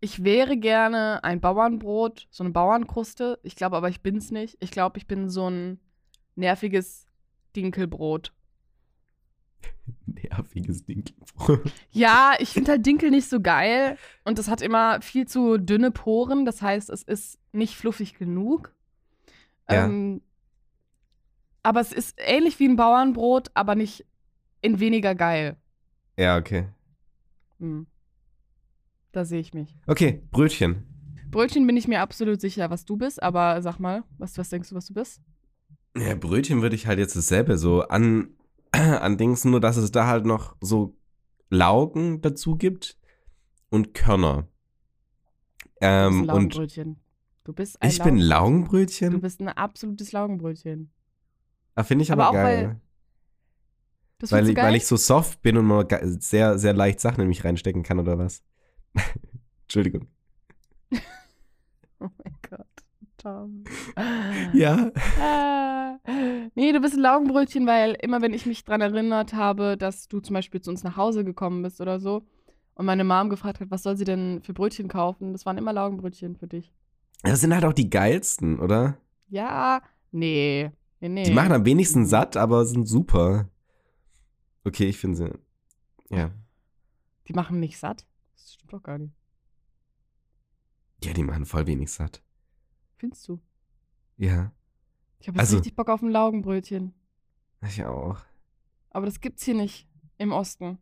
ich 0.00 0.22
wäre 0.24 0.56
gerne 0.56 1.24
ein 1.24 1.40
Bauernbrot, 1.40 2.28
so 2.30 2.44
eine 2.44 2.52
Bauernkruste. 2.52 3.38
Ich 3.42 3.56
glaube 3.56 3.76
aber, 3.76 3.88
ich 3.88 4.00
bin's 4.00 4.30
nicht. 4.30 4.56
Ich 4.60 4.70
glaube, 4.70 4.98
ich 4.98 5.06
bin 5.06 5.28
so 5.28 5.50
ein 5.50 5.80
nerviges 6.36 7.06
Dinkelbrot. 7.56 8.32
Nerviges 10.06 10.84
Dinkelbrot. 10.84 11.72
Ja, 11.90 12.34
ich 12.38 12.50
finde 12.50 12.72
halt 12.72 12.86
Dinkel 12.86 13.10
nicht 13.10 13.28
so 13.28 13.40
geil 13.40 13.98
und 14.24 14.38
es 14.38 14.48
hat 14.48 14.62
immer 14.62 15.00
viel 15.00 15.26
zu 15.26 15.58
dünne 15.58 15.90
Poren. 15.90 16.44
Das 16.44 16.62
heißt, 16.62 16.90
es 16.90 17.02
ist 17.02 17.38
nicht 17.52 17.74
fluffig 17.76 18.14
genug. 18.14 18.72
Ja. 19.68 19.86
Ähm, 19.86 20.22
aber 21.66 21.80
es 21.80 21.92
ist 21.92 22.14
ähnlich 22.18 22.60
wie 22.60 22.68
ein 22.68 22.76
Bauernbrot, 22.76 23.50
aber 23.54 23.74
nicht 23.74 24.06
in 24.62 24.78
weniger 24.78 25.16
geil. 25.16 25.56
Ja, 26.16 26.36
okay. 26.38 26.68
Hm. 27.58 27.86
Da 29.10 29.24
sehe 29.24 29.40
ich 29.40 29.52
mich. 29.52 29.76
Okay, 29.88 30.22
Brötchen. 30.30 30.84
Brötchen 31.30 31.66
bin 31.66 31.76
ich 31.76 31.88
mir 31.88 32.00
absolut 32.02 32.40
sicher, 32.40 32.70
was 32.70 32.84
du 32.84 32.96
bist, 32.96 33.20
aber 33.20 33.60
sag 33.62 33.78
mal, 33.80 34.04
was, 34.16 34.38
was 34.38 34.48
denkst 34.48 34.68
du, 34.70 34.76
was 34.76 34.86
du 34.86 34.94
bist? 34.94 35.20
Ja, 35.96 36.14
Brötchen 36.14 36.62
würde 36.62 36.76
ich 36.76 36.86
halt 36.86 36.98
jetzt 37.00 37.16
dasselbe 37.16 37.58
so 37.58 37.82
an, 37.82 38.28
an 38.70 39.18
Dings, 39.18 39.44
nur 39.44 39.60
dass 39.60 39.76
es 39.76 39.90
da 39.90 40.06
halt 40.06 40.24
noch 40.24 40.56
so 40.60 40.96
Laugen 41.50 42.20
dazu 42.20 42.56
gibt 42.56 42.96
und 43.70 43.92
Körner. 43.92 44.42
Du 44.42 45.80
bist 45.80 45.80
Ähm, 45.80 46.24
Laugenbrötchen. 46.24 46.96
Du 47.44 47.52
bist 47.52 47.82
ein 47.82 47.88
ich 47.90 47.98
bin 47.98 48.16
Laugen- 48.18 48.28
Laugenbrötchen? 48.28 49.10
Du 49.12 49.20
bist 49.20 49.40
ein 49.40 49.48
absolutes 49.48 50.12
Laugenbrötchen. 50.12 50.92
Ah, 51.76 51.84
Finde 51.84 52.02
ich 52.02 52.10
aber 52.10 52.26
aber, 52.26 52.38
auch, 52.40 52.42
weil- 52.44 52.62
geil. 52.64 52.80
Das 54.18 54.32
Weil, 54.32 54.38
findest 54.38 54.50
ich, 54.50 54.54
du 54.54 54.60
geil? 54.62 54.70
weil 54.70 54.76
ich 54.76 54.86
so 54.86 54.96
soft 54.96 55.42
bin 55.42 55.56
und 55.58 55.66
man 55.66 55.86
ga- 55.86 56.00
sehr, 56.02 56.58
sehr 56.58 56.72
leicht 56.72 57.00
Sachen 57.00 57.20
in 57.20 57.28
mich 57.28 57.44
reinstecken 57.44 57.82
kann 57.82 57.98
oder 58.00 58.18
was? 58.18 58.42
Entschuldigung. 59.64 60.08
Oh 61.98 62.08
mein 62.22 62.34
Gott, 62.50 62.66
Tom. 63.16 63.64
Ja. 64.52 64.90
Äh, 65.18 66.48
nee, 66.54 66.72
du 66.72 66.80
bist 66.80 66.94
ein 66.94 67.00
Laugenbrötchen, 67.00 67.66
weil 67.66 67.96
immer 68.00 68.20
wenn 68.20 68.34
ich 68.34 68.44
mich 68.46 68.64
dran 68.64 68.82
erinnert 68.82 69.32
habe, 69.32 69.76
dass 69.78 70.06
du 70.08 70.20
zum 70.20 70.34
Beispiel 70.34 70.60
zu 70.60 70.70
uns 70.70 70.84
nach 70.84 70.96
Hause 70.98 71.24
gekommen 71.24 71.62
bist 71.62 71.80
oder 71.80 71.98
so 71.98 72.22
und 72.74 72.84
meine 72.86 73.02
Mom 73.04 73.30
gefragt 73.30 73.60
hat, 73.60 73.70
was 73.70 73.82
soll 73.82 73.96
sie 73.96 74.04
denn 74.04 74.42
für 74.42 74.52
Brötchen 74.52 74.88
kaufen, 74.88 75.32
das 75.32 75.46
waren 75.46 75.56
immer 75.56 75.72
Laugenbrötchen 75.72 76.36
für 76.36 76.46
dich. 76.46 76.70
Das 77.22 77.40
sind 77.40 77.54
halt 77.54 77.64
auch 77.64 77.72
die 77.72 77.88
geilsten, 77.88 78.60
oder? 78.60 78.98
Ja, 79.28 79.80
nee. 80.12 80.70
Nee, 81.08 81.22
nee. 81.22 81.24
Die 81.24 81.34
machen 81.34 81.52
am 81.52 81.64
wenigsten 81.64 82.06
satt, 82.06 82.36
aber 82.36 82.64
sind 82.66 82.86
super. 82.86 83.48
Okay, 84.64 84.88
ich 84.88 84.98
finde 84.98 85.16
sie. 85.16 85.38
Ja. 86.14 86.32
Die 87.28 87.32
machen 87.32 87.60
nicht 87.60 87.78
satt? 87.78 88.06
Das 88.34 88.54
stimmt 88.54 88.72
doch 88.72 88.82
gar 88.82 88.98
nicht. 88.98 89.14
Ja, 91.04 91.12
die 91.12 91.22
machen 91.22 91.46
voll 91.46 91.66
wenig 91.66 91.90
satt. 91.92 92.22
Findest 92.96 93.28
du? 93.28 93.40
Ja. 94.16 94.52
Ich 95.20 95.28
habe 95.28 95.36
jetzt 95.38 95.40
Also- 95.46 95.56
richtig 95.58 95.76
Bock 95.76 95.88
auf 95.88 96.02
ein 96.02 96.10
Laugenbrötchen. 96.10 96.94
Ich 97.62 97.84
auch. 97.84 98.18
Aber 98.90 99.06
das 99.06 99.20
gibt's 99.20 99.44
hier 99.44 99.54
nicht 99.54 99.88
im 100.18 100.32
Osten. 100.32 100.78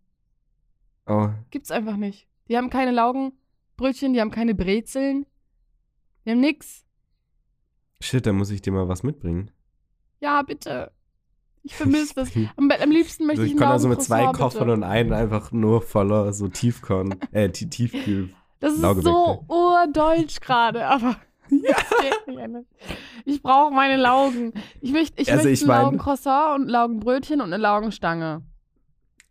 Oh. 1.06 1.28
Gibt's 1.50 1.70
einfach 1.70 1.96
nicht. 1.96 2.28
Die 2.48 2.56
haben 2.56 2.70
keine 2.70 2.90
Laugenbrötchen, 2.92 4.12
die 4.14 4.20
haben 4.20 4.30
keine 4.30 4.54
Brezeln. 4.54 5.26
Die 6.24 6.30
haben 6.30 6.40
nix. 6.40 6.84
Shit, 8.00 8.24
da 8.26 8.32
muss 8.32 8.50
ich 8.50 8.62
dir 8.62 8.72
mal 8.72 8.88
was 8.88 9.02
mitbringen. 9.02 9.50
Ja, 10.24 10.40
bitte. 10.42 10.90
Ich 11.62 11.74
vermisse 11.76 12.14
das. 12.14 12.30
Am, 12.56 12.70
am 12.70 12.90
liebsten 12.90 13.26
möchte 13.26 13.42
Also 13.42 13.46
ich 13.46 13.52
ich 13.52 13.58
kann 13.58 13.72
also 13.72 13.88
mit 13.88 14.00
zwei 14.02 14.22
Laugencroissant, 14.22 14.52
Koffern 14.54 14.68
bitte. 14.68 14.78
und 14.78 14.82
einen 14.84 15.12
einfach 15.12 15.52
nur 15.52 15.82
voller 15.82 16.32
so 16.32 16.48
Tiefkorn, 16.48 17.14
äh, 17.32 17.50
Tie- 17.50 17.68
Tiefkühl. 17.68 18.30
Das 18.60 18.72
ist 18.72 18.80
so 18.80 19.44
urdeutsch 19.48 20.40
gerade, 20.40 20.86
aber 20.86 21.16
Ja. 21.50 21.76
ich 23.26 23.42
brauche 23.42 23.70
meine 23.74 23.98
Laugen. 24.00 24.54
Ich 24.80 24.92
möchte, 24.92 25.20
ich 25.20 25.28
Also 25.30 25.44
möchte 25.46 25.50
ich 25.50 25.62
ein 25.62 25.68
mein- 25.68 25.82
Laugencroissant 25.82 26.54
und 26.60 26.66
ein 26.66 26.70
Laugenbrötchen 26.70 27.40
und 27.42 27.52
eine 27.52 27.58
Laugenstange. 27.62 28.40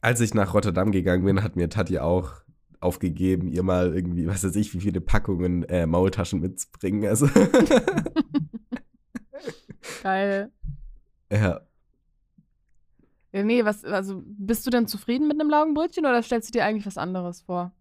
Als 0.02 0.22
ich 0.22 0.36
nach 0.36 0.54
Rotterdam 0.54 0.92
gegangen 0.92 1.26
bin, 1.26 1.42
hat 1.44 1.56
mir 1.56 1.70
Tati 1.70 1.98
auch 1.98 2.34
aufgegeben, 2.82 3.48
ihr 3.48 3.64
mal 3.64 3.96
irgendwie, 3.96 4.28
was 4.28 4.44
weiß 4.44 4.56
ich, 4.58 4.74
wie 4.76 4.82
viele 4.82 5.02
Packungen 5.02 5.64
äh, 5.64 5.88
Maultaschen 5.88 6.40
mitzubringen. 6.42 7.08
Also, 7.10 7.28
Geil. 10.04 10.52
Ja. 11.38 11.62
Ja, 13.32 13.44
nee, 13.44 13.66
was, 13.66 13.84
also 13.84 14.22
bist 14.26 14.66
du 14.66 14.70
denn 14.70 14.88
zufrieden 14.88 15.28
mit 15.28 15.40
einem 15.40 15.50
Laugenbrötchen 15.50 16.06
oder 16.06 16.22
stellst 16.22 16.50
du 16.50 16.52
dir 16.52 16.66
eigentlich 16.66 16.86
was 16.86 16.98
anderes 16.98 17.42
vor? 17.42 17.72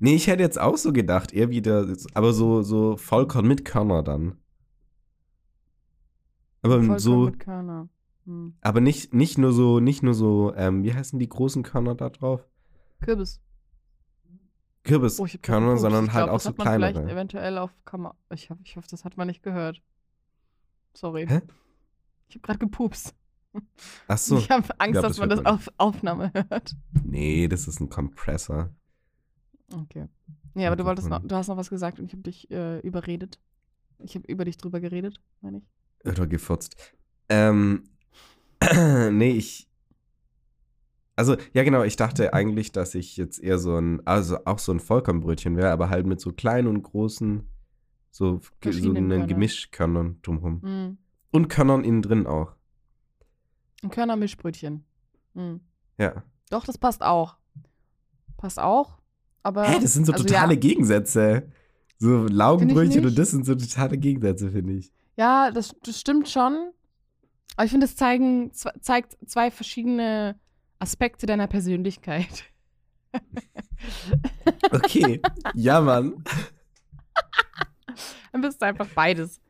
Nee, 0.00 0.16
ich 0.16 0.26
hätte 0.26 0.42
jetzt 0.42 0.60
auch 0.60 0.76
so 0.76 0.92
gedacht, 0.92 1.32
eher 1.32 1.50
wieder, 1.50 1.86
aber 2.14 2.32
so, 2.32 2.62
so 2.62 2.96
Vollkorn 2.96 3.46
mit 3.46 3.64
Körner 3.64 4.02
dann. 4.02 4.36
Aber 6.62 6.76
Vollkorn 6.76 6.98
so, 6.98 7.20
mit 7.26 7.40
Körner. 7.40 7.88
Hm. 8.26 8.54
aber 8.62 8.80
nicht, 8.80 9.12
nicht 9.12 9.36
nur 9.36 9.52
so, 9.52 9.80
nicht 9.80 10.02
nur 10.02 10.14
so, 10.14 10.54
ähm, 10.56 10.82
wie 10.82 10.94
heißen 10.94 11.18
die 11.18 11.28
großen 11.28 11.62
Körner 11.62 11.94
da 11.94 12.08
drauf? 12.08 12.48
Kürbis. 13.00 13.40
Oh, 14.84 14.88
Kürbiskörner, 14.88 15.66
gerade 15.66 15.80
sondern 15.80 16.12
halt 16.12 16.26
glaub, 16.26 16.34
auch 16.34 16.42
das 16.42 16.44
so 16.44 16.50
man 16.56 16.66
vielleicht 16.66 16.94
kleinere. 16.94 17.12
eventuell 17.12 17.58
auf 17.58 17.70
Kamera. 17.84 18.14
Ich, 18.30 18.50
hab, 18.50 18.58
ich 18.64 18.76
hoffe, 18.76 18.86
das 18.90 19.04
hat 19.04 19.16
man 19.16 19.28
nicht 19.28 19.42
gehört. 19.42 19.82
Sorry. 20.92 21.26
Hä? 21.26 21.40
Ich 22.28 22.36
habe 22.36 22.42
gerade 22.42 22.58
gepupst. 22.58 23.14
Ach 24.08 24.18
so, 24.18 24.38
Ich 24.38 24.50
habe 24.50 24.68
Angst, 24.78 24.92
glaub, 24.92 25.02
dass 25.02 25.16
das 25.16 25.18
man 25.18 25.28
das 25.28 25.44
auf 25.44 25.68
Aufnahme 25.78 26.32
hört. 26.34 26.74
nee, 27.04 27.48
das 27.48 27.68
ist 27.68 27.80
ein 27.80 27.88
Kompressor. 27.88 28.70
Okay. 29.72 30.08
Nee, 30.54 30.66
aber 30.66 30.76
du 30.76 30.84
wolltest 30.84 31.08
noch, 31.08 31.20
du 31.26 31.34
hast 31.34 31.48
noch 31.48 31.56
was 31.56 31.70
gesagt 31.70 31.98
und 31.98 32.06
ich 32.06 32.12
habe 32.12 32.22
dich 32.22 32.50
äh, 32.50 32.78
überredet. 32.80 33.40
Ich 33.98 34.14
habe 34.14 34.26
über 34.26 34.44
dich 34.44 34.56
drüber 34.56 34.80
geredet, 34.80 35.20
meine 35.40 35.58
ich. 35.58 35.64
Oder 36.08 36.26
gefurzt. 36.26 36.76
Ähm, 37.28 37.84
nee, 39.10 39.32
ich. 39.32 39.68
Also, 41.16 41.36
ja, 41.52 41.62
genau, 41.62 41.84
ich 41.84 41.96
dachte 41.96 42.34
eigentlich, 42.34 42.72
dass 42.72 42.94
ich 42.94 43.16
jetzt 43.16 43.38
eher 43.38 43.58
so 43.58 43.76
ein, 43.76 44.04
also 44.06 44.44
auch 44.44 44.58
so 44.58 44.72
ein 44.72 44.80
Vollkornbrötchen 44.80 45.56
wäre, 45.56 45.70
aber 45.70 45.88
halt 45.88 46.06
mit 46.06 46.20
so 46.20 46.32
kleinen 46.32 46.66
und 46.66 46.82
großen, 46.82 47.48
so, 48.10 48.40
so 48.40 48.50
Körnern. 48.60 49.26
Gemischkörnern 49.28 50.18
drumherum. 50.22 50.62
Hm. 50.62 50.98
Und 51.34 51.48
Körnern 51.48 51.82
innen 51.82 52.00
drin 52.00 52.28
auch. 52.28 52.52
Ein 53.82 53.90
Körnermischbrötchen. 53.90 54.84
Hm. 55.34 55.60
Ja. 55.98 56.22
Doch, 56.48 56.64
das 56.64 56.78
passt 56.78 57.02
auch. 57.02 57.36
Passt 58.36 58.60
auch, 58.60 58.98
aber. 59.42 59.64
Hä, 59.64 59.80
das 59.82 59.94
sind 59.94 60.06
so 60.06 60.12
also 60.12 60.24
totale 60.24 60.54
Ja, 60.54 60.60
Gegensätze. 60.60 61.50
So 61.98 62.26
Laugenbrötchen 62.28 63.04
und 63.04 63.18
das 63.18 63.32
sind 63.32 63.46
so 63.46 63.56
totale 63.56 63.98
Gegensätze, 63.98 64.50
finde 64.52 64.74
ich. 64.74 64.92
ja 65.16 65.50
das, 65.50 65.74
das 65.82 65.98
stimmt 66.00 66.28
schon. 66.28 66.70
Aber 67.56 67.64
ich 67.64 67.70
finde, 67.72 67.86
es 67.86 67.96
zeigen, 67.96 68.52
zeigt 68.52 69.16
zwei 69.26 69.50
verschiedene 69.50 70.38
Aspekte 70.78 71.26
deiner 71.26 71.48
Persönlichkeit. 71.48 72.44
Okay. 74.70 75.20
ja, 75.54 75.80
Mann. 75.80 76.24
Dann 78.32 78.40
bist 78.40 78.60
du 78.60 78.66
einfach 78.66 78.88
beides. 78.88 79.40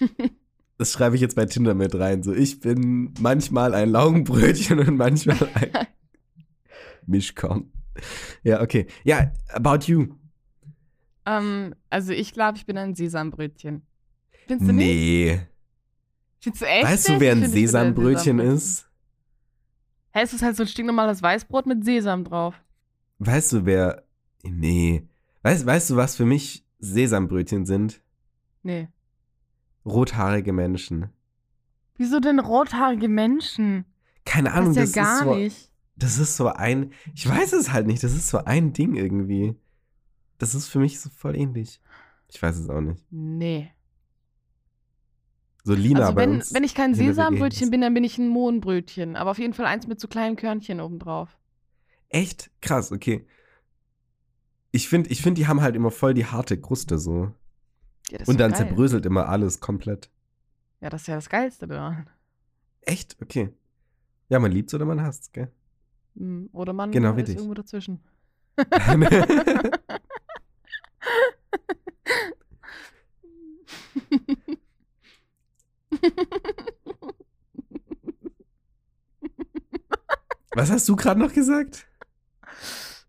Das 0.76 0.92
schreibe 0.92 1.14
ich 1.14 1.22
jetzt 1.22 1.36
bei 1.36 1.46
Tinder 1.46 1.74
mit 1.74 1.94
rein. 1.94 2.22
So, 2.22 2.32
ich 2.32 2.60
bin 2.60 3.14
manchmal 3.20 3.74
ein 3.74 3.90
Laugenbrötchen 3.90 4.78
und 4.80 4.96
manchmal 4.96 5.36
ein 5.54 5.86
Mischkorn. 7.06 7.70
Ja, 8.42 8.60
okay. 8.60 8.86
Ja, 9.04 9.32
about 9.52 9.86
you. 9.86 10.08
Ähm, 11.26 11.74
also 11.90 12.12
ich 12.12 12.32
glaube, 12.32 12.58
ich 12.58 12.66
bin 12.66 12.76
ein 12.76 12.94
Sesambrötchen. 12.94 13.82
Findest 14.46 14.68
du 14.68 14.74
nicht? 14.74 14.86
Nee. 14.86 15.40
Findest 16.40 16.62
du 16.62 16.66
echt 16.66 16.84
Weißt 16.84 17.08
du, 17.08 17.20
wer 17.20 17.32
ein 17.32 17.48
Sesambrötchen 17.48 18.38
Sesambrötchen. 18.38 18.40
ist? 18.40 18.88
Hä, 20.12 20.20
es 20.22 20.32
ist 20.32 20.42
halt 20.42 20.56
so 20.56 20.64
ein 20.64 20.68
stinknormales 20.68 21.22
Weißbrot 21.22 21.66
mit 21.66 21.84
Sesam 21.84 22.24
drauf. 22.24 22.54
Weißt 23.18 23.52
du, 23.52 23.64
wer. 23.64 24.04
Nee. 24.42 25.08
Weißt, 25.42 25.64
weißt 25.64 25.90
du, 25.90 25.96
was 25.96 26.16
für 26.16 26.26
mich 26.26 26.64
Sesambrötchen 26.78 27.64
sind? 27.64 28.02
Nee. 28.62 28.88
Rothaarige 29.84 30.52
Menschen. 30.52 31.10
Wieso 31.96 32.20
denn 32.20 32.40
rothaarige 32.40 33.08
Menschen? 33.08 33.84
Keine 34.24 34.52
Ahnung, 34.52 34.74
das 34.74 34.84
ist 34.84 34.96
das, 34.96 34.96
ja 34.96 35.02
gar 35.02 35.18
ist 35.18 35.24
so, 35.24 35.34
nicht. 35.34 35.70
das 35.96 36.18
ist 36.18 36.36
so 36.36 36.48
ein. 36.48 36.92
Ich 37.14 37.28
weiß 37.28 37.52
es 37.52 37.72
halt 37.72 37.86
nicht. 37.86 38.02
Das 38.02 38.12
ist 38.12 38.28
so 38.28 38.38
ein 38.38 38.72
Ding 38.72 38.94
irgendwie. 38.94 39.54
Das 40.38 40.54
ist 40.54 40.68
für 40.68 40.78
mich 40.78 41.00
so 41.00 41.10
voll 41.10 41.36
ähnlich. 41.36 41.80
Ich 42.28 42.42
weiß 42.42 42.56
es 42.56 42.68
auch 42.68 42.80
nicht. 42.80 43.04
Nee. 43.10 43.70
So 45.62 45.74
Lina 45.74 46.00
also 46.00 46.14
bei 46.14 46.22
wenn, 46.22 46.42
wenn 46.50 46.64
ich 46.64 46.74
kein 46.74 46.94
Sesambrötchen 46.94 47.70
bin, 47.70 47.80
dann 47.80 47.94
bin 47.94 48.04
ich 48.04 48.18
ein 48.18 48.28
Mohnbrötchen. 48.28 49.16
Aber 49.16 49.30
auf 49.30 49.38
jeden 49.38 49.54
Fall 49.54 49.66
eins 49.66 49.86
mit 49.86 50.00
so 50.00 50.08
kleinen 50.08 50.36
Körnchen 50.36 50.80
obendrauf. 50.80 51.38
Echt? 52.08 52.50
Krass, 52.60 52.92
okay. 52.92 53.26
Ich 54.72 54.88
finde, 54.88 55.10
ich 55.10 55.22
find, 55.22 55.38
die 55.38 55.46
haben 55.46 55.62
halt 55.62 55.76
immer 55.76 55.90
voll 55.90 56.14
die 56.14 56.26
harte 56.26 56.60
Kruste 56.60 56.98
so. 56.98 57.32
Ja, 58.10 58.18
Und 58.26 58.38
dann 58.38 58.52
geil. 58.52 58.66
zerbröselt 58.66 59.06
immer 59.06 59.28
alles 59.28 59.60
komplett. 59.60 60.10
Ja, 60.80 60.90
das 60.90 61.02
ist 61.02 61.06
ja 61.08 61.14
das 61.16 61.28
Geilste 61.28 61.66
daran. 61.66 62.08
Echt? 62.82 63.16
Okay. 63.22 63.50
Ja, 64.28 64.38
man 64.38 64.52
liebt's 64.52 64.74
oder 64.74 64.84
man 64.84 65.00
hasst's, 65.02 65.32
gell? 65.32 65.50
Hm, 66.16 66.48
Oder 66.52 66.72
man 66.72 66.90
Genau, 66.92 67.14
äh, 67.16 67.22
ist 67.22 67.28
irgendwo 67.30 67.54
dazwischen. 67.54 68.00
Was 80.54 80.70
hast 80.70 80.88
du 80.88 80.96
gerade 80.96 81.18
noch 81.20 81.32
gesagt? 81.32 81.86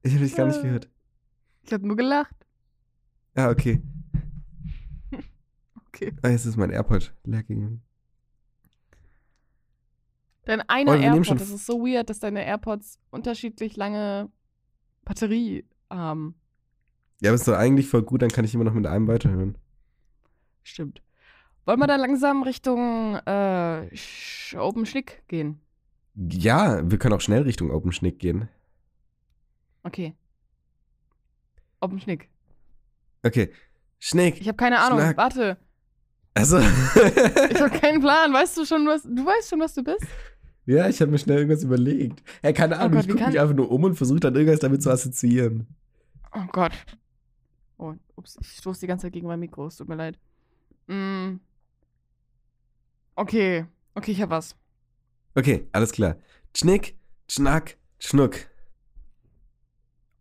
Ich 0.02 0.14
habe 0.14 0.24
dich 0.24 0.36
gar 0.36 0.48
nicht 0.48 0.60
Äh. 0.60 0.64
gehört. 0.64 0.89
Ich 1.64 1.74
habe 1.74 1.86
nur 1.88 1.96
gelacht. 1.96 2.36
Ah, 3.36 3.50
okay. 3.50 3.82
Okay. 5.96 6.14
Ah, 6.24 6.30
jetzt 6.30 6.46
ist 6.46 6.58
mein 6.58 6.72
AirPod 6.72 7.14
leer 7.24 7.43
gegangen. 7.43 7.82
Dein 10.43 10.62
einer 10.62 10.91
Oh, 10.91 10.96
AirPod, 10.96 11.39
das 11.39 11.50
ist 11.50 11.66
so 11.66 11.80
weird, 11.80 12.10
dass 12.10 12.20
deine 12.20 12.46
AirPods 12.46 13.00
unterschiedlich 13.12 13.78
lange 13.78 14.30
Batterie 15.06 15.66
haben. 15.89 16.36
Ja, 17.22 17.30
aber 17.30 17.36
ist 17.36 17.48
doch 17.48 17.56
eigentlich 17.56 17.88
voll 17.88 18.04
gut, 18.04 18.22
dann 18.22 18.30
kann 18.30 18.43
ich 18.43 18.54
immer 18.54 18.66
noch 18.66 18.74
mit 18.74 18.86
einem 18.86 19.08
weiterhören. 19.08 19.58
Stimmt. 20.64 21.02
Wollen 21.66 21.80
wir 21.80 21.88
dann 21.88 22.02
langsam 22.02 22.43
Richtung 22.43 23.16
äh, 23.26 23.89
Open 24.58 24.86
Schnick 24.86 25.24
gehen? 25.28 25.62
Ja, 26.16 26.89
wir 26.89 27.00
können 27.00 27.14
auch 27.14 27.22
schnell 27.22 27.43
Richtung 27.43 27.72
Open 27.72 27.91
Schnick 27.93 28.20
gehen. 28.20 28.50
Okay. 29.84 30.14
Open 31.80 32.00
Schnick. 32.00 32.30
Okay. 33.24 33.52
Schnick. 34.00 34.41
Ich 34.41 34.48
habe 34.48 34.58
keine 34.58 34.80
Ahnung. 34.80 35.00
Schnack. 35.00 35.18
Warte. 35.18 35.58
Also. 36.36 36.60
Ich 36.60 37.62
habe 37.62 37.70
keinen 37.80 38.02
Plan. 38.02 38.32
Weißt 38.34 38.58
du 38.58 38.66
schon, 38.66 38.86
was 38.88 39.04
du 39.04 39.26
weißt 39.26 39.50
schon, 39.50 39.60
was 39.62 39.74
du 39.74 39.84
bist? 39.84 40.06
ja, 40.66 40.88
ich 40.90 41.00
habe 41.02 41.10
mir 41.12 41.18
schnell 41.18 41.38
irgendwas 41.38 41.64
überlegt. 41.64 42.22
Hey, 42.42 42.54
keine 42.54 42.78
Ahnung, 42.78 42.94
Oh 42.94 42.96
Gott, 42.98 43.06
ich 43.06 43.12
gucke 43.12 43.28
mich 43.30 43.40
einfach 43.40 43.56
nur 43.56 43.72
um 43.72 43.84
und 43.84 43.96
versuche 43.96 44.20
dann 44.20 44.36
irgendwas 44.36 44.60
damit 44.60 44.84
zu 44.84 44.90
assoziieren. 44.92 45.66
Oh 46.34 46.44
Gott. 46.52 46.74
Oh, 47.78 47.94
ups, 48.16 48.38
ich 48.42 48.48
stoße 48.58 48.82
die 48.82 48.88
ganze 48.88 49.08
Zeit 49.08 49.14
gegen 49.14 49.28
mein 49.28 49.40
Mikro. 49.40 49.68
Es 49.68 49.78
tut 49.78 49.88
mir 49.88 49.96
leid. 49.96 50.18
Mm. 50.88 51.36
Okay. 53.16 53.66
Okay, 53.94 54.12
ich 54.12 54.22
habe 54.22 54.32
was. 54.32 54.56
Okay, 55.36 55.68
alles 55.72 55.92
klar. 55.92 56.18
Schnick, 56.56 56.98
Schnack, 57.30 57.78
Schnuck. 58.00 58.36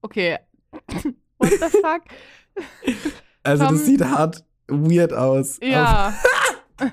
Okay. 0.02 0.38
What 1.38 1.50
the 1.50 1.78
fuck? 1.80 2.02
Also, 3.46 3.66
Tom- 3.66 3.74
das 3.74 3.84
sieht 3.84 4.02
hart 4.02 4.42
weird 4.68 5.12
aus. 5.12 5.58
Ja. 5.62 6.14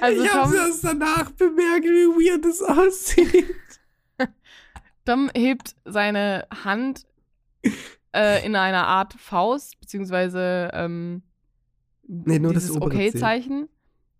also 0.00 0.22
ich 0.22 0.32
habe 0.32 0.50
Tom, 0.50 0.54
erst 0.54 0.84
danach 0.84 1.30
bemerkt, 1.32 1.84
wie 1.84 2.06
weird 2.06 2.44
es 2.44 2.62
aussieht. 2.62 3.80
Tom 5.04 5.30
hebt 5.34 5.74
seine 5.84 6.46
Hand 6.64 7.06
äh, 8.14 8.44
in 8.46 8.56
einer 8.56 8.86
Art 8.86 9.14
Faust, 9.14 9.78
beziehungsweise 9.80 10.70
ähm, 10.72 11.22
Nee, 12.06 12.38
nur 12.38 12.52
das. 12.52 12.70
Okay-Zeichen 12.70 13.68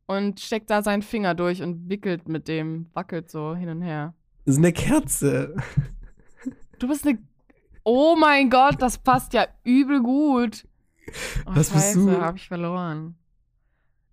und 0.07 0.41
steckt 0.41 0.70
da 0.70 0.82
seinen 0.82 1.03
Finger 1.03 1.35
durch 1.35 1.62
und 1.62 1.89
wickelt 1.89 2.28
mit 2.28 2.49
dem, 2.49 2.87
wackelt 2.93 3.30
so 3.30 3.55
hin 3.55 3.68
und 3.68 3.82
her. 3.82 4.14
Das 4.45 4.55
ist 4.55 4.59
eine 4.59 4.72
Kerze. 4.72 5.55
Du 6.78 6.89
bist 6.89 7.07
eine. 7.07 7.18
Oh 7.85 8.16
mein 8.16 8.51
Gott, 8.51 8.80
das 8.80 8.99
passt 8.99 9.32
ja 9.35 9.47
übel 9.62 10.03
gut. 10.03 10.66
Oh, 11.47 11.51
Was 11.55 11.70
bist 11.70 11.85
Scheiße, 11.85 12.07
du? 12.07 12.20
hab 12.20 12.37
ich 12.37 12.49
verloren. 12.49 13.16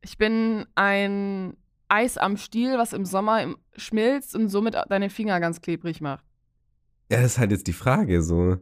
Ich 0.01 0.17
bin 0.17 0.65
ein 0.76 1.55
Eis 1.88 2.17
am 2.17 2.38
Stiel, 2.38 2.78
was 2.78 2.91
im 2.93 3.05
Sommer 3.05 3.41
im 3.41 3.57
schmilzt 3.78 4.36
und 4.36 4.49
somit 4.49 4.76
deine 4.89 5.09
Finger 5.09 5.39
ganz 5.39 5.61
klebrig 5.61 6.01
macht. 6.01 6.26
Ja, 7.09 7.22
das 7.22 7.34
ist 7.34 7.38
halt 7.39 7.51
jetzt 7.51 7.67
die 7.67 7.74
Frage, 7.74 8.22
so. 8.22 8.57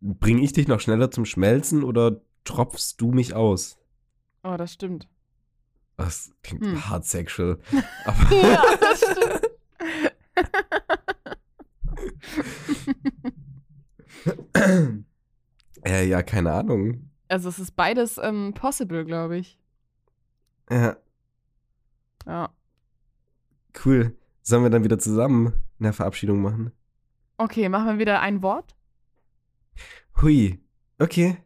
Bring 0.00 0.38
ich 0.38 0.52
dich 0.52 0.68
noch 0.68 0.80
schneller 0.80 1.10
zum 1.10 1.24
Schmelzen 1.24 1.82
oder 1.82 2.20
tropfst 2.44 2.96
du 2.98 3.10
mich 3.12 3.34
aus? 3.34 3.78
Oh, 4.44 4.56
das 4.56 4.72
stimmt. 4.74 5.08
Das 5.96 6.30
klingt 6.42 6.64
Hm. 6.64 6.88
hart 6.88 7.04
sexual. 7.04 7.58
Aber 8.04 8.34
ja, 8.34 8.62
das 8.80 8.98
stimmt. 9.00 9.40
äh, 15.84 16.06
ja, 16.08 16.22
keine 16.22 16.52
Ahnung. 16.52 17.10
Also 17.28 17.48
es 17.48 17.58
ist 17.58 17.72
beides 17.76 18.18
ähm, 18.18 18.54
possible, 18.54 19.04
glaube 19.04 19.36
ich. 19.38 19.58
Ja, 20.70 20.96
Ja. 22.26 22.50
cool. 23.84 24.16
Sollen 24.42 24.62
wir 24.62 24.70
dann 24.70 24.84
wieder 24.84 24.98
zusammen 24.98 25.52
eine 25.78 25.92
Verabschiedung 25.92 26.40
machen? 26.40 26.72
Okay, 27.36 27.68
machen 27.68 27.86
wir 27.86 27.98
wieder 27.98 28.20
ein 28.20 28.42
Wort. 28.42 28.74
Hui. 30.20 30.58
Okay. 30.98 31.36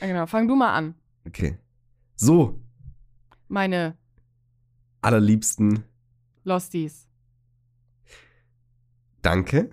Ja, 0.00 0.06
genau, 0.06 0.26
fang 0.26 0.48
du 0.48 0.56
mal 0.56 0.74
an. 0.74 0.94
Okay. 1.26 1.58
So, 2.16 2.60
Meine 3.48 3.96
allerliebsten, 5.02 5.84
Losties 6.44 7.06
danke, 9.22 9.70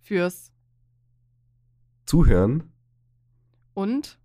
fürs 0.00 0.51
Zuhören, 2.12 2.70
und 3.72 4.18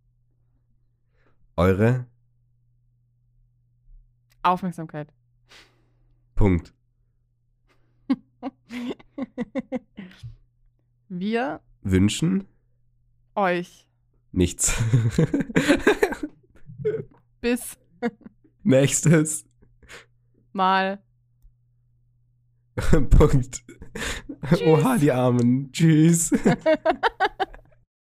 eure 1.55 2.05
Aufmerksamkeit. 4.43 5.13
Punkt. 6.35 6.73
Wir 11.07 11.61
Wünschen 11.81 12.45
euch 13.35 13.87
nichts. 14.33 14.83
bis 17.39 17.77
Nächstes. 18.63 19.45
mal 20.51 21.01
Punkt. 23.09 23.63
Oha, 24.65 24.97
die 24.97 25.13
Armen. 25.13 25.71
Tschüss. 25.71 26.33